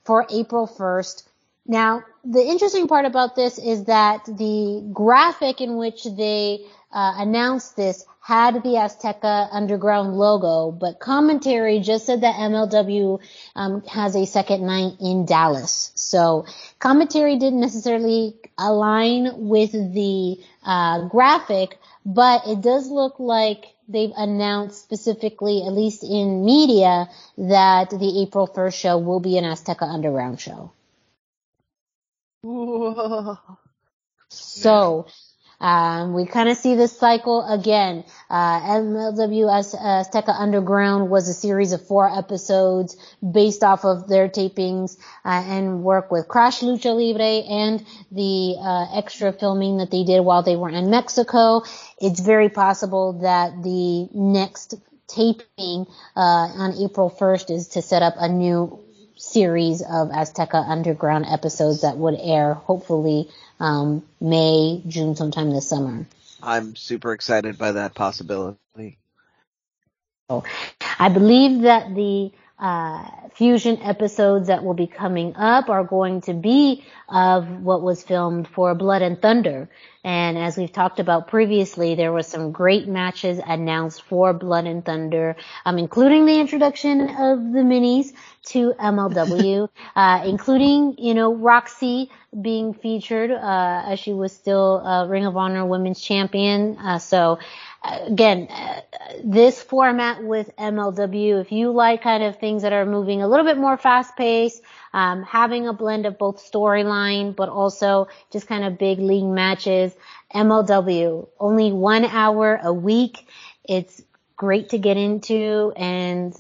for 0.06 0.26
April 0.32 0.68
1st. 0.68 1.24
Now, 1.66 2.04
the 2.24 2.42
interesting 2.42 2.88
part 2.88 3.04
about 3.06 3.36
this 3.36 3.58
is 3.58 3.86
that 3.86 4.24
the 4.26 4.90
graphic 4.94 5.60
in 5.60 5.76
which 5.76 6.06
they 6.06 6.66
uh, 6.94 7.16
announced 7.18 7.76
this 7.76 8.06
had 8.28 8.56
the 8.56 8.76
Azteca 8.76 9.48
Underground 9.54 10.18
logo, 10.18 10.70
but 10.70 11.00
commentary 11.00 11.80
just 11.80 12.06
said 12.06 12.20
that 12.20 12.36
MLW 12.36 13.22
um, 13.56 13.82
has 13.84 14.18
a 14.18 14.26
second 14.26 14.66
night 14.66 14.96
in 15.00 15.26
Dallas. 15.26 15.94
So 15.96 16.46
commentary 16.78 17.38
didn't 17.38 17.62
necessarily 17.62 18.36
align 18.58 19.48
with 19.48 19.72
the 19.72 20.44
uh, 20.62 21.08
graphic, 21.08 21.80
but 22.06 22.46
it 22.48 22.60
does 22.60 22.90
look 22.90 23.18
like 23.18 23.74
they've 23.88 24.12
announced 24.18 24.84
specifically, 24.84 25.64
at 25.66 25.72
least 25.72 26.04
in 26.04 26.44
media, 26.44 27.08
that 27.38 27.92
the 27.92 28.24
April 28.24 28.46
1st 28.46 28.78
show 28.78 28.98
will 28.98 29.22
be 29.22 29.38
an 29.38 29.46
Azteca 29.46 29.84
Underground 29.84 30.42
show. 30.42 30.74
Whoa. 32.42 33.38
So, 34.28 35.08
um, 35.60 36.14
we 36.14 36.26
kind 36.26 36.50
of 36.50 36.58
see 36.58 36.76
this 36.76 36.98
cycle 36.98 37.46
again. 37.48 38.04
Uh, 38.30 38.60
MLW 38.62 39.46
Azteca 39.50 40.40
Underground 40.40 41.10
was 41.10 41.28
a 41.28 41.34
series 41.34 41.72
of 41.72 41.86
four 41.86 42.08
episodes 42.16 42.96
based 43.24 43.64
off 43.64 43.84
of 43.84 44.08
their 44.08 44.30
tapings 44.30 44.98
uh, 45.26 45.44
and 45.46 45.84
work 45.84 46.12
with 46.12 46.28
Crash 46.28 46.60
Lucha 46.60 46.96
Libre 46.96 47.44
and 47.50 47.86
the 48.12 48.56
uh, 48.60 48.98
extra 48.98 49.34
filming 49.34 49.78
that 49.78 49.90
they 49.90 50.04
did 50.04 50.22
while 50.22 50.44
they 50.44 50.56
were 50.56 50.70
in 50.70 50.90
Mexico. 50.92 51.64
It's 52.00 52.20
very 52.20 52.50
possible 52.50 53.14
that 53.22 53.64
the 53.64 54.10
next 54.14 54.76
taping 55.08 55.88
uh, 56.16 56.20
on 56.20 56.74
April 56.84 57.10
1st 57.10 57.50
is 57.50 57.68
to 57.70 57.82
set 57.82 58.04
up 58.04 58.16
a 58.18 58.28
new 58.28 58.84
series 59.18 59.82
of 59.82 60.10
Azteca 60.10 60.68
Underground 60.68 61.26
episodes 61.28 61.82
that 61.82 61.98
would 61.98 62.16
air 62.20 62.54
hopefully 62.54 63.30
um, 63.60 64.04
May, 64.22 64.82
June, 64.88 65.16
sometime 65.16 65.52
this 65.52 65.68
summer. 65.68 66.08
I'm 66.42 66.76
super 66.76 67.14
excited 67.14 67.58
by 67.58 67.74
that 67.74 67.96
possibility. 67.96 68.98
So, 70.30 70.44
I 71.00 71.10
believe 71.10 71.62
that 71.62 71.96
the 71.96 72.32
uh, 72.60 73.08
fusion 73.36 73.78
episodes 73.84 74.48
that 74.48 74.64
will 74.64 74.74
be 74.74 74.88
coming 74.88 75.36
up 75.36 75.70
are 75.70 75.84
going 75.84 76.22
to 76.22 76.34
be 76.34 76.84
of 77.08 77.48
what 77.62 77.82
was 77.84 78.04
filmed 78.04 78.48
for 78.48 78.74
Blood 78.74 79.02
and 79.02 79.22
Thunder. 79.22 79.70
And 80.04 80.38
as 80.38 80.58
we've 80.58 80.72
talked 80.72 81.00
about 81.00 81.28
previously, 81.28 81.96
there 81.96 82.12
were 82.12 82.24
some 82.24 82.52
great 82.52 82.88
matches 82.88 83.40
announced 83.46 84.02
for 84.04 84.34
Blood 84.34 84.66
and 84.66 84.84
Thunder, 84.84 85.36
um, 85.66 85.78
including 85.78 86.26
the 86.26 86.40
introduction 86.40 87.02
of 87.02 87.52
the 87.52 87.60
minis 87.60 88.14
to 88.46 88.74
MLW, 88.80 89.70
uh, 89.96 90.24
including, 90.26 90.96
you 90.98 91.14
know, 91.14 91.36
Roxy 91.36 92.10
being 92.42 92.74
featured, 92.74 93.32
uh, 93.32 93.84
as 93.86 94.00
she 94.00 94.14
was 94.14 94.32
still, 94.32 94.86
uh, 94.86 95.06
Ring 95.08 95.26
of 95.26 95.36
Honor 95.38 95.66
Women's 95.66 96.02
Champion. 96.02 96.78
Uh, 96.78 97.00
so, 97.00 97.40
again, 97.84 98.48
uh, 98.50 98.82
this 99.24 99.62
format 99.62 100.24
with 100.24 100.56
MLW, 100.58 101.42
if 101.42 101.52
you 101.52 101.72
like 101.72 102.02
kind 102.02 102.24
of 102.24 102.38
things 102.38 102.64
that 102.64 102.74
are 102.74 102.86
moving 102.86 103.22
a 103.22 103.28
little 103.28 103.46
bit 103.46 103.58
more 103.58 103.78
fast 103.78 104.16
paced, 104.16 104.62
um, 104.94 105.24
having 105.24 105.68
a 105.68 105.74
blend 105.74 106.06
of 106.06 106.18
both 106.18 106.38
storyline, 106.38 107.36
but 107.36 107.50
also 107.50 108.08
just 108.32 108.48
kind 108.48 108.64
of 108.64 108.78
big 108.78 109.00
league 109.00 109.24
matches, 109.24 109.94
MLW, 110.34 111.28
only 111.40 111.72
one 111.72 112.06
hour 112.06 112.60
a 112.62 112.74
week. 112.74 113.28
It's 113.64 114.02
great 114.36 114.70
to 114.70 114.78
get 114.78 114.98
into 114.98 115.74
and 115.76 116.36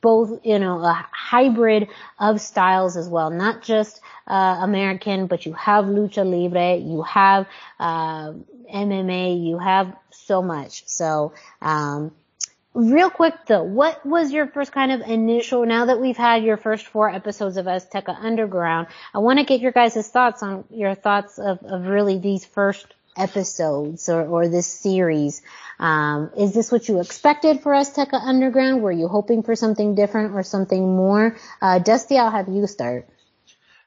both, 0.00 0.44
you 0.44 0.58
know, 0.58 0.80
a 0.80 1.06
hybrid 1.12 1.88
of 2.18 2.40
styles 2.40 2.96
as 2.96 3.08
well, 3.08 3.30
not 3.30 3.62
just 3.62 4.00
uh, 4.26 4.58
American, 4.60 5.26
but 5.28 5.46
you 5.46 5.52
have 5.52 5.84
lucha 5.84 6.24
libre, 6.24 6.76
you 6.76 7.02
have 7.02 7.46
uh, 7.78 8.32
MMA, 8.74 9.46
you 9.46 9.58
have 9.58 9.94
so 10.26 10.42
much. 10.42 10.84
So, 10.86 11.32
um, 11.60 12.12
real 12.74 13.10
quick 13.10 13.34
though, 13.46 13.62
what 13.62 14.04
was 14.06 14.32
your 14.32 14.46
first 14.46 14.72
kind 14.72 14.92
of 14.92 15.00
initial, 15.02 15.66
now 15.66 15.86
that 15.86 16.00
we've 16.00 16.16
had 16.16 16.42
your 16.42 16.56
first 16.56 16.86
four 16.86 17.10
episodes 17.10 17.56
of 17.56 17.66
Azteca 17.66 18.16
Underground, 18.18 18.88
I 19.14 19.18
want 19.18 19.38
to 19.38 19.44
get 19.44 19.60
your 19.60 19.72
guys' 19.72 20.08
thoughts 20.08 20.42
on 20.42 20.64
your 20.70 20.94
thoughts 20.94 21.38
of, 21.38 21.62
of 21.62 21.86
really 21.86 22.18
these 22.18 22.44
first 22.44 22.86
episodes 23.16 24.08
or, 24.08 24.22
or 24.22 24.48
this 24.48 24.66
series. 24.66 25.42
Um, 25.78 26.30
is 26.36 26.54
this 26.54 26.72
what 26.72 26.88
you 26.88 27.00
expected 27.00 27.60
for 27.60 27.72
Azteca 27.72 28.14
Underground? 28.14 28.82
Were 28.82 28.92
you 28.92 29.08
hoping 29.08 29.42
for 29.42 29.54
something 29.54 29.94
different 29.94 30.34
or 30.34 30.42
something 30.42 30.96
more? 30.96 31.36
Uh, 31.60 31.78
Dusty, 31.78 32.18
I'll 32.18 32.30
have 32.30 32.48
you 32.48 32.66
start. 32.66 33.08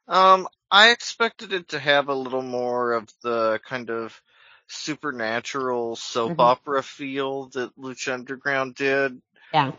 Um, 0.08 0.48
I 0.70 0.92
expected 0.92 1.54
it 1.54 1.70
to 1.70 1.80
have 1.80 2.10
a 2.10 2.14
little 2.14 2.42
more 2.42 2.94
of 2.94 3.10
the 3.24 3.60
kind 3.68 3.90
of 3.90 4.22
supernatural 4.68 5.96
soap 5.96 6.34
Mhm. 6.34 6.40
opera 6.40 6.84
feel 6.84 7.48
that 7.50 7.78
Lucha 7.78 8.14
Underground 8.14 8.76
did. 8.76 9.22
Yeah. 9.54 9.72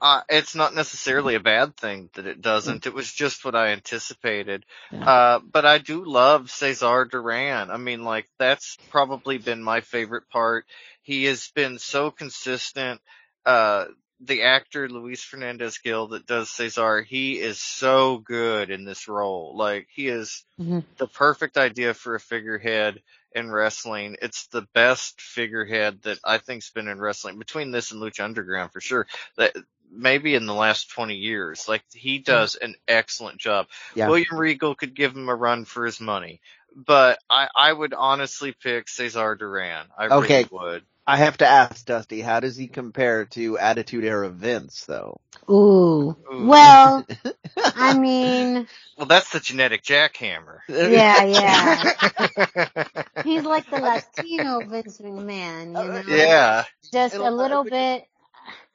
Uh, 0.00 0.22
it's 0.28 0.54
not 0.54 0.74
necessarily 0.74 1.34
a 1.34 1.40
bad 1.40 1.76
thing 1.76 2.08
that 2.14 2.26
it 2.26 2.40
doesn't. 2.40 2.86
It 2.86 2.94
was 2.94 3.12
just 3.12 3.44
what 3.44 3.56
I 3.56 3.68
anticipated. 3.68 4.64
Uh, 4.92 5.40
but 5.40 5.66
I 5.66 5.78
do 5.78 6.04
love 6.04 6.50
Cesar 6.50 7.04
Duran. 7.04 7.70
I 7.70 7.78
mean, 7.78 8.04
like, 8.04 8.28
that's 8.38 8.78
probably 8.90 9.38
been 9.38 9.62
my 9.62 9.80
favorite 9.80 10.28
part. 10.28 10.66
He 11.02 11.24
has 11.24 11.48
been 11.48 11.80
so 11.80 12.12
consistent. 12.12 13.00
Uh, 13.44 13.86
the 14.20 14.42
actor 14.42 14.88
Luis 14.88 15.22
Fernandez 15.22 15.78
Gil 15.78 16.08
that 16.08 16.26
does 16.26 16.50
Cesar, 16.50 17.02
he 17.02 17.38
is 17.38 17.60
so 17.60 18.18
good 18.18 18.70
in 18.70 18.84
this 18.84 19.08
role. 19.08 19.56
Like, 19.56 19.88
he 19.90 20.08
is 20.08 20.44
Mhm. 20.58 20.84
the 20.96 21.06
perfect 21.06 21.56
idea 21.56 21.94
for 21.94 22.14
a 22.14 22.20
figurehead 22.20 23.02
in 23.32 23.50
wrestling. 23.50 24.16
It's 24.20 24.46
the 24.48 24.62
best 24.74 25.20
figurehead 25.20 26.02
that 26.02 26.18
I 26.24 26.38
think's 26.38 26.70
been 26.70 26.88
in 26.88 26.98
wrestling 27.00 27.38
between 27.38 27.70
this 27.70 27.92
and 27.92 28.00
Lucha 28.02 28.24
Underground 28.24 28.72
for 28.72 28.80
sure. 28.80 29.06
That 29.36 29.54
maybe 29.90 30.34
in 30.34 30.46
the 30.46 30.54
last 30.54 30.90
20 30.90 31.14
years. 31.16 31.68
Like 31.68 31.84
he 31.92 32.18
does 32.18 32.56
an 32.56 32.74
excellent 32.86 33.38
job. 33.38 33.66
Yeah. 33.94 34.08
William 34.08 34.36
Regal 34.36 34.74
could 34.74 34.94
give 34.94 35.14
him 35.16 35.28
a 35.28 35.34
run 35.34 35.64
for 35.64 35.84
his 35.86 36.00
money, 36.00 36.40
but 36.74 37.18
I, 37.30 37.48
I 37.54 37.72
would 37.72 37.94
honestly 37.94 38.52
pick 38.52 38.88
Cesar 38.88 39.34
Duran. 39.34 39.86
I 39.96 40.06
Okay. 40.06 40.38
really 40.38 40.48
would. 40.50 40.84
I 41.08 41.16
have 41.16 41.38
to 41.38 41.46
ask 41.46 41.86
Dusty, 41.86 42.20
how 42.20 42.40
does 42.40 42.54
he 42.54 42.68
compare 42.68 43.24
to 43.24 43.56
Attitude 43.56 44.04
Era 44.04 44.28
Vince 44.28 44.84
though? 44.84 45.18
Ooh. 45.50 46.14
Ooh. 46.32 46.46
Well, 46.46 47.06
I 47.56 47.98
mean, 47.98 48.68
Well, 48.98 49.06
that's 49.06 49.30
the 49.32 49.40
genetic 49.40 49.82
jackhammer. 49.82 50.58
yeah, 50.68 51.24
yeah. 51.24 52.82
He's 53.24 53.42
like 53.44 53.70
the 53.70 53.78
Latino 53.78 54.60
Vince 54.68 54.98
McMahon, 55.00 55.70
you 55.72 55.78
uh, 55.78 56.02
know? 56.02 56.14
yeah. 56.14 56.64
Just 56.92 57.14
a 57.14 57.24
It'll- 57.24 57.36
little 57.36 57.64
bit 57.64 58.04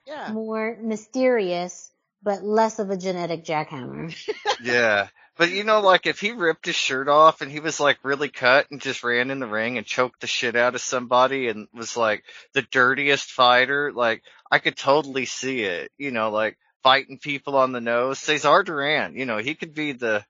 Yeah. 0.08 0.32
more 0.34 0.76
mysterious, 0.82 1.92
but 2.24 2.44
less 2.44 2.80
of 2.80 2.90
a 2.90 2.98
genetic 2.98 3.46
jackhammer. 3.46 4.12
Yeah. 4.64 5.10
But 5.38 5.52
you 5.52 5.64
know, 5.64 5.82
like 5.82 6.06
if 6.06 6.20
he 6.20 6.32
ripped 6.32 6.68
his 6.68 6.76
shirt 6.76 7.08
off 7.08 7.42
and 7.42 7.52
he 7.52 7.60
was 7.60 7.80
like 7.80 7.98
really 8.04 8.30
cut 8.30 8.70
and 8.70 8.80
just 8.80 9.04
ran 9.04 9.32
in 9.32 9.40
the 9.40 9.48
ring 9.48 9.78
and 9.78 9.86
choked 9.86 10.22
the 10.22 10.28
shit 10.28 10.56
out 10.56 10.76
of 10.76 10.82
somebody 10.82 11.48
and 11.48 11.68
was 11.74 11.98
like 11.98 12.24
the 12.54 12.62
dirtiest 12.62 13.32
fighter, 13.32 13.92
like 13.92 14.24
I 14.52 14.60
could 14.60 14.78
totally 14.78 15.26
see 15.26 15.62
it. 15.64 15.92
You 15.98 16.12
know, 16.12 16.30
like 16.30 16.58
fighting 16.84 17.18
people 17.18 17.58
on 17.58 17.72
the 17.72 17.82
nose. 17.82 18.20
Cesar 18.20 18.64
Duran, 18.64 19.16
you 19.16 19.26
know, 19.26 19.38
he 19.38 19.56
could 19.56 19.74
be 19.74 19.94
the 19.94 20.24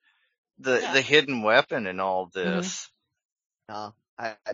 the 0.60 0.80
Yeah. 0.82 0.94
the 0.94 1.02
hidden 1.02 1.44
weapon 1.44 1.88
in 1.88 2.00
all 2.00 2.28
this. 2.34 2.90
No, 3.68 3.94
I, 4.18 4.36
I 4.46 4.54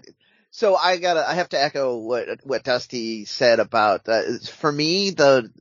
so 0.51 0.75
I 0.75 0.97
gotta, 0.97 1.27
I 1.29 1.35
have 1.35 1.49
to 1.49 1.61
echo 1.61 1.97
what, 1.97 2.27
what 2.43 2.63
Dusty 2.63 3.25
said 3.25 3.59
about, 3.59 4.09
uh, 4.09 4.39
for 4.51 4.71
me, 4.71 5.11
the, 5.11 5.51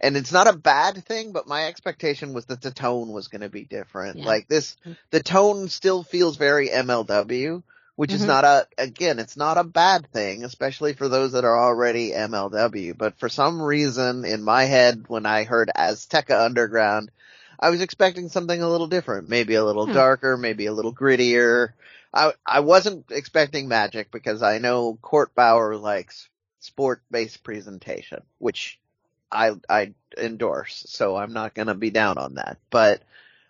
and 0.00 0.16
it's 0.16 0.32
not 0.32 0.48
a 0.48 0.56
bad 0.56 1.04
thing, 1.04 1.32
but 1.32 1.46
my 1.46 1.66
expectation 1.66 2.32
was 2.32 2.46
that 2.46 2.60
the 2.60 2.70
tone 2.70 3.12
was 3.12 3.28
gonna 3.28 3.48
be 3.48 3.64
different. 3.64 4.18
Yeah. 4.18 4.26
Like 4.26 4.48
this, 4.48 4.76
the 5.10 5.22
tone 5.22 5.68
still 5.68 6.02
feels 6.02 6.36
very 6.36 6.68
MLW, 6.68 7.62
which 7.96 8.12
is 8.12 8.22
Mhm. 8.22 8.26
not 8.26 8.44
a, 8.44 8.68
again, 8.78 9.18
it's 9.18 9.36
not 9.36 9.58
a 9.58 9.64
bad 9.64 10.10
thing, 10.12 10.44
especially 10.44 10.92
for 10.92 11.08
those 11.08 11.32
that 11.32 11.44
are 11.44 11.58
already 11.58 12.12
MLW, 12.12 12.92
but 12.96 13.18
for 13.18 13.28
some 13.28 13.60
reason 13.60 14.24
in 14.24 14.42
my 14.42 14.64
head 14.64 15.04
when 15.08 15.26
I 15.26 15.44
heard 15.44 15.70
Azteca 15.74 16.44
Underground, 16.44 17.10
I 17.58 17.70
was 17.70 17.80
expecting 17.80 18.28
something 18.28 18.60
a 18.62 18.68
little 18.68 18.86
different, 18.86 19.28
maybe 19.30 19.54
a 19.54 19.64
little 19.64 19.86
Hmm. 19.86 19.94
darker, 19.94 20.36
maybe 20.36 20.66
a 20.66 20.72
little 20.72 20.94
grittier. 20.94 21.72
I 22.12 22.32
I 22.44 22.60
wasn't 22.60 23.10
expecting 23.10 23.68
magic 23.68 24.10
because 24.10 24.42
I 24.42 24.58
know 24.58 24.98
Court 25.00 25.34
Bauer 25.34 25.76
likes 25.76 26.28
sport 26.60 27.02
based 27.10 27.42
presentation, 27.42 28.22
which 28.38 28.78
I 29.30 29.52
I 29.68 29.94
endorse, 30.16 30.84
so 30.88 31.16
I'm 31.16 31.32
not 31.32 31.54
gonna 31.54 31.74
be 31.74 31.90
down 31.90 32.18
on 32.18 32.34
that. 32.34 32.58
But 32.70 33.02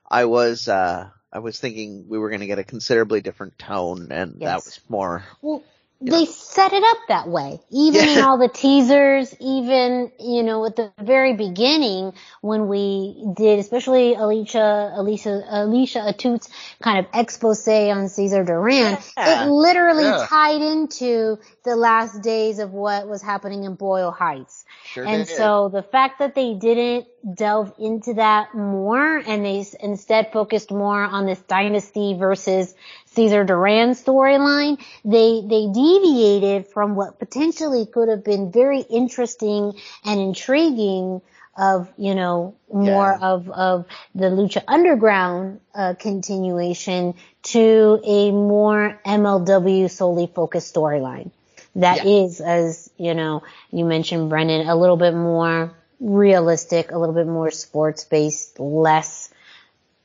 I 0.09 0.25
was 0.25 0.69
uh 0.69 1.11
I 1.33 1.39
was 1.41 1.59
thinking 1.61 2.07
we 2.09 2.19
were 2.19 2.31
going 2.31 2.41
to 2.41 2.47
get 2.47 2.59
a 2.59 2.65
considerably 2.65 3.21
different 3.21 3.59
tone, 3.59 4.09
and 4.11 4.41
that 4.41 4.65
was 4.65 4.81
more. 4.89 5.25
Well, 5.43 5.63
Yeah. 6.01 6.19
they 6.19 6.27
set 6.27 6.73
it 6.75 6.85
up 6.85 6.99
that 7.09 7.29
way. 7.29 7.59
Even 7.71 8.07
in 8.07 8.21
all 8.21 8.37
the 8.37 8.49
teasers, 8.49 9.35
even, 9.41 10.13
you 10.21 10.43
know, 10.43 10.67
at 10.67 10.77
the 10.77 10.93
very 11.01 11.33
beginning 11.33 12.13
when 12.43 12.69
we 12.69 13.33
did, 13.35 13.59
especially 13.59 14.15
Alicia, 14.15 14.93
Alicia, 14.95 15.43
Alicia 15.49 16.01
Atout's 16.07 16.51
kind 16.83 16.99
of 16.99 17.07
expose 17.15 17.67
on 17.67 18.09
Cesar 18.09 18.45
Duran, 18.45 18.99
Yeah. 19.17 19.45
it 19.45 19.49
literally 19.51 20.05
Yeah. 20.05 20.27
tied 20.29 20.61
into 20.61 21.39
the 21.65 21.77
last 21.77 22.23
days 22.23 22.59
of 22.59 22.75
what 22.75 23.09
was 23.09 23.23
happening 23.23 23.65
in 23.65 23.75
Boyle 23.75 24.11
Heights. 24.11 24.67
Sure 24.85 25.05
And 25.05 25.27
did. 25.27 25.35
so 25.35 25.71
the 25.71 25.83
fact 25.83 26.19
that 26.19 26.35
they 26.35 26.55
didn't 26.55 27.07
delve 27.35 27.73
into 27.79 28.15
that 28.15 28.55
more 28.55 29.17
and 29.17 29.45
they 29.45 29.67
instead 29.81 30.31
focused 30.33 30.71
more 30.71 31.03
on 31.03 31.27
this 31.27 31.41
dynasty 31.41 32.15
versus 32.19 32.75
Cesar 33.17 33.45
Duran 33.45 33.91
storyline, 33.93 34.79
they, 35.05 35.43
they 35.45 35.67
deviated 35.73 36.69
from 36.69 36.95
what 36.95 37.19
potentially 37.19 37.87
could 37.87 38.09
have 38.09 38.23
been 38.23 38.53
very 38.53 38.81
interesting 38.81 39.73
and 40.05 40.21
intriguing 40.21 41.23
of, 41.59 41.91
you 41.97 42.15
know, 42.15 42.55
more 42.73 43.17
Yeah. 43.19 43.29
of, 43.33 43.49
of 43.51 43.87
the 44.15 44.27
Lucha 44.27 44.63
Underground, 44.69 45.61
uh, 45.75 45.95
continuation 45.99 47.15
to 47.45 48.01
a 48.05 48.31
more 48.31 49.01
MLW 49.07 49.91
solely 49.91 50.27
focused 50.27 50.75
storyline. 50.75 51.31
That 51.77 52.07
is, 52.07 52.41
as 52.41 52.91
you 52.99 53.15
know, 53.15 53.43
you 53.71 53.85
mentioned, 53.85 54.29
Brendan, 54.31 54.67
a 54.69 54.77
little 54.77 54.97
bit 54.97 55.15
more 55.15 55.73
realistic, 56.01 56.91
a 56.91 56.99
little 56.99 57.15
bit 57.15 57.27
more 57.27 57.51
sports 57.51 58.05
based, 58.05 58.61
less 58.61 59.26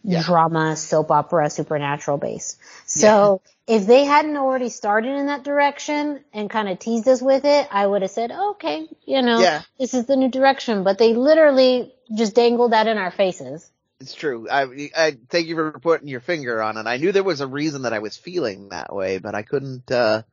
Yeah. 0.03 0.23
drama, 0.23 0.75
soap 0.75 1.11
opera, 1.11 1.49
supernatural 1.49 2.17
base. 2.17 2.57
So 2.85 3.41
if 3.67 3.85
they 3.85 4.05
hadn't 4.05 4.35
already 4.37 4.69
started 4.69 5.15
in 5.15 5.27
that 5.27 5.43
direction 5.43 6.23
and 6.33 6.49
kind 6.49 6.67
of 6.69 6.79
teased 6.79 7.07
us 7.07 7.21
with 7.21 7.45
it, 7.45 7.67
I 7.71 7.85
would 7.85 8.01
have 8.01 8.11
said, 8.11 8.31
okay, 8.31 8.87
you 9.05 9.21
know, 9.21 9.39
Yeah. 9.39 9.61
this 9.79 9.93
is 9.93 10.05
the 10.05 10.15
new 10.15 10.29
direction. 10.29 10.83
But 10.83 10.97
they 10.97 11.13
literally 11.13 11.93
just 12.15 12.35
dangled 12.35 12.71
that 12.73 12.87
in 12.87 12.97
our 12.97 13.11
faces. 13.11 13.69
It's 13.99 14.15
true. 14.15 14.47
I, 14.49 14.89
I 14.97 15.17
thank 15.29 15.47
you 15.47 15.55
for 15.55 15.71
putting 15.79 16.07
your 16.07 16.21
finger 16.21 16.61
on 16.63 16.77
it. 16.77 16.87
I 16.87 16.97
knew 16.97 17.11
there 17.11 17.23
was 17.23 17.41
a 17.41 17.47
reason 17.47 17.83
that 17.83 17.93
I 17.93 17.99
was 17.99 18.17
feeling 18.17 18.69
that 18.69 18.93
way, 18.93 19.19
but 19.19 19.35
I 19.35 19.43
couldn't. 19.43 19.91
uh 19.91 20.23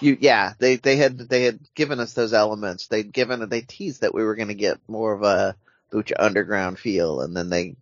You, 0.00 0.18
yeah, 0.20 0.52
they 0.58 0.76
they 0.76 0.96
had 0.96 1.16
they 1.18 1.44
had 1.44 1.60
given 1.74 1.98
us 2.00 2.12
those 2.12 2.34
elements. 2.34 2.88
They'd 2.88 3.12
given 3.12 3.48
they 3.48 3.62
teased 3.62 4.02
that 4.02 4.12
we 4.12 4.22
were 4.24 4.34
going 4.34 4.48
to 4.48 4.54
get 4.54 4.78
more 4.86 5.14
of 5.14 5.22
a 5.22 5.56
Lucha 5.92 6.12
Underground 6.18 6.78
feel, 6.78 7.22
and 7.22 7.34
then 7.34 7.48
they 7.48 7.76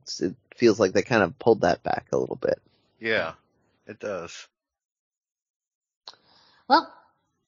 feels 0.54 0.80
like 0.80 0.92
they 0.92 1.02
kind 1.02 1.22
of 1.22 1.38
pulled 1.38 1.62
that 1.62 1.82
back 1.82 2.06
a 2.12 2.18
little 2.18 2.36
bit. 2.36 2.60
Yeah, 3.00 3.32
it 3.86 3.98
does. 4.00 4.48
Well, 6.68 6.90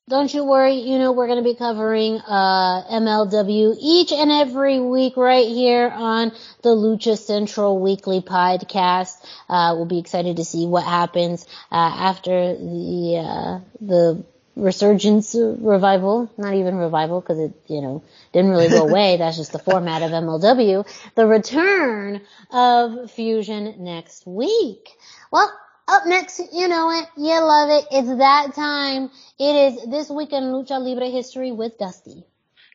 don't 0.09 0.33
you 0.33 0.45
worry. 0.45 0.75
You 0.75 0.99
know, 0.99 1.13
we're 1.13 1.27
going 1.27 1.43
to 1.43 1.49
be 1.51 1.57
covering, 1.57 2.21
uh, 2.21 2.85
MLW 2.91 3.77
each 3.81 4.13
and 4.13 4.31
every 4.31 4.79
week 4.79 5.17
right 5.17 5.49
here 5.49 5.89
on 5.89 6.33
the 6.63 6.69
Lucha 6.69 7.19
Central 7.19 7.81
Weekly 7.81 8.21
Podcast. 8.21 9.17
Uh, 9.49 9.75
we'll 9.77 9.87
be 9.87 9.99
excited 9.99 10.37
to 10.37 10.45
see 10.45 10.67
what 10.67 10.85
happens, 10.85 11.47
uh, 11.73 11.75
after 11.75 12.55
the, 12.55 13.17
uh, 13.25 13.61
the 13.81 14.25
resurgence 14.57 15.37
revival, 15.39 16.31
not 16.37 16.55
even 16.55 16.77
revival 16.77 17.21
because 17.21 17.39
it, 17.39 17.53
you 17.69 17.83
know, 17.83 18.03
didn't 18.33 18.51
really 18.51 18.69
go 18.69 18.87
away. 18.89 19.19
That's 19.19 19.37
just 19.37 19.53
the 19.53 19.59
format 19.59 20.03
of 20.03 20.11
MLW. 20.11 20.87
The 21.15 21.27
return 21.27 22.23
of 22.51 23.11
Fusion 23.11 23.77
next 23.79 24.27
week. 24.27 24.89
Well, 25.31 25.53
up 25.89 26.07
next, 26.07 26.41
you 26.53 26.67
know 26.67 26.91
it, 26.91 27.07
you 27.17 27.41
love 27.41 27.71
it. 27.71 27.87
It's 27.93 28.19
that 28.19 28.55
time. 28.55 29.11
It 29.39 29.75
is 29.75 29.85
this 29.87 30.11
week 30.11 30.33
in 30.33 30.45
Lucha 30.45 30.81
Libre 30.81 31.11
history 31.11 31.53
with 31.53 31.79
Dusty. 31.79 32.25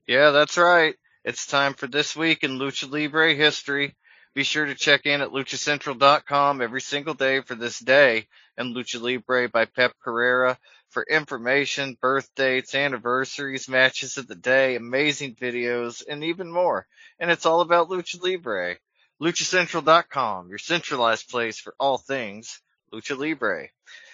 Yeah, 0.08 0.32
that's 0.32 0.58
right. 0.58 0.96
It's 1.26 1.46
time 1.46 1.74
for 1.74 1.88
this 1.88 2.16
week 2.16 2.44
in 2.44 2.58
Lucha 2.58 2.90
Libre 2.90 3.34
history. 3.34 3.96
Be 4.34 4.44
sure 4.44 4.66
to 4.66 4.76
check 4.76 5.06
in 5.06 5.20
at 5.20 5.32
luchacentral.com 5.32 6.62
every 6.62 6.80
single 6.80 7.14
day 7.14 7.42
for 7.42 7.56
this 7.56 7.80
day 7.80 8.28
in 8.58 8.74
Lucha 8.74 9.02
Libre 9.02 9.50
by 9.50 9.66
Pep 9.66 9.94
Carrera 10.02 10.58
for 10.92 11.04
information, 11.04 11.98
birth 12.00 12.30
dates, 12.36 12.76
anniversaries, 12.76 13.68
matches 13.68 14.18
of 14.18 14.28
the 14.28 14.36
day, 14.36 14.76
amazing 14.76 15.36
videos, 15.36 16.04
and 16.08 16.24
even 16.24 16.52
more. 16.52 16.86
And 17.20 17.32
it's 17.32 17.46
all 17.46 17.62
about 17.62 17.90
Lucha 17.90 18.22
Libre. 18.22 18.78
LuchaCentral.com, 19.22 20.50
your 20.50 20.58
centralized 20.58 21.30
place 21.30 21.60
for 21.60 21.76
all 21.80 21.98
things 21.98 22.62
Lucha 22.94 23.18
Libre. 23.18 23.70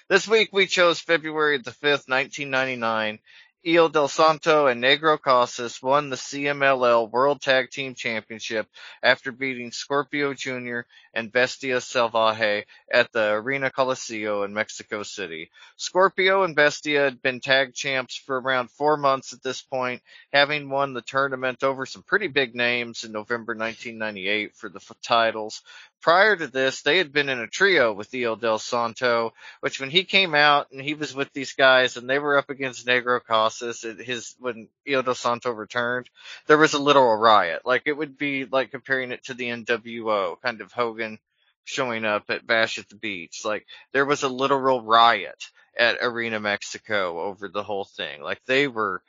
This 0.10 0.28
week 0.28 0.50
we 0.54 0.68
chose 0.68 1.00
February 1.00 1.58
the 1.58 1.72
5th, 1.72 2.08
1999. 2.08 3.20
Hijo 3.64 3.90
del 3.90 4.08
Santo 4.08 4.68
and 4.68 4.82
Negro 4.82 5.20
Casas 5.22 5.82
won 5.84 6.10
the 6.10 6.16
CMLL 6.16 7.12
World 7.12 7.42
Tag 7.42 7.70
Team 7.70 7.96
Championship 7.96 8.68
after 9.04 9.34
beating 9.34 9.72
Scorpio 9.72 10.34
Jr. 10.34 10.82
and 11.14 11.32
Bestia 11.32 11.78
Salvaje 11.78 12.64
at 12.92 13.12
the 13.12 13.32
Arena 13.34 13.70
Coliseo 13.70 14.46
in 14.46 14.54
Mexico 14.54 15.04
City. 15.04 15.52
Scorpio 15.76 16.44
and 16.44 16.56
Bestia 16.56 17.02
had 17.02 17.22
been 17.22 17.42
tag 17.42 17.74
champs 17.74 18.16
for 18.16 18.40
around 18.40 18.72
four 18.72 18.96
months 18.96 19.34
at 19.34 19.44
this 19.44 19.62
point, 19.62 20.02
having 20.32 20.70
won 20.70 20.94
the 20.94 21.02
tournament 21.02 21.64
over 21.64 21.86
some 21.86 22.04
pretty 22.04 22.28
big 22.28 22.56
names 22.56 23.04
in 23.04 23.12
November 23.12 23.54
1998 23.54 24.56
for 24.56 24.70
the 24.70 24.80
f- 24.80 24.96
titles. 25.04 25.62
Prior 26.02 26.36
to 26.36 26.48
this, 26.48 26.82
they 26.84 26.98
had 26.98 27.12
been 27.12 27.28
in 27.28 27.40
a 27.40 27.48
trio 27.48 27.92
with 27.92 28.12
Hijo 28.12 28.36
del 28.36 28.60
Santo, 28.60 29.34
which 29.62 29.80
when 29.80 29.90
he 29.90 30.04
came 30.04 30.36
out 30.36 30.72
and 30.72 30.80
he 30.82 30.94
was 30.94 31.14
with 31.16 31.34
these 31.34 31.54
guys 31.54 31.98
and 31.98 32.10
they 32.10 32.20
were 32.20 32.38
up 32.38 32.50
against 32.50 32.86
Negro 32.86 33.24
Casas, 33.24 33.82
his, 33.82 34.36
when 34.40 34.70
Hijo 34.88 35.02
del 35.02 35.16
Santo 35.16 35.52
returned, 35.52 36.10
there 36.46 36.58
was 36.58 36.74
a 36.74 36.80
literal 36.80 37.16
riot. 37.16 37.64
Like 37.66 37.84
it 37.86 37.98
would 37.98 38.18
be 38.18 38.46
like 38.46 38.72
comparing 38.72 39.12
it 39.12 39.26
to 39.26 39.34
the 39.34 39.50
NWO, 39.50 40.40
kind 40.42 40.62
of 40.62 40.72
Hogan 40.72 41.20
showing 41.64 42.06
up 42.06 42.30
at 42.30 42.48
Bash 42.48 42.78
at 42.78 42.88
the 42.90 42.96
Beach. 42.96 43.42
Like 43.44 43.66
there 43.92 44.06
was 44.06 44.24
a 44.24 44.30
literal 44.30 44.82
riot 44.82 45.52
at 45.78 45.98
Arena 46.02 46.40
Mexico 46.40 47.20
over 47.22 47.50
the 47.50 47.64
whole 47.64 47.86
thing. 47.86 48.22
Like 48.22 48.42
they 48.46 48.68
were 48.68 49.02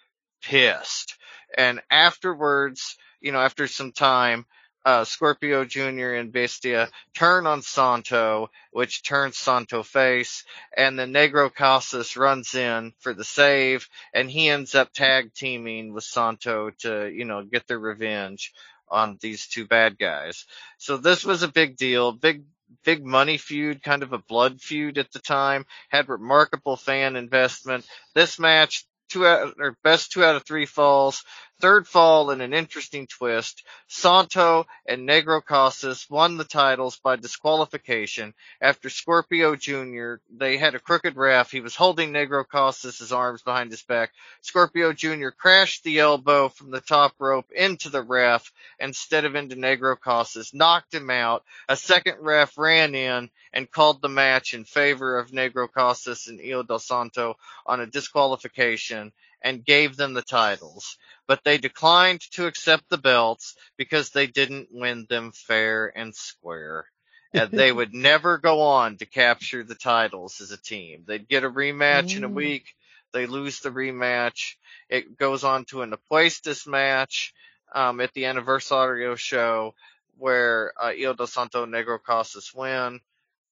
pissed. 0.43 1.17
And 1.57 1.81
afterwards, 1.91 2.97
you 3.21 3.33
know, 3.33 3.41
after 3.41 3.67
some 3.67 3.93
time, 3.93 4.47
uh, 4.85 5.05
Scorpio 5.05 5.65
Jr. 5.65 6.15
and 6.15 6.33
Bestia 6.33 6.89
turn 7.15 7.47
on 7.47 7.63
Santo, 7.63 8.51
which 8.71 9.03
turns 9.03 9.37
Santo 9.37 9.83
face, 9.83 10.45
and 10.77 10.99
the 10.99 11.05
Negro 11.05 11.53
Casas 11.53 12.17
runs 12.17 12.55
in 12.55 12.93
for 13.01 13.13
the 13.13 13.25
save, 13.25 13.89
and 14.15 14.31
he 14.31 14.49
ends 14.49 14.75
up 14.75 14.93
tag 14.93 15.35
teaming 15.35 15.93
with 15.93 16.05
Santo 16.05 16.71
to, 16.81 17.09
you 17.09 17.25
know, 17.25 17.43
get 17.43 17.67
their 17.67 17.79
revenge 17.79 18.53
on 18.91 19.19
these 19.21 19.47
two 19.47 19.67
bad 19.67 19.99
guys. 19.99 20.47
So 20.79 20.97
this 20.97 21.25
was 21.25 21.43
a 21.43 21.49
big 21.49 21.77
deal, 21.77 22.13
big, 22.13 22.45
big 22.85 23.05
money 23.05 23.37
feud, 23.37 23.83
kind 23.83 24.03
of 24.03 24.13
a 24.13 24.19
blood 24.19 24.61
feud 24.61 24.99
at 24.99 25.13
the 25.13 25.19
time, 25.19 25.67
had 25.89 26.09
remarkable 26.09 26.77
fan 26.77 27.17
investment. 27.17 27.87
This 28.15 28.39
match, 28.39 28.87
two 29.11 29.27
out, 29.27 29.55
or 29.59 29.77
best 29.83 30.13
two 30.13 30.25
out 30.25 30.37
of 30.37 30.45
three 30.45 30.67
falls, 30.67 31.25
third 31.61 31.89
fall 31.89 32.31
in 32.31 32.41
an 32.41 32.55
interesting 32.55 33.07
twist. 33.07 33.65
Santo 33.89 34.67
and 34.87 35.09
Negro 35.09 35.45
Casas 35.45 36.07
won 36.09 36.37
the 36.37 36.45
titles 36.45 36.99
by 36.99 37.17
disqualification 37.17 38.35
after 38.61 38.89
Scorpio 38.89 39.57
Jr. 39.57 40.15
They 40.31 40.57
had 40.57 40.75
a 40.75 40.79
crooked 40.79 41.17
ref. 41.17 41.51
He 41.51 41.61
was 41.61 41.75
holding 41.75 42.13
Negro 42.13 42.47
Casas' 42.47 43.13
arms 43.13 43.43
behind 43.43 43.71
his 43.71 43.83
back. 43.83 44.13
Scorpio 44.43 44.93
Jr. 44.93 45.31
crashed 45.31 45.85
the 45.85 45.99
elbow 45.99 46.49
from 46.49 46.71
the 46.71 46.81
top 46.81 47.15
rope 47.19 47.51
into 47.51 47.91
the 47.91 48.03
ref 48.03 48.53
instead 48.79 49.25
of 49.25 49.35
into 49.35 49.57
Negro 49.57 49.99
Casas, 49.99 50.55
knocked 50.55 50.95
him 50.95 51.11
out. 51.11 51.45
A 51.69 51.77
second 51.77 52.19
ref 52.21 52.57
ran 52.57 52.95
in 52.95 53.31
and 53.53 53.71
called 53.71 54.01
the 54.01 54.09
match 54.09 54.55
in 54.55 54.65
favor 54.65 55.19
of 55.19 55.31
Negro 55.31 55.71
Casas 55.71 56.29
and 56.29 56.41
Hijo 56.41 56.63
del 56.63 56.79
Santo 56.79 57.37
on 57.67 57.81
a 57.81 57.87
disqualification 57.87 59.13
and 59.43 59.65
gave 59.65 59.97
them 59.97 60.15
the 60.15 60.23
titles. 60.23 60.97
But 61.27 61.45
they 61.45 61.59
declined 61.59 62.21
to 62.33 62.47
accept 62.47 62.89
the 62.89 62.99
belts 62.99 63.57
because 63.77 64.11
they 64.11 64.27
didn't 64.27 64.69
win 64.73 65.07
them 65.09 65.33
fair 65.33 65.93
and 65.97 66.15
square. 66.15 66.87
And 67.35 67.55
they 67.55 67.71
would 67.73 67.95
never 67.95 68.39
go 68.39 68.63
on 68.63 68.97
to 68.99 69.07
capture 69.07 69.63
the 69.63 69.75
titles 69.75 70.41
as 70.41 70.51
a 70.51 70.57
team. 70.61 71.05
They'd 71.07 71.29
get 71.29 71.45
a 71.45 71.51
rematch 71.51 72.17
in 72.17 72.25
a 72.25 72.29
Mm. 72.29 72.35
week. 72.35 72.75
They 73.13 73.27
lose 73.27 73.61
the 73.61 73.71
rematch. 73.71 74.57
It 74.89 75.17
goes 75.19 75.45
on 75.45 75.65
to 75.67 75.83
an 75.83 75.93
Apuestas 75.93 76.67
match, 76.67 77.35
um, 77.75 78.01
at 78.01 78.13
the 78.15 78.25
Anniversario 78.25 79.17
show 79.17 79.75
where, 80.19 80.73
uh, 80.83 80.93
Il 80.97 81.17
Santo 81.27 81.67
Negro 81.67 82.03
Casas 82.03 82.53
win, 82.55 83.01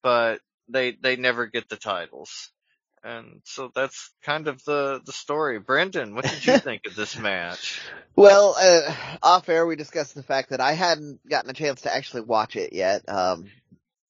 but 0.03 0.41
they, 0.69 0.93
they 0.93 1.17
never 1.17 1.47
get 1.47 1.69
the 1.69 1.77
titles. 1.77 2.51
And 3.07 3.41
so 3.45 3.71
that's 3.73 4.11
kind 4.25 4.49
of 4.49 4.65
the, 4.65 5.01
the 5.05 5.13
story. 5.13 5.61
Brendan, 5.61 6.15
what 6.17 6.25
did 6.25 6.45
you 6.45 6.59
think 6.59 6.87
of 6.87 6.97
this 6.97 7.17
match? 7.17 7.81
Well, 8.17 8.57
uh, 8.61 8.95
off 9.23 9.49
air 9.49 9.65
we 9.65 9.77
discussed 9.77 10.17
the 10.17 10.25
fact 10.25 10.51
that 10.51 10.61
I 10.61 10.73
hadn't 10.73 11.21
gotten 11.29 11.49
a 11.51 11.53
chance 11.55 11.83
to 11.83 11.95
actually 11.95 12.23
watch 12.23 12.57
it 12.57 12.73
yet. 12.73 13.09
Um, 13.09 13.47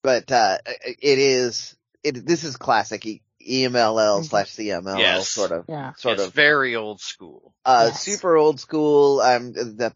but 0.03 0.33
uh, 0.33 0.59
it 0.67 1.19
is 1.19 1.77
it. 2.03 2.25
This 2.25 2.45
is 2.45 2.57
classic 2.57 3.05
e- 3.05 3.23
EMLL 3.47 4.25
slash 4.25 4.55
CMLL 4.55 4.99
Yes. 4.99 5.29
sort 5.29 5.53
of 5.53 5.65
Yeah. 5.69 5.93
sort 5.99 6.15
it's 6.19 6.29
of 6.29 6.33
very 6.35 6.75
old 6.75 7.01
school. 7.01 7.53
uh, 7.67 7.89
Yes. 7.91 8.03
super 8.03 8.37
old 8.37 8.61
school. 8.61 9.21
Um, 9.21 9.53
the 9.53 9.93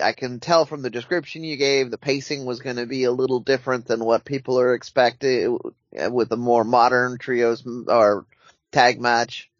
I 0.00 0.12
can 0.12 0.38
tell 0.38 0.64
from 0.64 0.82
the 0.82 0.90
description 0.90 1.42
you 1.42 1.56
gave, 1.56 1.90
the 1.90 1.98
pacing 1.98 2.44
was 2.44 2.60
going 2.60 2.76
to 2.76 2.86
be 2.86 3.02
a 3.04 3.10
little 3.12 3.40
different 3.40 3.86
than 3.86 4.04
what 4.04 4.24
people 4.24 4.60
are 4.60 4.74
expecting 4.74 5.58
uh, 5.98 6.10
with 6.10 6.30
a 6.30 6.36
more 6.36 6.62
modern 6.64 7.18
trios 7.18 7.66
or 7.88 8.26
tag 8.74 9.00
match. 9.00 9.50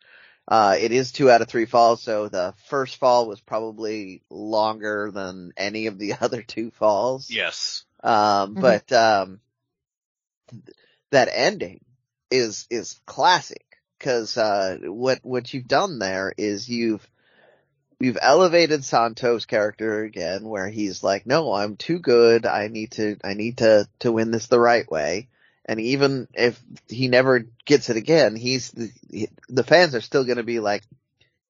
Uh, 0.46 0.76
it 0.78 0.92
is 0.92 1.10
two 1.12 1.30
out 1.30 1.40
of 1.40 1.48
three 1.48 1.64
falls, 1.64 2.02
so 2.02 2.28
the 2.28 2.52
first 2.68 2.96
fall 2.96 3.26
was 3.26 3.40
probably 3.40 4.22
longer 4.28 5.10
than 5.10 5.52
any 5.56 5.86
of 5.86 5.98
the 5.98 6.14
other 6.20 6.42
two 6.42 6.70
falls. 6.72 7.30
Yes. 7.30 7.84
Um, 8.02 8.54
Mhm. 8.54 8.60
but, 8.60 8.92
um, 8.92 9.40
th- 10.50 10.76
that 11.10 11.28
ending 11.32 11.82
is, 12.30 12.66
is 12.68 13.00
classic. 13.06 13.64
Cause, 14.00 14.36
uh, 14.36 14.78
what, 14.82 15.20
what 15.22 15.54
you've 15.54 15.68
done 15.68 15.98
there 15.98 16.34
is 16.36 16.68
you've, 16.68 17.08
you've 17.98 18.18
elevated 18.20 18.84
Santos' 18.84 19.46
character 19.46 20.02
again, 20.02 20.44
where 20.44 20.68
he's 20.68 21.02
like, 21.02 21.24
no, 21.26 21.54
I'm 21.54 21.76
too 21.76 22.00
good. 22.00 22.44
I 22.44 22.68
need 22.68 22.90
to, 22.92 23.16
I 23.24 23.32
need 23.32 23.58
to, 23.58 23.88
to 24.00 24.12
win 24.12 24.30
this 24.30 24.48
the 24.48 24.60
right 24.60 24.90
way. 24.90 25.28
And 25.64 25.80
even 25.80 26.28
if 26.34 26.60
he 26.88 27.08
never 27.08 27.46
gets 27.64 27.90
it 27.90 27.96
again, 27.96 28.36
he's, 28.36 28.70
the, 28.70 29.28
the 29.48 29.64
fans 29.64 29.94
are 29.94 30.00
still 30.00 30.24
gonna 30.24 30.42
be 30.42 30.60
like, 30.60 30.82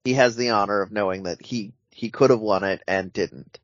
he 0.04 0.14
has 0.14 0.36
the 0.36 0.50
honor 0.50 0.82
of 0.82 0.92
knowing 0.92 1.24
that 1.24 1.44
he, 1.44 1.72
he 1.90 2.10
could 2.10 2.30
have 2.30 2.40
won 2.40 2.64
it 2.64 2.82
and 2.86 3.12
didn't 3.12 3.58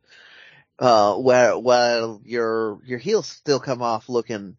uh, 0.81 1.15
where, 1.17 1.57
while 1.59 2.21
your, 2.25 2.81
your 2.85 2.99
heels 2.99 3.29
still 3.29 3.61
come 3.61 3.83
off 3.83 4.09
looking 4.09 4.57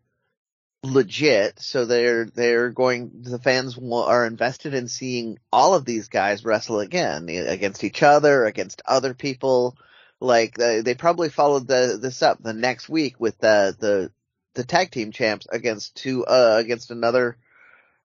legit. 0.84 1.60
So 1.60 1.86
they're, 1.86 2.26
they're 2.26 2.70
going, 2.70 3.24
the 3.24 3.40
fans 3.40 3.78
are 3.78 4.26
invested 4.26 4.74
in 4.74 4.88
seeing 4.88 5.40
all 5.52 5.74
of 5.74 5.84
these 5.84 6.08
guys 6.08 6.46
wrestle 6.46 6.80
again 6.80 7.28
against 7.28 7.84
each 7.84 8.04
other, 8.04 8.46
against 8.46 8.84
other 8.86 9.16
people. 9.16 9.76
Like 10.20 10.56
they, 10.56 10.82
they 10.82 10.94
probably 10.94 11.30
followed 11.30 11.68
the, 11.68 11.98
this 12.00 12.22
up 12.22 12.42
the 12.42 12.54
next 12.54 12.88
week 12.88 13.20
with 13.20 13.40
the, 13.40 13.76
the, 13.80 14.12
the 14.54 14.64
tag 14.64 14.92
team 14.92 15.12
champs 15.12 15.48
against 15.50 15.96
two, 15.96 16.26
uh, 16.26 16.58
against 16.60 16.92
another, 16.92 17.38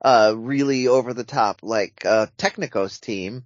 uh, 0.02 0.34
really 0.36 0.88
over 0.88 1.14
the 1.14 1.24
top, 1.24 1.60
like, 1.62 2.04
uh, 2.04 2.26
Technicos 2.38 3.00
team. 3.00 3.44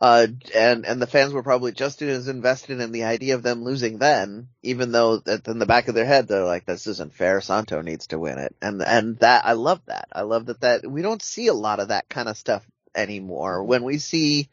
Uh, 0.00 0.28
and, 0.54 0.86
and 0.86 1.02
the 1.02 1.08
fans 1.08 1.32
were 1.32 1.42
probably 1.42 1.72
just 1.72 2.00
as 2.02 2.28
invested 2.28 2.80
in 2.80 2.92
the 2.92 3.02
idea 3.02 3.34
of 3.34 3.42
them 3.42 3.64
losing 3.64 3.98
then, 3.98 4.48
even 4.62 4.92
though 4.92 5.20
in 5.46 5.58
the 5.58 5.66
back 5.66 5.88
of 5.88 5.94
their 5.96 6.04
head, 6.04 6.28
they're 6.28 6.44
like, 6.44 6.64
this 6.66 6.86
isn't 6.86 7.14
fair. 7.14 7.40
Santo 7.40 7.82
needs 7.82 8.06
to 8.08 8.18
win 8.18 8.38
it. 8.38 8.54
And, 8.62 8.80
and 8.80 9.18
that, 9.18 9.44
I 9.44 9.54
love 9.54 9.80
that. 9.86 10.08
I 10.12 10.22
love 10.22 10.46
that, 10.46 10.60
that 10.60 10.88
we 10.88 11.02
don't 11.02 11.22
see 11.22 11.48
a 11.48 11.54
lot 11.54 11.80
of 11.80 11.88
that 11.88 12.08
kind 12.08 12.28
of 12.28 12.36
stuff 12.36 12.64
anymore. 12.94 13.64
When 13.64 13.82
we 13.82 13.98
see 13.98 14.48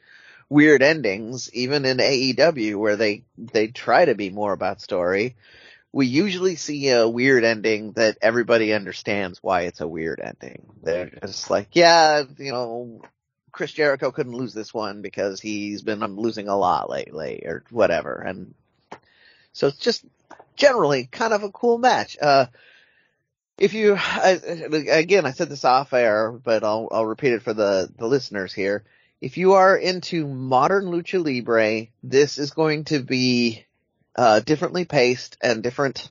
weird 0.50 0.82
endings, 0.82 1.54
even 1.54 1.86
in 1.86 1.98
AEW 1.98 2.78
where 2.78 2.96
they, 2.96 3.24
they 3.38 3.68
try 3.68 4.06
to 4.06 4.16
be 4.16 4.32
more 4.32 4.54
about 4.54 4.82
story, 4.82 5.36
we 5.96 6.08
usually 6.08 6.58
see 6.58 6.90
a 6.90 7.08
weird 7.08 7.46
ending 7.46 7.94
that 7.94 8.18
everybody 8.22 8.74
understands 8.74 9.42
why 9.42 9.62
it's 9.62 9.80
a 9.80 9.88
weird 9.88 10.20
ending. 10.22 10.66
They're 10.84 11.10
just 11.26 11.50
like, 11.50 11.70
yeah, 11.72 12.24
you 12.38 12.52
know, 12.52 13.02
Chris 13.54 13.72
Jericho 13.72 14.12
couldn't 14.12 14.36
lose 14.36 14.54
this 14.54 14.74
one 14.74 15.02
because 15.02 15.40
he's 15.40 15.84
been 15.84 16.02
losing 16.18 16.50
a 16.50 16.58
lot 16.58 16.90
lately 16.90 17.44
or 17.46 17.64
whatever. 17.70 18.14
And 18.14 18.54
so 19.54 19.68
it's 19.68 19.78
just 19.78 20.04
generally 20.58 21.06
kind 21.06 21.32
of 21.32 21.44
a 21.44 21.52
cool 21.52 21.78
match. 21.78 22.18
Uh, 22.22 22.48
if 23.58 23.74
you, 23.74 23.96
I, 23.98 24.32
again, 24.90 25.26
I 25.26 25.32
said 25.32 25.48
this 25.48 25.64
off 25.64 25.94
air, 25.94 26.34
but 26.34 26.66
I'll, 26.66 26.90
I'll 26.92 27.06
repeat 27.06 27.32
it 27.32 27.44
for 27.44 27.54
the, 27.54 27.90
the 27.98 28.08
listeners 28.08 28.54
here. 28.54 28.84
If 29.22 29.38
you 29.38 29.54
are 29.54 29.78
into 29.78 30.28
modern 30.28 30.88
lucha 30.88 31.24
libre, 31.24 31.88
this 32.04 32.38
is 32.38 32.52
going 32.52 32.84
to 32.86 33.00
be, 33.00 33.65
uh, 34.16 34.40
differently 34.40 34.86
paced 34.86 35.38
and 35.42 35.62
different, 35.62 36.10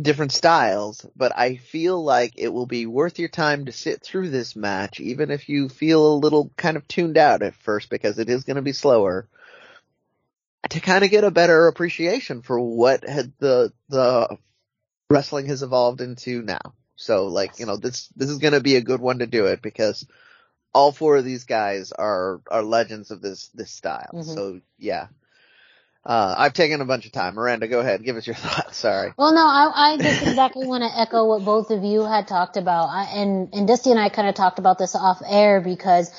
different 0.00 0.32
styles, 0.32 1.06
but 1.14 1.36
I 1.36 1.56
feel 1.56 2.02
like 2.02 2.34
it 2.36 2.48
will 2.48 2.66
be 2.66 2.86
worth 2.86 3.18
your 3.18 3.28
time 3.28 3.66
to 3.66 3.72
sit 3.72 4.02
through 4.02 4.30
this 4.30 4.56
match, 4.56 5.00
even 5.00 5.30
if 5.30 5.48
you 5.48 5.68
feel 5.68 6.14
a 6.14 6.16
little 6.18 6.50
kind 6.56 6.76
of 6.76 6.86
tuned 6.88 7.16
out 7.16 7.42
at 7.42 7.54
first 7.54 7.90
because 7.90 8.18
it 8.18 8.28
is 8.28 8.44
going 8.44 8.56
to 8.56 8.62
be 8.62 8.72
slower, 8.72 9.28
to 10.68 10.80
kind 10.80 11.04
of 11.04 11.10
get 11.10 11.24
a 11.24 11.30
better 11.30 11.68
appreciation 11.68 12.42
for 12.42 12.58
what 12.60 13.08
had 13.08 13.32
the, 13.38 13.72
the 13.88 14.36
wrestling 15.08 15.46
has 15.46 15.62
evolved 15.62 16.00
into 16.00 16.42
now. 16.42 16.74
So 16.96 17.26
like, 17.28 17.58
you 17.58 17.66
know, 17.66 17.76
this, 17.76 18.08
this 18.16 18.28
is 18.28 18.38
going 18.38 18.52
to 18.52 18.60
be 18.60 18.76
a 18.76 18.82
good 18.82 19.00
one 19.00 19.20
to 19.20 19.26
do 19.26 19.46
it 19.46 19.62
because 19.62 20.06
all 20.74 20.92
four 20.92 21.16
of 21.16 21.24
these 21.24 21.44
guys 21.44 21.92
are, 21.92 22.40
are 22.50 22.62
legends 22.62 23.10
of 23.10 23.22
this, 23.22 23.48
this 23.54 23.70
style. 23.70 24.10
Mhm. 24.14 24.34
So 24.34 24.60
yeah. 24.78 25.06
Uh, 26.04 26.34
I've 26.38 26.54
taken 26.54 26.80
a 26.80 26.86
bunch 26.86 27.06
of 27.06 27.12
time. 27.12 27.34
Miranda, 27.36 27.68
go 27.68 27.80
ahead. 27.80 28.04
Give 28.04 28.16
us 28.16 28.26
your 28.26 28.36
thoughts. 28.36 28.78
Sorry. 28.78 29.14
Well, 29.16 29.32
no, 29.32 29.46
I, 29.46 29.92
I 29.94 29.98
just 29.98 30.22
exactly 30.22 30.64
want 30.64 30.82
to 30.82 31.00
echo 31.00 31.24
what 31.26 31.44
both 31.44 31.70
of 31.70 31.84
you 31.84 32.04
had 32.04 32.26
talked 32.26 32.56
about. 32.56 32.88
I, 32.88 33.04
and, 33.14 33.54
and 33.54 33.68
Dusty 33.68 33.92
and 33.92 34.00
I 34.00 34.08
kind 34.08 34.28
of 34.28 34.34
talked 34.34 34.58
about 34.58 34.76
this 34.78 34.96
off 34.96 35.22
air 35.24 35.60
because 35.60 36.10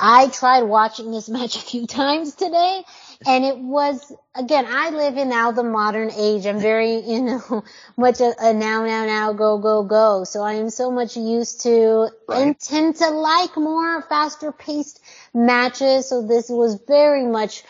I 0.00 0.28
tried 0.28 0.62
watching 0.64 1.12
this 1.12 1.28
match 1.30 1.56
a 1.56 1.60
few 1.60 1.86
times 1.86 2.34
today 2.34 2.82
and 3.24 3.44
it 3.44 3.58
was, 3.58 4.12
again, 4.34 4.66
I 4.68 4.90
live 4.90 5.16
in 5.16 5.28
now 5.28 5.52
the 5.52 5.62
modern 5.62 6.10
age. 6.10 6.46
I'm 6.46 6.60
very, 6.60 6.96
you 7.06 7.22
know, 7.22 7.64
much 7.96 8.20
a, 8.20 8.34
a 8.40 8.52
now, 8.54 8.84
now, 8.84 9.06
now, 9.06 9.32
go, 9.34 9.58
go, 9.58 9.84
go. 9.84 10.24
So 10.24 10.42
I 10.42 10.54
am 10.54 10.70
so 10.70 10.90
much 10.90 11.16
used 11.16 11.62
to 11.62 12.08
Right. 12.26 12.42
and 12.42 12.58
tend 12.58 12.96
to 12.96 13.08
like 13.10 13.56
more 13.56 14.02
faster 14.02 14.50
paced 14.50 15.00
matches. 15.32 16.08
So 16.08 16.26
this 16.26 16.48
was 16.48 16.80
very 16.88 17.24
much 17.26 17.62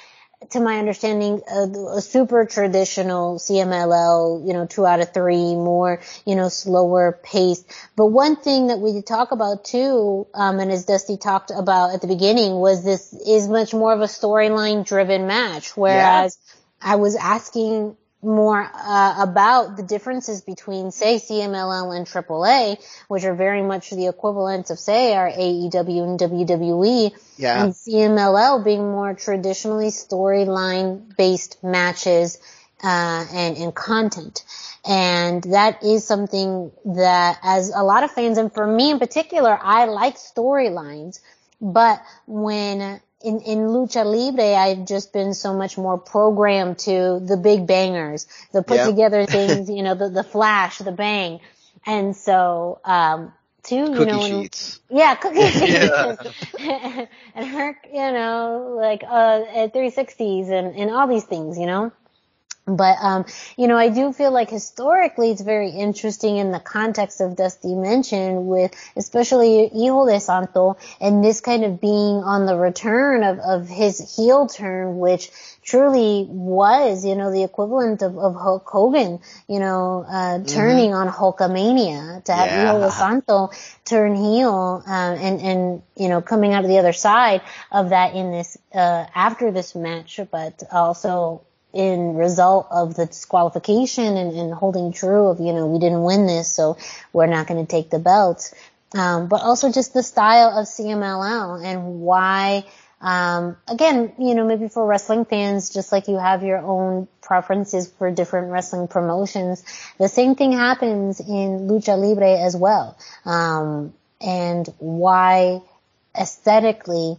to 0.50 0.60
my 0.60 0.78
understanding, 0.78 1.42
a, 1.50 1.96
a 1.96 2.00
super 2.00 2.44
traditional 2.44 3.38
CMLL, 3.38 4.46
you 4.46 4.52
know, 4.52 4.66
two 4.66 4.86
out 4.86 5.00
of 5.00 5.12
three, 5.12 5.54
more, 5.54 6.00
you 6.24 6.36
know, 6.36 6.48
slower 6.48 7.18
pace. 7.22 7.64
But 7.96 8.06
one 8.06 8.36
thing 8.36 8.68
that 8.68 8.78
we 8.78 8.92
did 8.92 9.06
talk 9.06 9.32
about 9.32 9.64
too, 9.64 10.26
um, 10.34 10.60
and 10.60 10.70
as 10.70 10.84
Dusty 10.84 11.16
talked 11.16 11.50
about 11.50 11.94
at 11.94 12.00
the 12.00 12.06
beginning, 12.06 12.54
was 12.54 12.84
this 12.84 13.12
is 13.12 13.48
much 13.48 13.74
more 13.74 13.92
of 13.92 14.00
a 14.00 14.04
storyline 14.04 14.86
driven 14.86 15.26
match, 15.26 15.76
whereas 15.76 16.38
I 16.80 16.96
was 16.96 17.16
asking 17.16 17.96
more 18.22 18.68
uh, 18.74 19.14
about 19.20 19.76
the 19.76 19.82
differences 19.82 20.40
between, 20.42 20.90
say, 20.90 21.16
CMLL 21.16 21.96
and 21.96 22.06
AAA, 22.06 22.78
which 23.08 23.24
are 23.24 23.34
very 23.34 23.62
much 23.62 23.90
the 23.90 24.06
equivalent 24.08 24.70
of, 24.70 24.78
say, 24.78 25.14
our 25.14 25.30
AEW 25.30 26.02
and 26.02 26.18
WWE, 26.18 27.12
Yeah. 27.36 27.62
and 27.64 27.72
CMLL 27.72 28.64
being 28.64 28.80
more 28.90 29.14
traditionally 29.14 29.88
storyline 29.88 31.16
based 31.16 31.62
matches 31.62 32.38
uh, 32.82 33.24
and 33.32 33.56
and 33.56 33.74
content. 33.74 34.44
And 34.84 35.42
that 35.44 35.82
is 35.84 36.04
something 36.06 36.70
that, 36.86 37.38
as 37.42 37.70
a 37.74 37.82
lot 37.82 38.04
of 38.04 38.10
fans, 38.12 38.38
and 38.38 38.52
for 38.52 38.66
me 38.66 38.90
in 38.90 38.98
particular, 38.98 39.58
I 39.60 39.84
like 39.86 40.16
storylines. 40.16 41.20
But 41.60 42.00
when 42.26 43.00
in, 43.22 43.40
in 43.40 43.58
lucha 43.68 44.04
libre, 44.04 44.54
I've 44.54 44.86
just 44.86 45.12
been 45.12 45.34
so 45.34 45.54
much 45.54 45.76
more 45.76 45.98
programmed 45.98 46.78
to 46.80 47.20
the 47.20 47.36
big 47.36 47.66
bangers, 47.66 48.26
the 48.52 48.62
put 48.62 48.82
Yeah. 48.82 48.84
together 48.84 49.26
things, 49.26 49.68
you 49.70 49.82
know, 49.82 49.94
the, 49.94 50.08
the 50.08 50.24
flash, 50.24 50.78
the 50.78 50.92
bang. 50.92 51.40
And 51.86 52.16
so, 52.16 52.80
um, 52.84 53.32
too, 53.64 53.94
you 53.94 54.06
Cookie 54.06 54.06
know, 54.06 54.20
when, 54.20 54.50
sheets. 54.50 54.80
yeah, 54.90 55.14
cookie 55.16 55.50
Yeah. 55.60 56.16
and 57.34 57.46
her, 57.46 57.76
you 57.92 58.12
know, 58.12 58.76
like 58.78 59.02
uh 59.04 59.42
at 59.54 59.72
360s 59.74 60.48
and 60.50 60.76
and 60.76 60.90
all 60.90 61.06
these 61.08 61.24
things, 61.24 61.58
you 61.58 61.66
know. 61.66 61.92
But 62.68 62.96
um, 63.00 63.24
you 63.56 63.66
know, 63.68 63.76
I 63.76 63.88
do 63.88 64.12
feel 64.12 64.30
like 64.30 64.50
historically 64.50 65.30
it's 65.30 65.42
very 65.42 65.70
interesting 65.70 66.36
in 66.36 66.50
the 66.52 66.60
context 66.60 67.20
of 67.20 67.36
Dusty 67.36 67.74
mentioned 67.74 68.46
with 68.46 68.72
especially 68.96 69.68
Hijo 69.68 70.06
de 70.06 70.20
Santo 70.20 70.76
and 71.00 71.24
this 71.24 71.40
kind 71.40 71.64
of 71.64 71.80
being 71.80 72.22
on 72.22 72.46
the 72.46 72.56
return 72.56 73.22
of, 73.22 73.38
of 73.38 73.68
his 73.68 74.16
heel 74.16 74.46
turn, 74.46 74.98
which 74.98 75.30
truly 75.62 76.26
was, 76.30 77.04
you 77.04 77.14
know, 77.14 77.30
the 77.30 77.42
equivalent 77.44 78.02
of, 78.02 78.16
of 78.16 78.34
Hulk 78.34 78.66
Hogan, 78.66 79.20
you 79.48 79.60
know, 79.60 80.04
uh, 80.08 80.42
turning 80.44 80.94
on 80.94 81.08
Hulkamania 81.08 82.24
to 82.24 82.32
have 82.32 82.48
Hijo 82.48 82.78
Yeah. 82.78 82.86
de 82.86 82.90
Santo 82.90 83.50
turn 83.84 84.16
heel, 84.16 84.82
um, 84.86 85.18
and, 85.18 85.40
and, 85.40 85.82
you 85.96 86.08
know, 86.08 86.22
coming 86.22 86.54
out 86.54 86.64
of 86.64 86.70
the 86.70 86.78
other 86.78 86.94
side 86.94 87.42
of 87.70 87.90
that 87.90 88.14
in 88.14 88.30
this, 88.32 88.56
uh, 88.74 89.04
after 89.14 89.50
this 89.50 89.74
match, 89.74 90.20
but 90.30 90.62
also 90.72 91.42
in 91.72 92.14
result 92.14 92.66
of 92.70 92.94
the 92.94 93.06
disqualification 93.06 94.16
and, 94.16 94.32
and 94.32 94.54
holding 94.54 94.92
true 94.92 95.26
of, 95.26 95.40
you 95.40 95.52
know, 95.52 95.66
we 95.66 95.78
didn't 95.78 96.02
win 96.02 96.26
this, 96.26 96.52
so 96.52 96.76
we're 97.12 97.26
not 97.26 97.46
going 97.46 97.64
to 97.64 97.70
take 97.70 97.90
the 97.90 97.98
belts. 97.98 98.54
Um, 98.94 99.28
but 99.28 99.42
also 99.42 99.70
just 99.70 99.92
the 99.92 100.02
style 100.02 100.58
of 100.58 100.66
CMLL 100.66 101.62
and 101.62 102.00
why 102.00 102.64
um, 103.00 103.56
again, 103.68 104.12
you 104.18 104.34
know, 104.34 104.44
maybe 104.44 104.68
for 104.68 104.84
wrestling 104.84 105.24
fans, 105.24 105.70
just 105.70 105.92
like 105.92 106.08
you 106.08 106.18
have 106.18 106.42
your 106.42 106.58
own 106.58 107.06
preferences 107.22 107.90
for 107.90 108.10
different 108.10 108.50
wrestling 108.50 108.88
promotions, 108.88 109.62
the 109.98 110.08
same 110.08 110.34
thing 110.34 110.52
happens 110.52 111.20
in 111.20 111.68
lucha 111.68 111.96
libre 111.96 112.40
as 112.40 112.56
well. 112.56 112.98
Um, 113.24 113.94
and 114.20 114.66
why 114.78 115.62
aesthetically, 116.18 117.18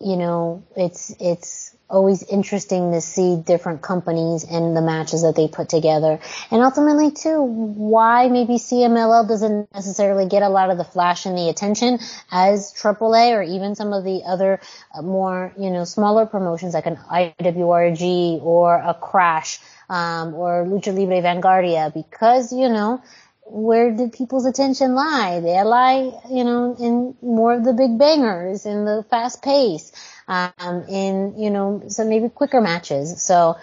you 0.00 0.16
know, 0.16 0.64
it's 0.76 1.14
it's 1.20 1.69
always 1.90 2.22
interesting 2.22 2.92
to 2.92 3.00
see 3.00 3.36
different 3.36 3.82
companies 3.82 4.44
and 4.44 4.76
the 4.76 4.80
matches 4.80 5.22
that 5.22 5.36
they 5.36 5.48
put 5.48 5.68
together. 5.68 6.20
And 6.50 6.62
ultimately 6.62 7.10
too, 7.10 7.42
why 7.42 8.28
maybe 8.28 8.54
CMLL 8.54 9.28
doesn't 9.28 9.72
necessarily 9.74 10.28
get 10.28 10.42
a 10.42 10.48
lot 10.48 10.70
of 10.70 10.78
the 10.78 10.84
flash 10.84 11.26
and 11.26 11.36
the 11.36 11.48
attention 11.48 11.98
as 12.30 12.72
AAA 12.72 13.32
or 13.36 13.42
even 13.42 13.74
some 13.74 13.92
of 13.92 14.04
the 14.04 14.22
other 14.26 14.60
uh, 14.94 15.02
more, 15.02 15.52
you 15.58 15.70
know, 15.70 15.84
smaller 15.84 16.26
promotions 16.26 16.74
like 16.74 16.86
an 16.86 16.96
IWRG 16.96 18.42
or 18.42 18.76
a 18.76 18.94
Crash, 18.94 19.58
um, 19.88 20.34
or 20.34 20.64
Lucha 20.64 20.94
Libre 20.94 21.20
Vanguardia 21.20 21.92
because, 21.92 22.52
you 22.52 22.68
know, 22.68 23.02
where 23.44 23.90
did 23.90 24.12
people's 24.12 24.46
attention 24.46 24.94
lie? 24.94 25.40
They 25.40 25.60
lie, 25.62 26.12
you 26.30 26.44
know, 26.44 26.76
in 26.78 27.16
more 27.20 27.54
of 27.54 27.64
the 27.64 27.72
big 27.72 27.98
bangers, 27.98 28.64
in 28.64 28.84
the 28.84 29.04
fast 29.10 29.42
pace 29.42 29.90
um, 30.30 30.84
in 30.88 31.34
you 31.36 31.50
know 31.50 31.82
some 31.88 32.08
maybe 32.08 32.28
quicker 32.28 32.60
matches. 32.60 33.20
So 33.20 33.58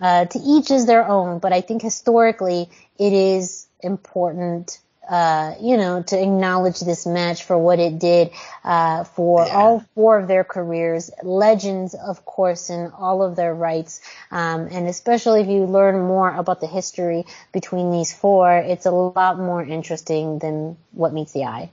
uh, 0.00 0.26
to 0.26 0.38
each 0.38 0.70
is 0.70 0.84
their 0.84 1.06
own, 1.08 1.38
but 1.38 1.52
I 1.52 1.60
think 1.60 1.80
historically 1.80 2.68
it 2.98 3.12
is 3.12 3.66
important. 3.80 4.78
Uh, 5.08 5.54
you 5.62 5.78
know, 5.78 6.02
to 6.02 6.20
acknowledge 6.20 6.80
this 6.80 7.06
match 7.06 7.44
for 7.44 7.56
what 7.56 7.78
it 7.78 7.98
did 7.98 8.30
uh, 8.62 9.04
for 9.04 9.46
yeah. 9.46 9.54
all 9.54 9.82
four 9.94 10.18
of 10.18 10.28
their 10.28 10.44
careers, 10.44 11.10
legends, 11.22 11.94
of 11.94 12.26
course, 12.26 12.68
in 12.68 12.90
all 12.90 13.22
of 13.22 13.34
their 13.34 13.54
rights, 13.54 14.02
um, 14.30 14.68
and 14.70 14.86
especially 14.86 15.40
if 15.40 15.48
you 15.48 15.64
learn 15.64 15.98
more 16.06 16.30
about 16.30 16.60
the 16.60 16.66
history 16.66 17.24
between 17.54 17.90
these 17.90 18.12
four, 18.12 18.52
it's 18.58 18.84
a 18.84 18.90
lot 18.90 19.38
more 19.38 19.62
interesting 19.62 20.40
than 20.40 20.76
what 20.92 21.14
meets 21.14 21.32
the 21.32 21.44
eye. 21.44 21.70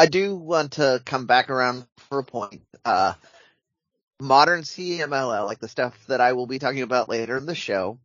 I 0.00 0.06
do 0.06 0.34
want 0.34 0.72
to 0.72 1.02
come 1.04 1.26
back 1.26 1.50
around 1.50 1.86
for 2.08 2.20
a 2.20 2.24
point 2.24 2.62
uh, 2.86 3.12
modern 4.18 4.62
CMLL, 4.62 5.44
like 5.44 5.58
the 5.58 5.68
stuff 5.68 6.06
that 6.06 6.22
I 6.22 6.32
will 6.32 6.46
be 6.46 6.58
talking 6.58 6.80
about 6.80 7.10
later 7.10 7.36
in 7.36 7.44
the 7.44 7.54
show, 7.54 7.98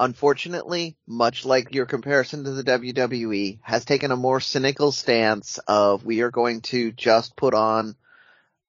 unfortunately, 0.00 0.96
much 1.06 1.44
like 1.44 1.74
your 1.74 1.84
comparison 1.84 2.44
to 2.44 2.52
the 2.52 2.62
WWE, 2.62 3.58
has 3.60 3.84
taken 3.84 4.10
a 4.10 4.16
more 4.16 4.40
cynical 4.40 4.90
stance 4.90 5.58
of 5.68 6.02
we 6.02 6.22
are 6.22 6.30
going 6.30 6.62
to 6.62 6.92
just 6.92 7.36
put 7.36 7.52
on 7.52 7.94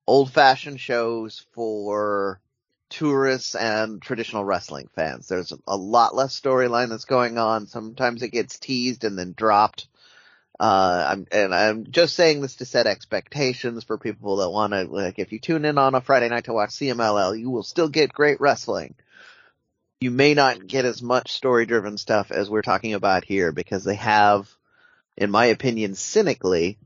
old 0.05 0.34
fashioned 0.34 0.82
shows 0.82 1.45
for 1.53 2.41
tourists 2.89 3.55
and 3.55 4.01
traditional 4.01 4.43
wrestling 4.43 4.89
fans. 4.95 5.30
There's 5.30 5.53
a 5.66 5.78
lot 5.78 6.14
less 6.14 6.38
storyline 6.38 6.89
that's 6.89 7.05
going 7.05 7.38
on. 7.38 7.68
Sometimes 7.68 8.22
it 8.22 8.34
gets 8.34 8.60
teased 8.60 9.05
and 9.05 9.18
then 9.18 9.34
dropped. 9.38 9.88
Uh, 10.60 11.05
I'm, 11.12 11.28
and 11.32 11.55
I'm 11.55 11.89
just 11.89 12.16
saying 12.16 12.41
this 12.41 12.57
to 12.57 12.66
set 12.66 12.86
expectations 12.86 13.86
for 13.86 13.97
people 13.97 14.38
that 14.38 14.49
want 14.49 14.74
to, 14.74 14.84
like, 14.84 15.18
if 15.18 15.32
you 15.32 15.39
tune 15.39 15.64
in 15.64 15.78
on 15.78 15.95
a 15.95 16.01
Friday 16.01 16.28
night 16.28 16.45
to 16.45 16.53
watch 16.53 16.72
CMLL, 16.72 17.39
you 17.39 17.49
will 17.49 17.64
still 17.64 17.88
get 17.88 18.12
great 18.12 18.41
wrestling. 18.41 18.95
You 20.01 20.12
may 20.12 20.34
not 20.34 20.68
get 20.68 20.84
as 20.84 21.01
much 21.01 21.32
story 21.32 21.66
driven 21.66 21.97
stuff 21.97 22.32
as 22.32 22.49
we're 22.49 22.62
talking 22.62 22.93
about 22.93 23.24
here 23.24 23.53
because 23.53 23.86
they 23.86 23.95
have, 23.95 24.49
in 25.16 25.32
my 25.32 25.45
opinion, 25.45 25.95
cynically, 25.95 26.78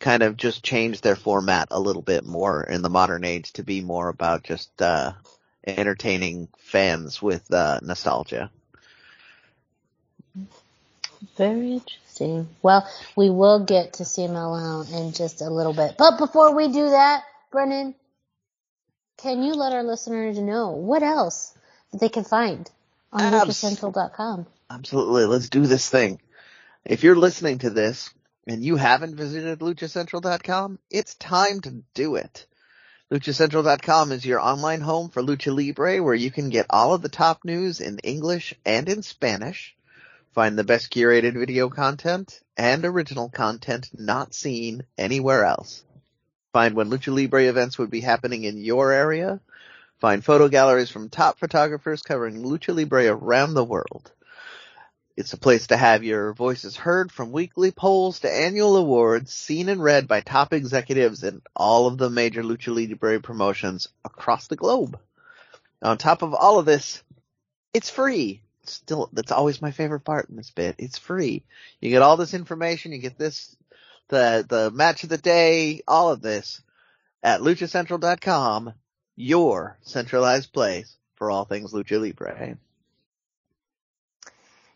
kind 0.00 0.24
of 0.24 0.36
just 0.36 0.64
changed 0.64 1.04
their 1.04 1.16
format 1.16 1.68
a 1.70 1.80
little 1.80 2.02
bit 2.02 2.24
more 2.24 2.62
in 2.62 2.82
the 2.82 2.90
modern 2.90 3.24
age 3.24 3.52
to 3.54 3.62
be 3.62 3.80
more 3.80 4.08
about 4.08 4.42
just, 4.42 4.82
uh, 4.82 5.12
entertaining 5.64 6.48
fans 6.58 7.22
with, 7.22 7.52
uh, 7.52 7.78
nostalgia. 7.82 8.50
Very 11.36 11.74
interesting. 11.74 12.48
Well, 12.62 12.88
we 13.16 13.30
will 13.30 13.64
get 13.64 13.94
to 13.94 14.04
CMLL 14.04 14.92
in 14.92 15.12
just 15.12 15.40
a 15.42 15.50
little 15.50 15.72
bit. 15.72 15.96
But 15.98 16.18
before 16.18 16.54
we 16.54 16.68
do 16.68 16.90
that, 16.90 17.22
Brendan, 17.50 17.94
can 19.18 19.42
you 19.42 19.54
let 19.54 19.72
our 19.72 19.82
listeners 19.82 20.38
know 20.38 20.70
what 20.70 21.02
else 21.02 21.54
that 21.92 22.00
they 22.00 22.08
can 22.08 22.24
find 22.24 22.70
on 23.12 23.32
LuchaCentral.com? 23.32 24.46
Absolutely. 24.70 25.26
Let's 25.26 25.48
do 25.48 25.66
this 25.66 25.88
thing. 25.88 26.20
If 26.84 27.02
you're 27.02 27.16
listening 27.16 27.58
to 27.58 27.70
this 27.70 28.10
and 28.46 28.62
you 28.64 28.76
haven't 28.76 29.16
visited 29.16 29.60
LuchaCentral.com, 29.60 30.78
it's 30.90 31.14
time 31.14 31.60
to 31.62 31.82
do 31.94 32.16
it. 32.16 32.46
LuchaCentral.com 33.12 34.10
is 34.10 34.24
your 34.24 34.40
online 34.40 34.80
home 34.80 35.10
for 35.10 35.22
Lucha 35.22 35.54
Libre 35.54 36.02
where 36.02 36.14
you 36.14 36.30
can 36.30 36.48
get 36.48 36.66
all 36.70 36.92
of 36.92 37.02
the 37.02 37.08
top 37.08 37.44
news 37.44 37.80
in 37.80 37.98
English 38.00 38.54
and 38.64 38.88
in 38.88 39.02
Spanish 39.02 39.75
Find 40.36 40.58
the 40.58 40.64
best 40.64 40.90
curated 40.90 41.32
video 41.32 41.70
content 41.70 42.42
and 42.58 42.84
original 42.84 43.30
content 43.30 43.88
not 43.98 44.34
seen 44.34 44.84
anywhere 44.98 45.46
else. 45.46 45.82
Find 46.52 46.74
when 46.74 46.90
Lucha 46.90 47.10
Libre 47.10 47.44
events 47.44 47.78
would 47.78 47.88
be 47.88 48.02
happening 48.02 48.44
in 48.44 48.58
your 48.58 48.92
area. 48.92 49.40
Find 49.98 50.22
photo 50.22 50.48
galleries 50.48 50.90
from 50.90 51.08
top 51.08 51.38
photographers 51.38 52.02
covering 52.02 52.42
Lucha 52.42 52.76
Libre 52.76 53.06
around 53.06 53.54
the 53.54 53.64
world. 53.64 54.12
It's 55.16 55.32
a 55.32 55.38
place 55.38 55.68
to 55.68 55.76
have 55.78 56.04
your 56.04 56.34
voices 56.34 56.76
heard 56.76 57.10
from 57.10 57.32
weekly 57.32 57.70
polls 57.70 58.20
to 58.20 58.30
annual 58.30 58.76
awards 58.76 59.32
seen 59.32 59.70
and 59.70 59.82
read 59.82 60.06
by 60.06 60.20
top 60.20 60.52
executives 60.52 61.24
in 61.24 61.40
all 61.56 61.86
of 61.86 61.96
the 61.96 62.10
major 62.10 62.42
Lucha 62.42 62.74
Libre 62.74 63.20
promotions 63.20 63.88
across 64.04 64.48
the 64.48 64.56
globe. 64.56 65.00
On 65.80 65.96
top 65.96 66.20
of 66.20 66.34
all 66.34 66.58
of 66.58 66.66
this, 66.66 67.02
it's 67.72 67.88
free 67.88 68.42
still 68.68 69.08
that's 69.12 69.32
always 69.32 69.62
my 69.62 69.70
favorite 69.70 70.00
part 70.00 70.28
in 70.28 70.36
this 70.36 70.50
bit. 70.50 70.76
It's 70.78 70.98
free. 70.98 71.44
You 71.80 71.90
get 71.90 72.02
all 72.02 72.16
this 72.16 72.34
information, 72.34 72.92
you 72.92 72.98
get 72.98 73.18
this 73.18 73.56
the 74.08 74.44
the 74.48 74.70
match 74.70 75.04
of 75.04 75.10
the 75.10 75.18
day, 75.18 75.82
all 75.86 76.10
of 76.10 76.20
this 76.22 76.62
at 77.22 77.40
luchacentral.com, 77.40 78.72
your 79.16 79.78
centralized 79.82 80.52
place 80.52 80.96
for 81.16 81.30
all 81.30 81.44
things 81.44 81.72
lucha 81.72 82.00
libre. 82.00 82.56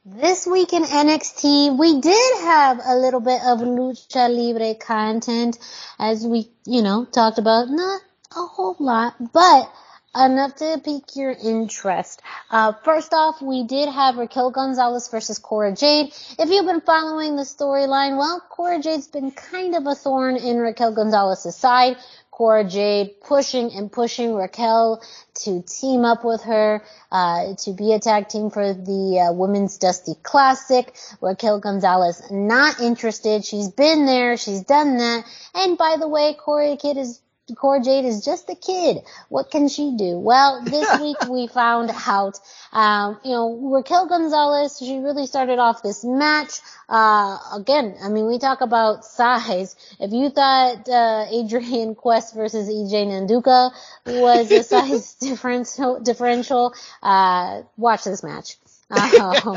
This 0.05 0.47
week 0.47 0.73
in 0.73 0.83
NXT, 0.83 1.79
we 1.79 2.01
did 2.01 2.39
have 2.41 2.81
a 2.85 2.97
little 2.97 3.21
bit 3.21 3.41
of 3.45 3.59
lucha 3.59 4.29
libre 4.35 4.75
content 4.75 5.59
as 5.99 6.27
we, 6.27 6.51
you 6.65 6.83
know, 6.83 7.05
talked 7.05 7.39
about 7.39 7.69
not 7.69 8.01
a 8.33 8.47
whole 8.47 8.77
lot, 8.79 9.15
but 9.33 9.71
enough 10.15 10.57
to 10.57 10.81
pique 10.85 11.17
your 11.17 11.31
interest. 11.31 12.21
Uh, 12.51 12.73
first 12.85 13.13
off, 13.13 13.41
we 13.41 13.65
did 13.65 13.89
have 13.89 14.17
Raquel 14.17 14.51
Gonzalez 14.51 15.09
versus 15.09 15.39
Cora 15.39 15.75
Jade. 15.75 16.13
If 16.39 16.51
you've 16.51 16.67
been 16.67 16.81
following 16.81 17.37
the 17.37 17.43
storyline, 17.43 18.19
well, 18.19 18.43
Cora 18.49 18.81
Jade's 18.81 19.07
been 19.07 19.31
kind 19.31 19.75
of 19.75 19.87
a 19.87 19.95
thorn 19.95 20.37
in 20.37 20.59
Raquel 20.59 20.95
Gonzalez's 20.95 21.57
side. 21.57 21.97
Cora 22.31 22.65
Jade 22.65 23.21
pushing 23.21 23.71
and 23.73 23.93
pushing 23.93 24.35
Raquel 24.35 25.03
to 25.43 25.61
team 25.61 26.07
up 26.07 26.25
with 26.25 26.43
her, 26.45 26.83
uh, 27.13 27.55
to 27.65 27.73
be 27.73 27.93
a 27.93 28.01
tag 28.01 28.29
team 28.29 28.49
for 28.49 28.73
the 28.73 29.29
uh, 29.29 29.33
Women's 29.35 29.77
Dusty 29.77 30.15
Classic. 30.23 30.91
Raquel 31.21 31.61
Gonzalez 31.61 32.23
not 32.31 32.81
interested. 32.81 33.45
She's 33.45 33.69
been 33.69 34.07
there. 34.07 34.39
She's 34.39 34.63
done 34.63 34.97
that. 34.97 35.25
And 35.55 35.77
by 35.77 35.99
the 36.01 36.09
way, 36.09 36.35
Cora 36.35 36.79
Kid 36.79 36.97
is 36.97 37.21
Cora 37.55 37.83
Jade 37.83 38.05
is 38.05 38.25
just 38.25 38.49
a 38.51 38.55
kid. 38.55 38.99
What 39.29 39.51
can 39.51 39.69
she 39.69 39.97
do? 39.97 40.19
Well, 40.19 40.63
this 40.65 41.01
week 41.01 41.17
we 41.29 41.47
found 41.47 41.91
out, 42.07 42.39
um, 42.73 43.19
you 43.25 43.33
know, 43.33 43.71
Raquel 43.73 44.07
Gonzalez, 44.07 44.79
she 44.79 44.99
really 44.99 45.27
started 45.27 45.59
off 45.59 45.83
this 45.83 46.05
match. 46.05 46.61
Uh, 46.89 47.39
again, 47.55 47.97
I 48.03 48.09
mean, 48.09 48.27
we 48.27 48.39
talk 48.39 48.61
about 48.61 49.05
size. 49.05 49.77
If 49.99 50.13
you 50.13 50.31
thought, 50.31 50.89
uh, 50.89 51.27
Adrian 51.31 51.95
Quest 51.95 52.35
versus 52.35 52.69
EJ 52.69 53.07
Nduka 53.07 53.73
was 54.07 54.51
a 54.51 54.63
size 54.63 55.15
differential, 55.21 56.01
differential, 56.01 56.75
uh, 57.03 57.63
watch 57.77 58.05
this 58.05 58.23
match. 58.23 58.57
Um, 58.91 59.57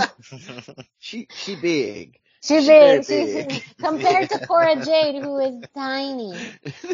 she, 1.00 1.28
she 1.34 1.56
big. 1.56 2.20
She's 2.44 2.68
big. 2.68 3.06
She's 3.06 3.64
compared 3.80 4.30
to 4.32 4.46
Cora 4.46 4.84
Jade, 4.84 5.24
who 5.24 5.40
is 5.40 5.64
tiny. 5.74 6.34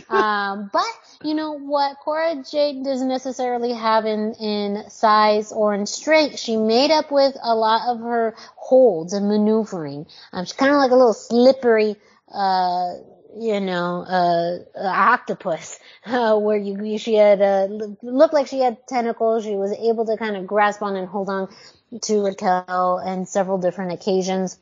Um, 0.09 0.71
but 0.73 0.81
you 1.23 1.35
know 1.35 1.59
what 1.59 1.97
Cora 1.99 2.43
Jade 2.49 2.83
doesn't 2.83 3.07
necessarily 3.07 3.73
have 3.73 4.05
in 4.05 4.33
in 4.33 4.89
size 4.89 5.51
or 5.51 5.75
in 5.75 5.85
strength. 5.85 6.39
She 6.39 6.57
made 6.57 6.89
up 6.89 7.11
with 7.11 7.35
a 7.43 7.53
lot 7.53 7.89
of 7.89 7.99
her 7.99 8.33
holds 8.55 9.13
and 9.13 9.27
maneuvering. 9.27 10.07
Um, 10.33 10.45
she's 10.45 10.53
kind 10.53 10.71
of 10.71 10.77
like 10.77 10.89
a 10.89 10.95
little 10.95 11.13
slippery. 11.13 11.95
Uh, 12.31 12.93
you 13.37 13.59
know, 13.59 14.01
uh, 14.01 14.59
octopus, 14.75 15.79
uh, 16.05 16.37
where 16.39 16.57
you, 16.57 16.97
she 16.97 17.13
had, 17.13 17.41
uh, 17.41 17.67
looked 18.01 18.33
like 18.33 18.47
she 18.47 18.59
had 18.59 18.87
tentacles. 18.87 19.43
She 19.43 19.55
was 19.55 19.71
able 19.73 20.07
to 20.07 20.17
kind 20.17 20.35
of 20.35 20.47
grasp 20.47 20.81
on 20.81 20.95
and 20.95 21.07
hold 21.07 21.29
on 21.29 21.49
to 22.01 22.25
Raquel 22.25 22.97
and 22.97 23.27
several 23.27 23.59
different 23.59 23.91
occasions. 23.91 24.57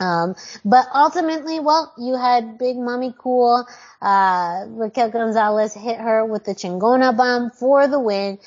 Um, 0.00 0.36
but 0.64 0.86
ultimately, 0.94 1.58
well, 1.58 1.92
you 1.98 2.16
had 2.16 2.56
Big 2.56 2.76
Mami 2.76 3.16
Cool, 3.16 3.66
uh, 4.00 4.64
Raquel 4.68 5.10
Gonzalez 5.10 5.74
hit 5.74 5.98
her 5.98 6.24
with 6.24 6.44
the 6.44 6.54
Chingona 6.54 7.16
bomb 7.16 7.50
for 7.50 7.88
the 7.88 7.98
win. 7.98 8.38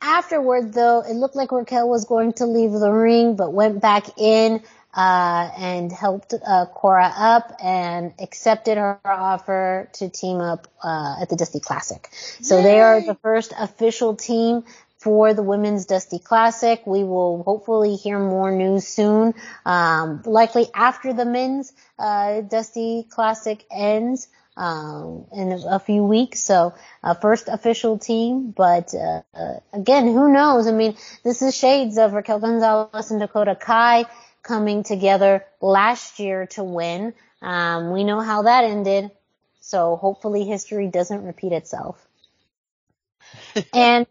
Afterward, 0.00 0.72
though, 0.72 1.00
it 1.00 1.14
looked 1.14 1.34
like 1.34 1.50
Raquel 1.50 1.88
was 1.88 2.04
going 2.04 2.34
to 2.34 2.46
leave 2.46 2.70
the 2.72 2.90
ring, 2.90 3.34
but 3.34 3.52
went 3.52 3.80
back 3.82 4.16
in, 4.16 4.62
uh, 4.94 5.50
and 5.58 5.90
helped, 5.90 6.34
uh, 6.34 6.66
Cora 6.66 7.12
up 7.16 7.52
and 7.62 8.12
accepted 8.20 8.78
her 8.78 9.00
offer 9.04 9.88
to 9.94 10.08
team 10.08 10.40
up, 10.40 10.68
uh, 10.84 11.16
at 11.20 11.30
the 11.30 11.36
Dusty 11.36 11.60
Classic. 11.60 12.08
So 12.12 12.58
Yay. 12.58 12.62
they 12.62 12.80
are 12.80 13.00
the 13.00 13.16
first 13.22 13.52
official 13.58 14.14
team 14.14 14.64
for 15.02 15.34
the 15.34 15.42
Women's 15.42 15.86
Dusty 15.86 16.18
Classic. 16.18 16.86
We 16.86 17.02
will 17.02 17.42
hopefully 17.42 17.96
hear 17.96 18.18
more 18.18 18.52
news 18.52 18.86
soon, 18.86 19.34
um, 19.66 20.22
likely 20.24 20.66
after 20.74 21.12
the 21.12 21.24
Men's 21.24 21.72
uh, 21.98 22.42
Dusty 22.42 23.06
Classic 23.10 23.64
ends 23.70 24.28
um, 24.56 25.26
in 25.32 25.52
a 25.52 25.78
few 25.80 26.04
weeks. 26.04 26.40
So 26.40 26.74
uh, 27.02 27.14
first 27.14 27.48
official 27.48 27.98
team, 27.98 28.52
but 28.52 28.94
uh, 28.94 29.22
uh, 29.34 29.54
again, 29.72 30.06
who 30.06 30.32
knows? 30.32 30.66
I 30.66 30.72
mean, 30.72 30.96
this 31.24 31.42
is 31.42 31.56
shades 31.56 31.98
of 31.98 32.12
Raquel 32.12 32.38
Gonzalez 32.38 33.10
and 33.10 33.20
Dakota 33.20 33.56
Kai 33.56 34.04
coming 34.42 34.82
together 34.82 35.44
last 35.60 36.20
year 36.20 36.46
to 36.46 36.62
win. 36.62 37.14
Um, 37.40 37.90
we 37.90 38.04
know 38.04 38.20
how 38.20 38.42
that 38.42 38.64
ended, 38.64 39.10
so 39.60 39.96
hopefully 39.96 40.44
history 40.44 40.86
doesn't 40.86 41.24
repeat 41.24 41.52
itself. 41.52 42.06
and 43.74 44.06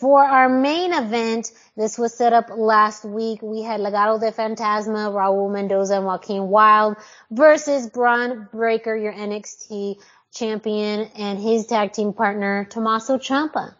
for 0.00 0.24
our 0.24 0.48
main 0.48 0.92
event, 0.92 1.52
this 1.76 1.98
was 1.98 2.14
set 2.14 2.32
up 2.32 2.50
last 2.50 3.04
week. 3.04 3.40
We 3.42 3.62
had 3.62 3.80
Legado 3.80 4.18
de 4.20 4.32
Fantasma, 4.32 5.12
Raul 5.12 5.52
Mendoza, 5.52 5.96
and 5.96 6.06
Joaquin 6.06 6.48
Wilde 6.48 6.96
versus 7.30 7.88
Bron 7.88 8.48
Breakker, 8.52 8.96
your 8.96 9.12
NXT 9.12 9.96
champion, 10.32 11.10
and 11.16 11.38
his 11.38 11.66
tag 11.66 11.92
team 11.92 12.12
partner, 12.12 12.66
Tommaso 12.68 13.18
Ciampa. 13.18 13.74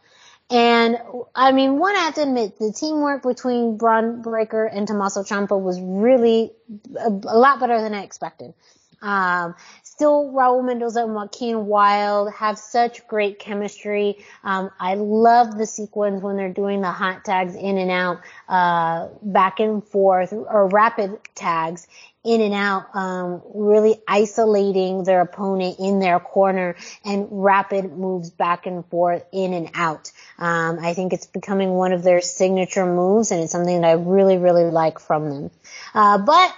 And 0.51 0.99
I 1.35 1.53
mean, 1.53 1.79
one 1.79 1.97
I 1.97 2.01
have 2.01 2.15
to 2.15 2.23
admit, 2.23 2.59
the 2.59 2.73
teamwork 2.73 3.23
between 3.23 3.77
Bron 3.77 4.23
Breakker 4.23 4.67
and 4.67 4.87
Tommaso 4.87 5.23
Ciampa 5.23 5.61
was 5.61 5.81
really 5.81 6.53
a, 6.97 7.09
a 7.09 7.39
lot 7.39 7.61
better 7.61 7.81
than 7.81 7.93
I 7.93 8.03
expected. 8.05 8.55
Um, 9.03 9.55
still 9.95 10.33
Raul 10.33 10.65
Mendoza 10.65 11.05
and 11.05 11.15
Joaquin 11.15 11.67
Wilde 11.67 12.33
have 12.33 12.59
such 12.59 13.07
great 13.07 13.39
chemistry. 13.39 14.19
Um, 14.43 14.71
I 14.81 14.95
love 14.97 15.57
the 15.57 15.67
sequence 15.67 16.21
when 16.21 16.37
they're 16.37 16.53
doing 16.53 16.81
the 16.81 16.91
hot 16.91 17.25
tags 17.25 17.55
in 17.55 17.79
and 17.79 17.93
out, 17.93 18.21
uh, 18.49 19.09
back 19.23 19.61
and 19.61 19.87
forth 19.87 20.33
or 20.33 20.69
rapid 20.69 21.17
tags 21.37 21.87
in 22.25 22.41
and 22.41 22.55
out, 22.55 22.87
um, 22.97 23.41
really 23.55 23.95
isolating 24.09 25.05
their 25.05 25.21
opponent 25.21 25.77
in 25.79 26.01
their 26.01 26.19
corner 26.19 26.75
and 27.05 27.29
rapid 27.31 27.93
moves 27.93 28.31
back 28.31 28.67
and 28.67 28.85
forth 28.87 29.25
in 29.31 29.53
and 29.53 29.71
out. 29.75 30.11
Um, 30.39 30.79
I 30.81 30.95
think 30.95 31.13
it's 31.13 31.27
becoming 31.27 31.71
one 31.71 31.93
of 31.93 32.03
their 32.03 32.21
signature 32.21 32.87
moves 32.87 33.31
and 33.31 33.43
it's 33.43 33.53
something 33.53 33.81
that 33.81 33.87
I 33.87 33.93
really, 33.93 34.39
really 34.39 34.71
like 34.73 34.99
from 34.99 35.31
them. 35.31 35.51
Uh, 35.95 36.19
but 36.19 36.53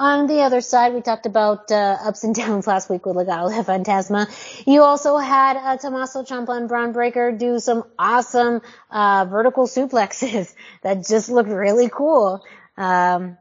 on 0.00 0.26
the 0.26 0.40
other 0.40 0.62
side, 0.62 0.94
we 0.94 1.02
talked 1.02 1.26
about 1.26 1.70
uh, 1.70 1.98
ups 2.06 2.24
and 2.24 2.34
downs 2.42 2.66
last 2.66 2.88
week 2.88 3.04
with 3.04 3.16
Legado 3.16 3.52
Fantasma. 3.64 4.26
You 4.66 4.82
also 4.82 5.18
had 5.18 5.58
uh, 5.58 5.76
Tommaso 5.76 6.22
Ciampa 6.22 6.56
and 6.56 6.68
Bron 6.68 6.92
Breakker 6.92 7.32
do 7.32 7.60
some 7.60 7.84
awesome 7.98 8.62
uh, 8.90 9.26
vertical 9.28 9.66
suplexes 9.66 10.52
that 10.82 11.06
just 11.06 11.28
looked 11.28 11.50
really 11.50 11.90
cool. 11.90 12.42
Um, 12.78 13.36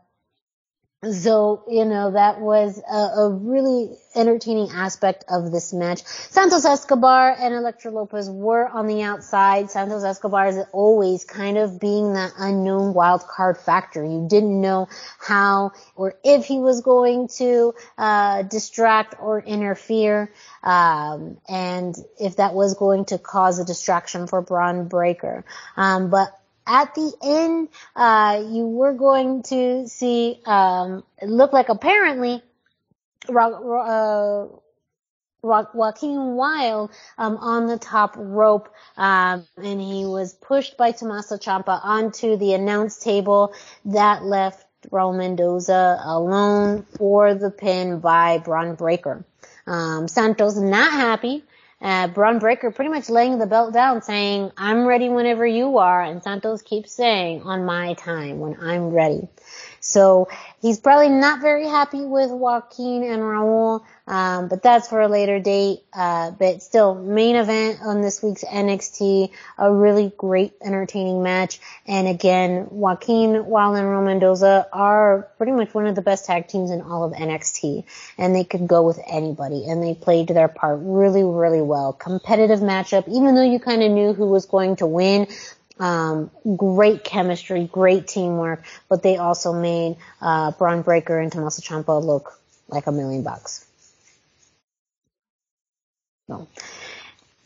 so, 1.01 1.63
you 1.69 1.85
know, 1.85 2.11
that 2.11 2.41
was 2.41 2.81
a, 2.91 3.21
a, 3.21 3.29
really 3.29 3.91
entertaining 4.15 4.69
aspect 4.69 5.23
of 5.29 5.49
this 5.49 5.71
match. 5.71 6.03
Santos 6.03 6.65
Escobar 6.65 7.37
and 7.39 7.53
Elektra 7.53 7.89
Lopez 7.89 8.29
were 8.29 8.67
on 8.67 8.87
the 8.87 9.01
outside. 9.03 9.71
Santos 9.71 10.03
Escobar 10.03 10.47
is 10.47 10.57
always 10.73 11.23
kind 11.23 11.57
of 11.57 11.79
being 11.79 12.13
that 12.15 12.33
unknown 12.37 12.93
wild 12.93 13.25
card 13.25 13.57
factor. 13.57 14.03
You 14.03 14.27
didn't 14.29 14.59
know 14.59 14.89
how 15.19 15.71
or 15.95 16.15
if 16.25 16.43
he 16.43 16.59
was 16.59 16.81
going 16.81 17.29
to, 17.37 17.73
uh, 17.97 18.41
distract 18.41 19.15
or 19.21 19.39
interfere, 19.39 20.33
um, 20.63 21.37
and 21.47 21.95
if 22.19 22.35
that 22.35 22.53
was 22.53 22.73
going 22.73 23.05
to 23.05 23.17
cause 23.17 23.57
a 23.59 23.63
distraction 23.63 24.27
for 24.27 24.41
Bron 24.41 24.89
Breakker. 24.89 25.45
Um, 25.77 26.09
but 26.09 26.38
at 26.69 26.93
the 26.93 27.11
end, 27.23 27.69
uh, 27.95 28.43
you 28.47 28.67
were 28.67 28.93
going 28.93 29.41
to 29.43 29.87
see, 29.87 30.39
um, 30.45 31.03
it 31.19 31.27
looked 31.27 31.53
like 31.53 31.69
apparently, 31.69 32.43
uh, 33.27 34.45
Joaquin 35.41 36.35
Wilde 36.35 36.91
um, 37.17 37.37
on 37.37 37.67
the 37.67 37.77
top 37.77 38.13
rope, 38.17 38.69
um, 38.97 39.47
and 39.57 39.81
he 39.81 40.05
was 40.05 40.33
pushed 40.33 40.77
by 40.77 40.91
Tommaso 40.91 41.37
Ciampa 41.37 41.79
onto 41.83 42.37
the 42.37 42.53
announce 42.53 42.97
table. 42.97 43.53
That 43.85 44.23
left 44.23 44.65
Raul 44.91 45.17
Mendoza 45.17 45.99
alone 46.03 46.85
for 46.97 47.33
the 47.33 47.51
pin 47.51 47.99
by 47.99 48.37
Bron 48.37 48.75
Breakker. 48.75 49.25
Um, 49.65 50.07
Santos 50.07 50.57
not 50.57 50.91
happy 50.91 51.43
uh, 51.81 52.07
Bron 52.07 52.39
Breakker 52.39 52.71
pretty 52.71 52.91
much 52.91 53.09
laying 53.09 53.39
the 53.39 53.47
belt 53.47 53.73
down 53.73 54.01
saying, 54.01 54.51
I'm 54.57 54.85
ready 54.85 55.09
whenever 55.09 55.45
you 55.45 55.77
are. 55.77 56.01
And 56.01 56.23
Santos 56.23 56.61
keeps 56.61 56.91
saying, 56.91 57.43
on 57.43 57.65
my 57.65 57.93
time, 57.95 58.39
when 58.39 58.57
I'm 58.61 58.89
ready. 58.91 59.29
So 59.89 60.27
he's 60.61 60.79
probably 60.79 61.09
not 61.09 61.41
very 61.41 61.65
happy 61.65 62.01
with 62.01 62.29
Joaquin 62.29 63.03
and 63.03 63.21
Raul, 63.21 63.83
um, 64.07 64.47
but 64.47 64.61
that's 64.61 64.87
for 64.87 65.01
a 65.01 65.07
later 65.07 65.39
date. 65.39 65.79
Uh, 65.91 66.31
but 66.31 66.61
still, 66.61 66.93
main 66.93 67.35
event 67.35 67.79
on 67.81 68.01
this 68.01 68.21
week's 68.21 68.43
NXT, 68.43 69.31
a 69.57 69.73
really 69.73 70.13
great, 70.15 70.53
entertaining 70.63 71.23
match. 71.23 71.59
And 71.87 72.07
again, 72.07 72.67
Joaquin, 72.69 73.45
Wilde, 73.47 73.77
and 73.77 73.87
Raul 73.87 74.05
Mendoza 74.05 74.67
are 74.71 75.27
pretty 75.37 75.53
much 75.53 75.73
one 75.73 75.87
of 75.87 75.95
the 75.95 76.01
best 76.03 76.25
tag 76.25 76.47
teams 76.47 76.69
in 76.69 76.81
all 76.81 77.03
of 77.03 77.13
NXT, 77.13 77.85
and 78.17 78.35
they 78.35 78.43
could 78.43 78.67
go 78.67 78.83
with 78.83 78.99
anybody. 79.07 79.65
And 79.67 79.81
they 79.81 79.95
played 79.95 80.27
their 80.27 80.47
part 80.47 80.79
really, 80.83 81.23
really 81.23 81.61
well. 81.61 81.93
Competitive 81.93 82.59
matchup, 82.59 83.07
even 83.07 83.33
though 83.33 83.43
you 83.43 83.59
kind 83.59 83.81
of 83.81 83.91
knew 83.91 84.13
who 84.13 84.27
was 84.27 84.45
going 84.45 84.75
to 84.77 84.85
win. 84.85 85.27
Um, 85.79 86.29
great 86.57 87.05
chemistry, 87.05 87.69
great 87.71 88.07
teamwork, 88.07 88.63
but 88.89 89.01
they 89.01 89.17
also 89.17 89.53
made 89.53 89.95
uh, 90.21 90.51
Bron 90.51 90.81
Breakker 90.81 91.17
and 91.17 91.31
Tommaso 91.31 91.61
Ciampa 91.61 92.03
look 92.03 92.37
like 92.67 92.87
a 92.87 92.91
million 92.91 93.23
bucks. 93.23 93.65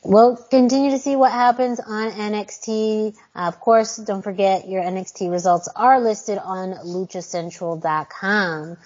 We'll 0.06 0.36
continue 0.36 0.92
to 0.92 1.00
see 1.00 1.16
what 1.16 1.32
happens 1.32 1.80
on 1.80 2.12
NXT. 2.12 3.16
Uh, 3.34 3.40
of 3.40 3.62
course, 3.62 3.96
don't 3.96 4.22
forget 4.22 4.68
your 4.68 4.84
NXT 4.84 5.32
results 5.32 5.70
are 5.74 6.02
listed 6.02 6.38
on 6.38 6.74
luchacentral.com. 6.74 8.78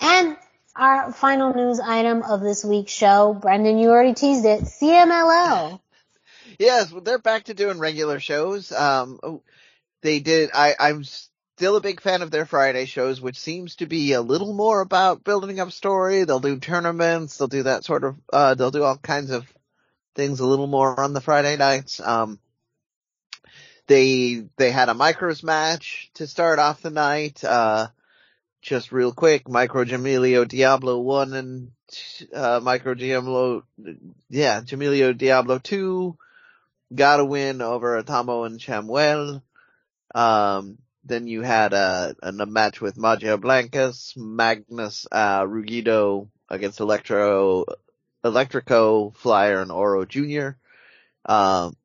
And 0.00 0.36
our 0.74 1.12
final 1.12 1.52
news 1.52 1.78
item 1.78 2.22
of 2.22 2.40
this 2.40 2.64
week's 2.64 2.92
show, 2.92 3.34
Brendan, 3.34 3.76
you 3.76 3.90
already 3.90 4.14
teased 4.14 4.46
it, 4.46 4.62
CMLL. 4.62 5.78
Yes, 6.58 6.92
they're 7.02 7.18
back 7.18 7.44
to 7.44 7.54
doing 7.54 7.78
regular 7.78 8.20
shows. 8.20 8.72
Um, 8.72 9.18
oh, 9.22 9.42
they 10.02 10.20
did. 10.20 10.50
I, 10.52 10.74
I'm 10.78 11.04
still 11.04 11.76
a 11.76 11.80
big 11.80 12.00
fan 12.00 12.22
of 12.22 12.30
their 12.30 12.46
Friday 12.46 12.86
shows, 12.86 13.20
which 13.20 13.38
seems 13.38 13.76
to 13.76 13.86
be 13.86 14.12
a 14.12 14.22
little 14.22 14.52
more 14.52 14.80
about 14.80 15.24
building 15.24 15.60
up 15.60 15.70
story. 15.72 16.24
They'll 16.24 16.40
do 16.40 16.58
tournaments. 16.58 17.36
They'll 17.36 17.48
do 17.48 17.64
that 17.64 17.84
sort 17.84 18.04
of. 18.04 18.16
Uh, 18.32 18.54
they'll 18.54 18.70
do 18.70 18.82
all 18.82 18.96
kinds 18.96 19.30
of 19.30 19.46
things 20.14 20.40
a 20.40 20.46
little 20.46 20.66
more 20.66 20.98
on 21.00 21.12
the 21.12 21.20
Friday 21.20 21.56
nights. 21.56 22.00
Um, 22.00 22.38
they 23.86 24.44
they 24.56 24.70
had 24.70 24.88
a 24.88 24.94
micros 24.94 25.42
match 25.42 26.10
to 26.14 26.26
start 26.26 26.58
off 26.58 26.82
the 26.82 26.90
night. 26.90 27.42
Uh, 27.44 27.88
just 28.60 28.92
real 28.92 29.12
quick, 29.12 29.48
Micro 29.48 29.84
Gemelo 29.84 30.46
Diablo 30.46 31.00
one 31.00 31.34
and 31.34 31.72
uh, 32.32 32.60
Micro 32.62 32.94
Diablo, 32.94 33.64
yeah, 34.30 34.60
Gemelo 34.60 35.16
Diablo 35.16 35.58
two 35.58 36.16
got 36.94 37.20
a 37.20 37.24
win 37.24 37.62
over 37.62 38.02
Atomo 38.02 38.46
and 38.46 38.58
Chamuel. 38.58 39.42
Um, 40.14 40.78
then 41.04 41.26
you 41.26 41.42
had 41.42 41.72
a, 41.72 42.14
a 42.22 42.32
match 42.46 42.80
with 42.80 42.96
Magia 42.96 43.36
Blancas, 43.36 44.14
Magnus, 44.16 45.06
uh, 45.10 45.42
Rugido 45.42 46.28
against 46.48 46.80
Electro, 46.80 47.64
Electrico, 48.24 49.14
Flyer, 49.16 49.60
and 49.60 49.72
Oro 49.72 50.04
Jr. 50.04 50.50
Um, 51.24 51.76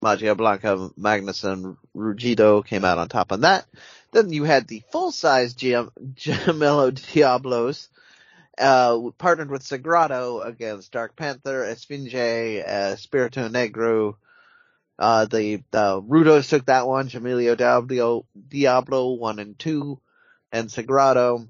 Magia 0.00 0.34
Blanca, 0.34 0.90
Magnus, 0.96 1.44
and 1.44 1.76
Rugido 1.94 2.66
came 2.66 2.84
out 2.84 2.98
on 2.98 3.08
top 3.08 3.30
on 3.30 3.42
that. 3.42 3.66
Then 4.10 4.32
you 4.32 4.44
had 4.44 4.66
the 4.66 4.82
full-size 4.90 5.54
Gemelo 5.54 7.12
Diablos, 7.12 7.88
uh, 8.58 9.10
partnered 9.18 9.50
with 9.50 9.62
Sagrado 9.62 10.44
against 10.46 10.92
Dark 10.92 11.16
Panther, 11.16 11.64
Esfinge, 11.64 12.62
uh, 12.62 12.94
Espiritu 12.94 13.48
Negro. 13.48 14.16
Uh, 14.98 15.24
the, 15.24 15.62
the 15.70 16.02
Rudos 16.02 16.48
took 16.48 16.66
that 16.66 16.86
one, 16.86 17.08
Gemelo 17.08 17.56
Diablo, 17.56 18.26
Diablo 18.48 19.12
1 19.14 19.38
and 19.38 19.58
2, 19.58 19.98
and 20.52 20.68
Sagrado 20.68 21.48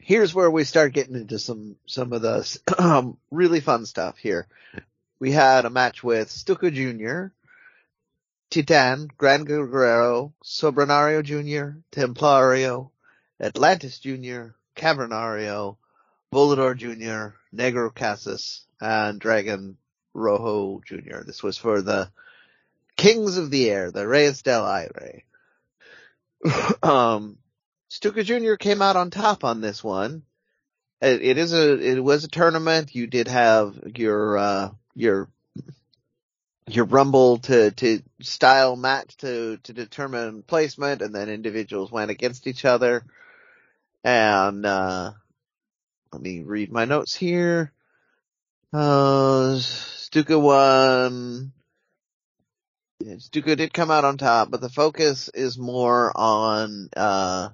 here's 0.00 0.34
where 0.34 0.50
we 0.50 0.64
start 0.64 0.92
getting 0.92 1.14
into 1.14 1.38
some 1.38 1.76
some 1.86 2.12
of 2.12 2.22
the 2.22 2.58
um, 2.78 3.16
really 3.30 3.60
fun 3.60 3.86
stuff 3.86 4.18
here. 4.18 4.48
We 5.20 5.30
had 5.30 5.64
a 5.66 5.70
match 5.70 6.02
with 6.02 6.30
Stuka 6.30 6.70
Jr., 6.70 7.26
Titan, 8.50 9.08
Gran 9.16 9.44
Guerrero, 9.44 10.32
Soberano 10.42 11.22
Jr., 11.22 11.78
Templario, 11.92 12.90
Atlantis 13.38 13.98
Jr., 13.98 14.54
Cavernario, 14.80 15.76
Volador 16.32 16.74
Jr., 16.74 17.36
Negro 17.54 17.94
Casas, 17.94 18.64
and 18.80 19.20
Dragon 19.20 19.76
Rojo 20.14 20.80
Jr. 20.84 21.22
This 21.26 21.42
was 21.42 21.58
for 21.58 21.82
the 21.82 22.10
Kings 22.96 23.36
of 23.36 23.50
the 23.50 23.70
Air, 23.70 23.90
the 23.90 24.08
Reyes 24.08 24.42
del 24.42 24.66
Aire. 24.66 25.22
um, 26.82 27.38
Stuka 27.88 28.24
Jr. 28.24 28.54
came 28.54 28.80
out 28.80 28.96
on 28.96 29.10
top 29.10 29.44
on 29.44 29.60
this 29.60 29.84
one. 29.84 30.22
It, 31.02 31.22
it 31.22 31.38
is 31.38 31.52
a, 31.52 31.78
it 31.78 32.02
was 32.02 32.24
a 32.24 32.28
tournament. 32.28 32.94
You 32.94 33.06
did 33.06 33.28
have 33.28 33.78
your, 33.96 34.38
uh, 34.38 34.70
your, 34.94 35.28
your 36.68 36.84
rumble 36.86 37.38
to, 37.38 37.70
to 37.72 38.02
style 38.22 38.76
match 38.76 39.16
to, 39.18 39.58
to 39.64 39.72
determine 39.72 40.42
placement 40.42 41.02
and 41.02 41.14
then 41.14 41.28
individuals 41.28 41.90
went 41.90 42.10
against 42.10 42.46
each 42.46 42.64
other. 42.64 43.04
And, 44.04 44.64
uh, 44.64 45.12
let 46.12 46.22
me 46.22 46.42
read 46.42 46.72
my 46.72 46.84
notes 46.84 47.14
here. 47.14 47.72
Uh, 48.72 49.58
Stuka 49.58 50.38
won. 50.38 51.52
Stuka 53.18 53.56
did 53.56 53.72
come 53.72 53.90
out 53.90 54.04
on 54.04 54.18
top, 54.18 54.50
but 54.50 54.60
the 54.60 54.68
focus 54.68 55.28
is 55.32 55.56
more 55.56 56.12
on, 56.14 56.88
uh, 56.96 57.50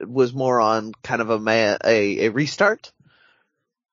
was 0.00 0.34
more 0.34 0.60
on 0.60 0.92
kind 1.02 1.22
of 1.22 1.30
a 1.30 1.78
a, 1.84 2.26
a 2.26 2.28
restart 2.28 2.92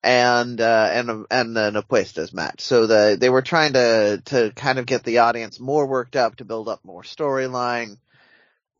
and 0.02 0.60
uh, 0.60 0.90
and 0.92 1.10
a, 1.10 1.24
and 1.30 1.56
an 1.56 1.74
Apuestas 1.74 2.34
match. 2.34 2.60
So 2.60 2.86
the 2.86 3.16
they 3.18 3.30
were 3.30 3.42
trying 3.42 3.72
to 3.72 4.22
to 4.26 4.52
kind 4.54 4.78
of 4.78 4.86
get 4.86 5.02
the 5.02 5.18
audience 5.18 5.58
more 5.58 5.86
worked 5.86 6.16
up 6.16 6.36
to 6.36 6.44
build 6.44 6.68
up 6.68 6.84
more 6.84 7.02
storyline. 7.02 7.96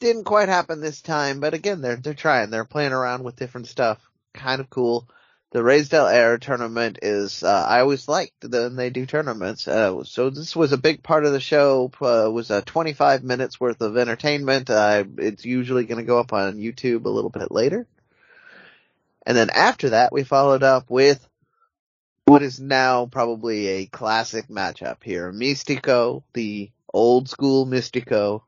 Didn't 0.05 0.25
quite 0.25 0.51
happen 0.51 0.83
this 0.83 1.01
time, 1.01 1.41
but 1.41 1.55
again 1.55 1.81
they're 1.81 1.97
they're 1.97 2.13
trying. 2.13 2.51
They're 2.51 2.67
playing 2.67 2.93
around 2.93 3.25
with 3.25 3.37
different 3.37 3.69
stuff. 3.69 3.99
Kind 4.35 4.61
of 4.61 4.69
cool. 4.69 5.09
The 5.53 5.63
Reyes 5.63 5.91
Air 5.95 6.37
tournament 6.37 6.99
is 7.01 7.43
uh, 7.43 7.67
I 7.67 7.81
always 7.81 8.07
liked 8.07 8.45
when 8.47 8.77
they 8.77 8.91
do 8.91 9.07
tournaments. 9.07 9.67
Uh, 9.67 10.05
so 10.05 10.29
this 10.29 10.55
was 10.55 10.73
a 10.73 10.77
big 10.77 11.03
part 11.03 11.25
of 11.25 11.33
the 11.33 11.41
show. 11.41 11.91
Uh, 12.03 12.31
was 12.31 12.51
a 12.51 12.61
25 12.61 13.25
minutes 13.25 13.59
worth 13.59 13.81
of 13.81 13.97
entertainment. 13.97 14.69
Uh, 14.69 15.05
it's 15.17 15.47
usually 15.47 15.87
going 15.87 15.97
to 15.97 16.07
go 16.07 16.19
up 16.19 16.35
on 16.35 16.59
YouTube 16.59 17.07
a 17.07 17.09
little 17.09 17.31
bit 17.31 17.51
later. 17.51 17.87
And 19.25 19.35
then 19.35 19.49
after 19.49 19.89
that, 19.89 20.13
we 20.13 20.23
followed 20.23 20.63
up 20.63 20.91
with 20.91 21.27
what 22.27 22.43
is 22.43 22.61
now 22.61 23.07
probably 23.07 23.69
a 23.69 23.87
classic 23.87 24.49
matchup 24.49 25.03
here. 25.03 25.33
Mistico, 25.33 26.25
the 26.35 26.71
old 26.93 27.31
school 27.31 27.65
Mistico, 27.65 28.43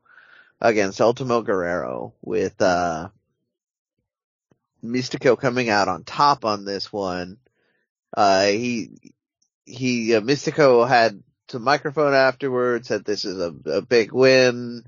against 0.59 1.01
Ultimo 1.01 1.41
Guerrero 1.41 2.13
with, 2.21 2.61
uh, 2.61 3.09
Mistico 4.83 5.37
coming 5.37 5.69
out 5.69 5.87
on 5.87 6.03
top 6.03 6.45
on 6.45 6.65
this 6.65 6.91
one. 6.91 7.37
Uh, 8.15 8.45
he, 8.47 9.13
he, 9.65 10.15
uh, 10.15 10.21
Mistico 10.21 10.87
had 10.87 11.21
some 11.49 11.63
microphone 11.63 12.13
afterwards, 12.13 12.87
said 12.87 13.03
this 13.03 13.25
is 13.25 13.39
a, 13.39 13.53
a 13.69 13.81
big 13.81 14.11
win 14.11 14.83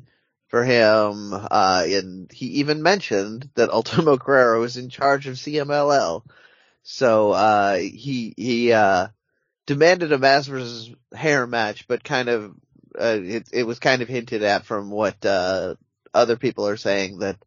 for 0.47 0.63
him, 0.63 1.33
uh, 1.33 1.83
and 1.85 2.31
he 2.31 2.45
even 2.59 2.81
mentioned 2.81 3.49
that 3.55 3.69
Ultimo 3.69 4.17
Guerrero 4.25 4.63
is 4.63 4.77
in 4.77 4.89
charge 4.89 5.27
of 5.27 5.35
CMLL. 5.35 6.23
So, 6.81 7.31
uh, 7.31 7.75
he, 7.75 8.33
he, 8.35 8.71
uh, 8.71 9.07
demanded 9.67 10.11
a 10.11 10.17
mask 10.17 10.49
versus 10.49 10.89
hair 11.13 11.45
match, 11.45 11.87
but 11.87 12.03
kind 12.03 12.27
of, 12.27 12.55
uh, 12.99 13.19
it, 13.21 13.49
it 13.53 13.63
was 13.63 13.79
kind 13.79 14.01
of 14.01 14.07
hinted 14.07 14.43
at 14.43 14.65
from 14.65 14.89
what, 14.89 15.25
uh, 15.25 15.75
other 16.13 16.37
people 16.37 16.67
are 16.67 16.77
saying 16.77 17.19
that 17.19 17.37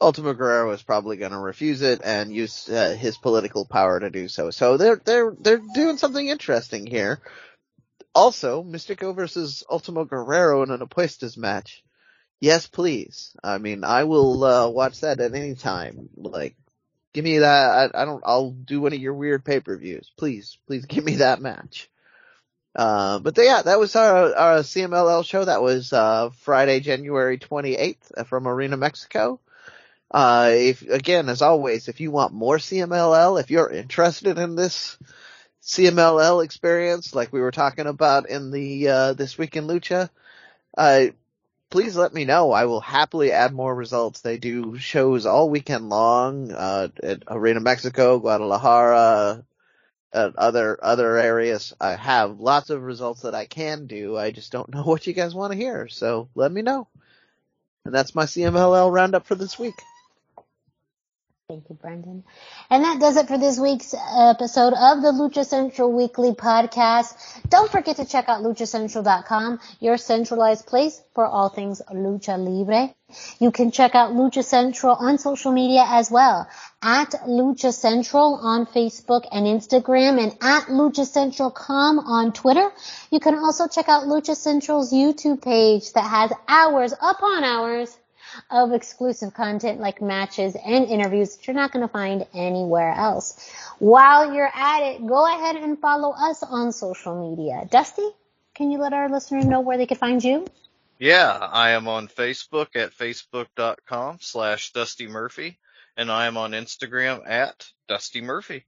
Ultimo 0.00 0.34
Guerrero 0.34 0.70
is 0.72 0.82
probably 0.82 1.16
going 1.16 1.32
to 1.32 1.38
refuse 1.38 1.82
it 1.82 2.00
and 2.04 2.34
use 2.34 2.68
uh, 2.68 2.96
his 2.98 3.16
political 3.16 3.64
power 3.64 4.00
to 4.00 4.10
do 4.10 4.28
so. 4.28 4.50
So 4.50 4.76
they're 4.76 5.00
they're 5.04 5.34
they're 5.38 5.62
doing 5.74 5.96
something 5.96 6.26
interesting 6.26 6.86
here. 6.86 7.20
Also, 8.14 8.62
Mistico 8.62 9.14
versus 9.14 9.64
Ultimo 9.68 10.04
Guerrero 10.04 10.62
in 10.62 10.70
an 10.70 10.80
Apuestas 10.80 11.36
match. 11.36 11.82
Yes, 12.40 12.66
please. 12.66 13.34
I 13.42 13.58
mean, 13.58 13.84
I 13.84 14.04
will 14.04 14.44
uh, 14.44 14.68
watch 14.68 15.00
that 15.00 15.20
at 15.20 15.34
any 15.34 15.54
time. 15.54 16.08
Like, 16.16 16.56
give 17.12 17.24
me 17.24 17.38
that. 17.38 17.94
I, 17.94 18.02
I 18.02 18.04
don't. 18.04 18.22
I'll 18.26 18.50
do 18.50 18.80
one 18.80 18.92
of 18.92 18.98
your 19.00 19.14
weird 19.14 19.44
pay 19.44 19.60
per 19.60 19.76
views. 19.76 20.12
Please, 20.16 20.58
please 20.66 20.84
give 20.86 21.04
me 21.04 21.16
that 21.16 21.40
match. 21.40 21.88
Uh, 22.74 23.20
but 23.20 23.38
yeah, 23.38 23.62
that 23.62 23.78
was 23.78 23.94
our, 23.94 24.34
our 24.34 24.58
CMLL 24.58 25.24
show. 25.24 25.44
That 25.44 25.62
was, 25.62 25.92
uh, 25.92 26.30
Friday, 26.40 26.80
January 26.80 27.38
28th 27.38 28.26
from 28.26 28.48
Arena 28.48 28.76
Mexico. 28.76 29.40
Uh, 30.10 30.50
if, 30.52 30.82
again, 30.82 31.28
as 31.28 31.42
always, 31.42 31.88
if 31.88 32.00
you 32.00 32.10
want 32.10 32.32
more 32.32 32.58
CMLL, 32.58 33.40
if 33.40 33.50
you're 33.50 33.70
interested 33.70 34.38
in 34.38 34.56
this 34.56 34.98
CMLL 35.62 36.44
experience, 36.44 37.14
like 37.14 37.32
we 37.32 37.40
were 37.40 37.50
talking 37.50 37.86
about 37.86 38.28
in 38.28 38.50
the, 38.50 38.88
uh, 38.88 39.12
this 39.12 39.38
week 39.38 39.56
in 39.56 39.66
Lucha, 39.66 40.10
uh, 40.76 41.06
please 41.70 41.96
let 41.96 42.12
me 42.12 42.24
know. 42.24 42.52
I 42.52 42.66
will 42.66 42.80
happily 42.80 43.32
add 43.32 43.52
more 43.52 43.74
results. 43.74 44.20
They 44.20 44.38
do 44.38 44.78
shows 44.78 45.26
all 45.26 45.48
weekend 45.48 45.88
long, 45.88 46.52
uh, 46.52 46.88
at 47.02 47.22
Arena 47.28 47.60
Mexico, 47.60 48.18
Guadalajara, 48.18 49.44
uh, 50.14 50.30
other 50.36 50.78
other 50.82 51.18
areas. 51.18 51.74
I 51.80 51.96
have 51.96 52.40
lots 52.40 52.70
of 52.70 52.82
results 52.82 53.22
that 53.22 53.34
I 53.34 53.46
can 53.46 53.86
do. 53.86 54.16
I 54.16 54.30
just 54.30 54.52
don't 54.52 54.72
know 54.72 54.82
what 54.84 55.06
you 55.06 55.12
guys 55.12 55.34
want 55.34 55.52
to 55.52 55.58
hear. 55.58 55.88
So 55.88 56.28
let 56.34 56.52
me 56.52 56.62
know. 56.62 56.88
And 57.84 57.94
that's 57.94 58.14
my 58.14 58.24
CMLL 58.24 58.92
roundup 58.92 59.26
for 59.26 59.34
this 59.34 59.58
week. 59.58 59.74
Thank 61.46 61.68
you, 61.68 61.74
Brendan. 61.74 62.24
And 62.70 62.84
that 62.84 63.00
does 63.00 63.18
it 63.18 63.28
for 63.28 63.36
this 63.36 63.58
week's 63.58 63.92
episode 63.92 64.72
of 64.72 65.02
the 65.02 65.12
Lucha 65.12 65.44
Central 65.44 65.92
Weekly 65.92 66.32
Podcast. 66.32 67.14
Don't 67.50 67.70
forget 67.70 67.96
to 67.96 68.06
check 68.06 68.30
out 68.30 68.42
luchacentral.com, 68.42 69.60
your 69.78 69.98
centralized 69.98 70.66
place 70.66 71.02
for 71.12 71.26
all 71.26 71.50
things 71.50 71.82
Lucha 71.92 72.38
Libre. 72.38 72.94
You 73.40 73.50
can 73.50 73.72
check 73.72 73.94
out 73.94 74.12
Lucha 74.12 74.42
Central 74.42 74.96
on 74.98 75.18
social 75.18 75.52
media 75.52 75.84
as 75.86 76.10
well, 76.10 76.48
at 76.80 77.10
Lucha 77.28 77.74
Central 77.74 78.36
on 78.36 78.64
Facebook 78.64 79.26
and 79.30 79.44
Instagram, 79.44 80.18
and 80.18 80.32
at 80.40 80.68
Lucha 80.68 81.04
Central.com 81.04 81.98
on 81.98 82.32
Twitter. 82.32 82.70
You 83.10 83.20
can 83.20 83.34
also 83.34 83.68
check 83.68 83.90
out 83.90 84.04
Lucha 84.04 84.34
Central's 84.34 84.94
YouTube 84.94 85.42
page 85.42 85.92
that 85.92 86.08
has 86.08 86.32
hours 86.48 86.94
upon 86.94 87.44
hours 87.44 87.94
of 88.50 88.72
exclusive 88.72 89.34
content 89.34 89.80
like 89.80 90.02
matches 90.02 90.56
and 90.64 90.86
interviews 90.86 91.36
that 91.36 91.46
you're 91.46 91.54
not 91.54 91.72
going 91.72 91.86
to 91.86 91.92
find 91.92 92.26
anywhere 92.34 92.92
else. 92.92 93.50
While 93.78 94.34
you're 94.34 94.50
at 94.54 94.82
it, 94.82 95.06
go 95.06 95.26
ahead 95.26 95.56
and 95.56 95.78
follow 95.78 96.12
us 96.12 96.42
on 96.42 96.72
social 96.72 97.30
media. 97.30 97.66
Dusty, 97.70 98.08
can 98.54 98.70
you 98.70 98.78
let 98.78 98.92
our 98.92 99.08
listeners 99.08 99.44
know 99.44 99.60
where 99.60 99.76
they 99.76 99.86
can 99.86 99.96
find 99.96 100.22
you? 100.22 100.46
Yeah, 100.98 101.30
I 101.30 101.70
am 101.70 101.88
on 101.88 102.08
Facebook 102.08 102.76
at 102.76 102.92
facebook.com 102.92 104.18
slash 104.20 104.72
Dusty 104.72 105.08
Murphy, 105.08 105.58
and 105.96 106.10
I 106.10 106.26
am 106.26 106.36
on 106.36 106.52
Instagram 106.52 107.28
at 107.28 107.66
Dusty 107.88 108.20
Murphy. 108.20 108.64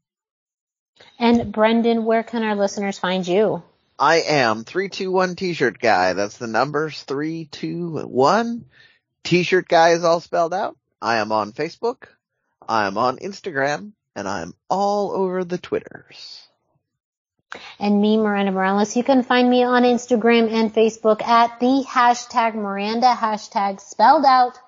And 1.19 1.53
Brendan, 1.53 2.05
where 2.05 2.23
can 2.23 2.43
our 2.43 2.57
listeners 2.57 2.99
find 2.99 3.27
you? 3.27 3.63
I 3.99 4.17
am 4.23 4.65
321 4.65 5.37
t-shirt 5.37 5.79
guy. 5.79 6.13
That's 6.13 6.37
the 6.37 6.47
numbers 6.47 7.03
321. 7.05 8.65
T-shirt 9.27 9.67
guy 9.67 9.91
is 9.91 10.05
all 10.05 10.21
spelled 10.21 10.55
out. 10.55 10.77
I 11.03 11.17
am 11.17 11.33
on 11.33 11.53
Facebook. 11.53 12.05
I 12.69 12.87
am 12.87 12.97
on 12.97 13.19
Instagram 13.19 13.91
and 14.15 14.29
I'm 14.29 14.55
all 14.71 15.11
over 15.11 15.43
the 15.43 15.59
Twitters. 15.59 16.47
And 17.81 18.01
me, 18.01 18.17
Miranda 18.19 18.53
Morales, 18.53 18.97
you 18.97 19.03
can 19.03 19.25
find 19.25 19.51
me 19.51 19.65
on 19.65 19.83
Instagram 19.83 20.53
and 20.53 20.73
Facebook 20.73 21.23
at 21.23 21.59
the 21.59 21.85
hashtag 21.89 22.55
Miranda, 22.55 23.15
hashtag 23.15 23.81
spelled 23.81 24.25
out. 24.25 24.59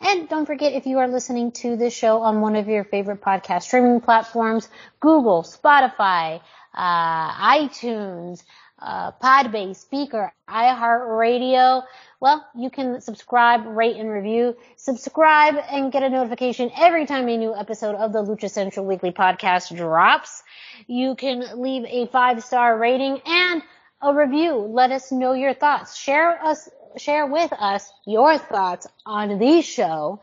And 0.00 0.28
don't 0.28 0.46
forget, 0.46 0.74
if 0.74 0.86
you 0.86 0.98
are 0.98 1.08
listening 1.08 1.50
to 1.52 1.76
this 1.76 1.92
show 1.92 2.20
on 2.20 2.40
one 2.40 2.54
of 2.54 2.68
your 2.68 2.84
favorite 2.84 3.20
podcast 3.20 3.62
streaming 3.62 4.00
platforms, 4.00 4.68
Google, 5.00 5.42
Spotify, 5.42 6.40
uh, 6.72 7.32
iTunes, 7.32 8.44
uh, 8.78 9.12
Podbean, 9.12 9.70
Spreaker, 9.70 10.30
iHeartRadio, 10.48 11.82
well, 12.20 12.44
you 12.56 12.68
can 12.70 13.00
subscribe, 13.00 13.64
rate, 13.66 13.96
and 13.96 14.10
review. 14.10 14.56
Subscribe 14.76 15.56
and 15.70 15.92
get 15.92 16.02
a 16.02 16.08
notification 16.08 16.70
every 16.76 17.06
time 17.06 17.28
a 17.28 17.36
new 17.36 17.54
episode 17.54 17.94
of 17.94 18.12
the 18.12 18.22
Lucha 18.22 18.50
Central 18.50 18.86
Weekly 18.86 19.12
Podcast 19.12 19.76
drops. 19.76 20.42
You 20.86 21.14
can 21.14 21.62
leave 21.62 21.84
a 21.84 22.06
five 22.06 22.42
star 22.42 22.76
rating 22.76 23.20
and 23.24 23.62
a 24.02 24.14
review. 24.14 24.54
Let 24.56 24.90
us 24.90 25.12
know 25.12 25.32
your 25.32 25.54
thoughts. 25.54 25.96
Share 25.96 26.44
us, 26.44 26.68
share 26.96 27.26
with 27.26 27.52
us 27.52 27.92
your 28.04 28.38
thoughts 28.38 28.86
on 29.06 29.38
the 29.38 29.62
show 29.62 30.20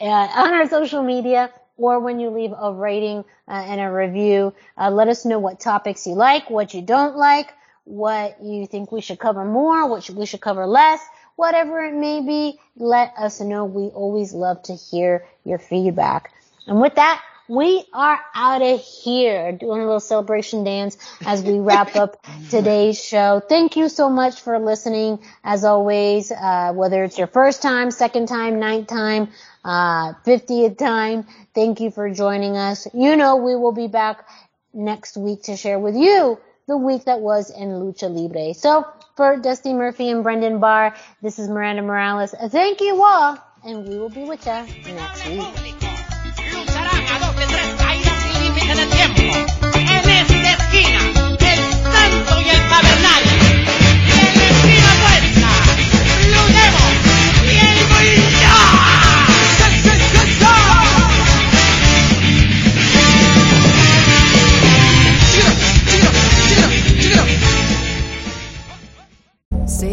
uh, 0.00 0.04
on 0.04 0.52
our 0.54 0.68
social 0.68 1.02
media 1.02 1.50
or 1.78 2.00
when 2.00 2.20
you 2.20 2.30
leave 2.30 2.52
a 2.58 2.72
rating 2.72 3.24
uh, 3.46 3.52
and 3.52 3.80
a 3.80 3.90
review. 3.90 4.52
Uh, 4.76 4.90
let 4.90 5.08
us 5.08 5.24
know 5.24 5.38
what 5.38 5.60
topics 5.60 6.06
you 6.06 6.14
like, 6.14 6.50
what 6.50 6.74
you 6.74 6.82
don't 6.82 7.16
like, 7.16 7.54
what 7.88 8.42
you 8.42 8.66
think 8.66 8.92
we 8.92 9.00
should 9.00 9.18
cover 9.18 9.44
more, 9.44 9.88
what 9.88 10.08
we 10.10 10.26
should 10.26 10.42
cover 10.42 10.66
less, 10.66 11.00
whatever 11.36 11.82
it 11.84 11.94
may 11.94 12.20
be. 12.20 12.60
Let 12.76 13.14
us 13.16 13.40
know. 13.40 13.64
We 13.64 13.84
always 13.88 14.34
love 14.34 14.62
to 14.64 14.74
hear 14.74 15.24
your 15.44 15.58
feedback. 15.58 16.32
And 16.66 16.80
with 16.80 16.96
that, 16.96 17.22
we 17.48 17.82
are 17.94 18.20
out 18.34 18.60
of 18.60 18.80
here 18.80 19.52
doing 19.52 19.80
a 19.80 19.84
little 19.84 20.00
celebration 20.00 20.64
dance 20.64 20.98
as 21.24 21.42
we 21.42 21.60
wrap 21.60 21.96
up 21.96 22.22
today's 22.50 23.02
show. 23.02 23.40
Thank 23.48 23.76
you 23.76 23.88
so 23.88 24.10
much 24.10 24.42
for 24.42 24.58
listening. 24.58 25.20
As 25.42 25.64
always, 25.64 26.30
uh, 26.30 26.72
whether 26.74 27.02
it's 27.04 27.16
your 27.16 27.26
first 27.26 27.62
time, 27.62 27.90
second 27.90 28.28
time, 28.28 28.60
ninth 28.60 28.88
time, 28.88 29.30
uh, 29.64 30.12
50th 30.26 30.76
time, 30.76 31.26
thank 31.54 31.80
you 31.80 31.90
for 31.90 32.10
joining 32.10 32.58
us. 32.58 32.86
You 32.92 33.16
know, 33.16 33.36
we 33.36 33.56
will 33.56 33.72
be 33.72 33.86
back 33.88 34.28
next 34.74 35.16
week 35.16 35.44
to 35.44 35.56
share 35.56 35.78
with 35.78 35.96
you 35.96 36.38
the 36.68 36.76
week 36.76 37.06
that 37.06 37.20
was 37.20 37.50
in 37.50 37.70
Lucha 37.70 38.14
Libre. 38.14 38.54
So 38.54 38.86
for 39.16 39.36
Dusty 39.36 39.72
Murphy 39.72 40.10
and 40.10 40.22
Brendan 40.22 40.60
Barr, 40.60 40.94
this 41.22 41.38
is 41.40 41.48
Miranda 41.48 41.82
Morales. 41.82 42.34
Thank 42.48 42.80
you 42.80 43.02
all, 43.02 43.38
and 43.64 43.88
we 43.88 43.98
will 43.98 44.10
be 44.10 44.24
with 44.24 44.46
you 44.46 44.94
next 44.94 45.26
week. 45.26 45.77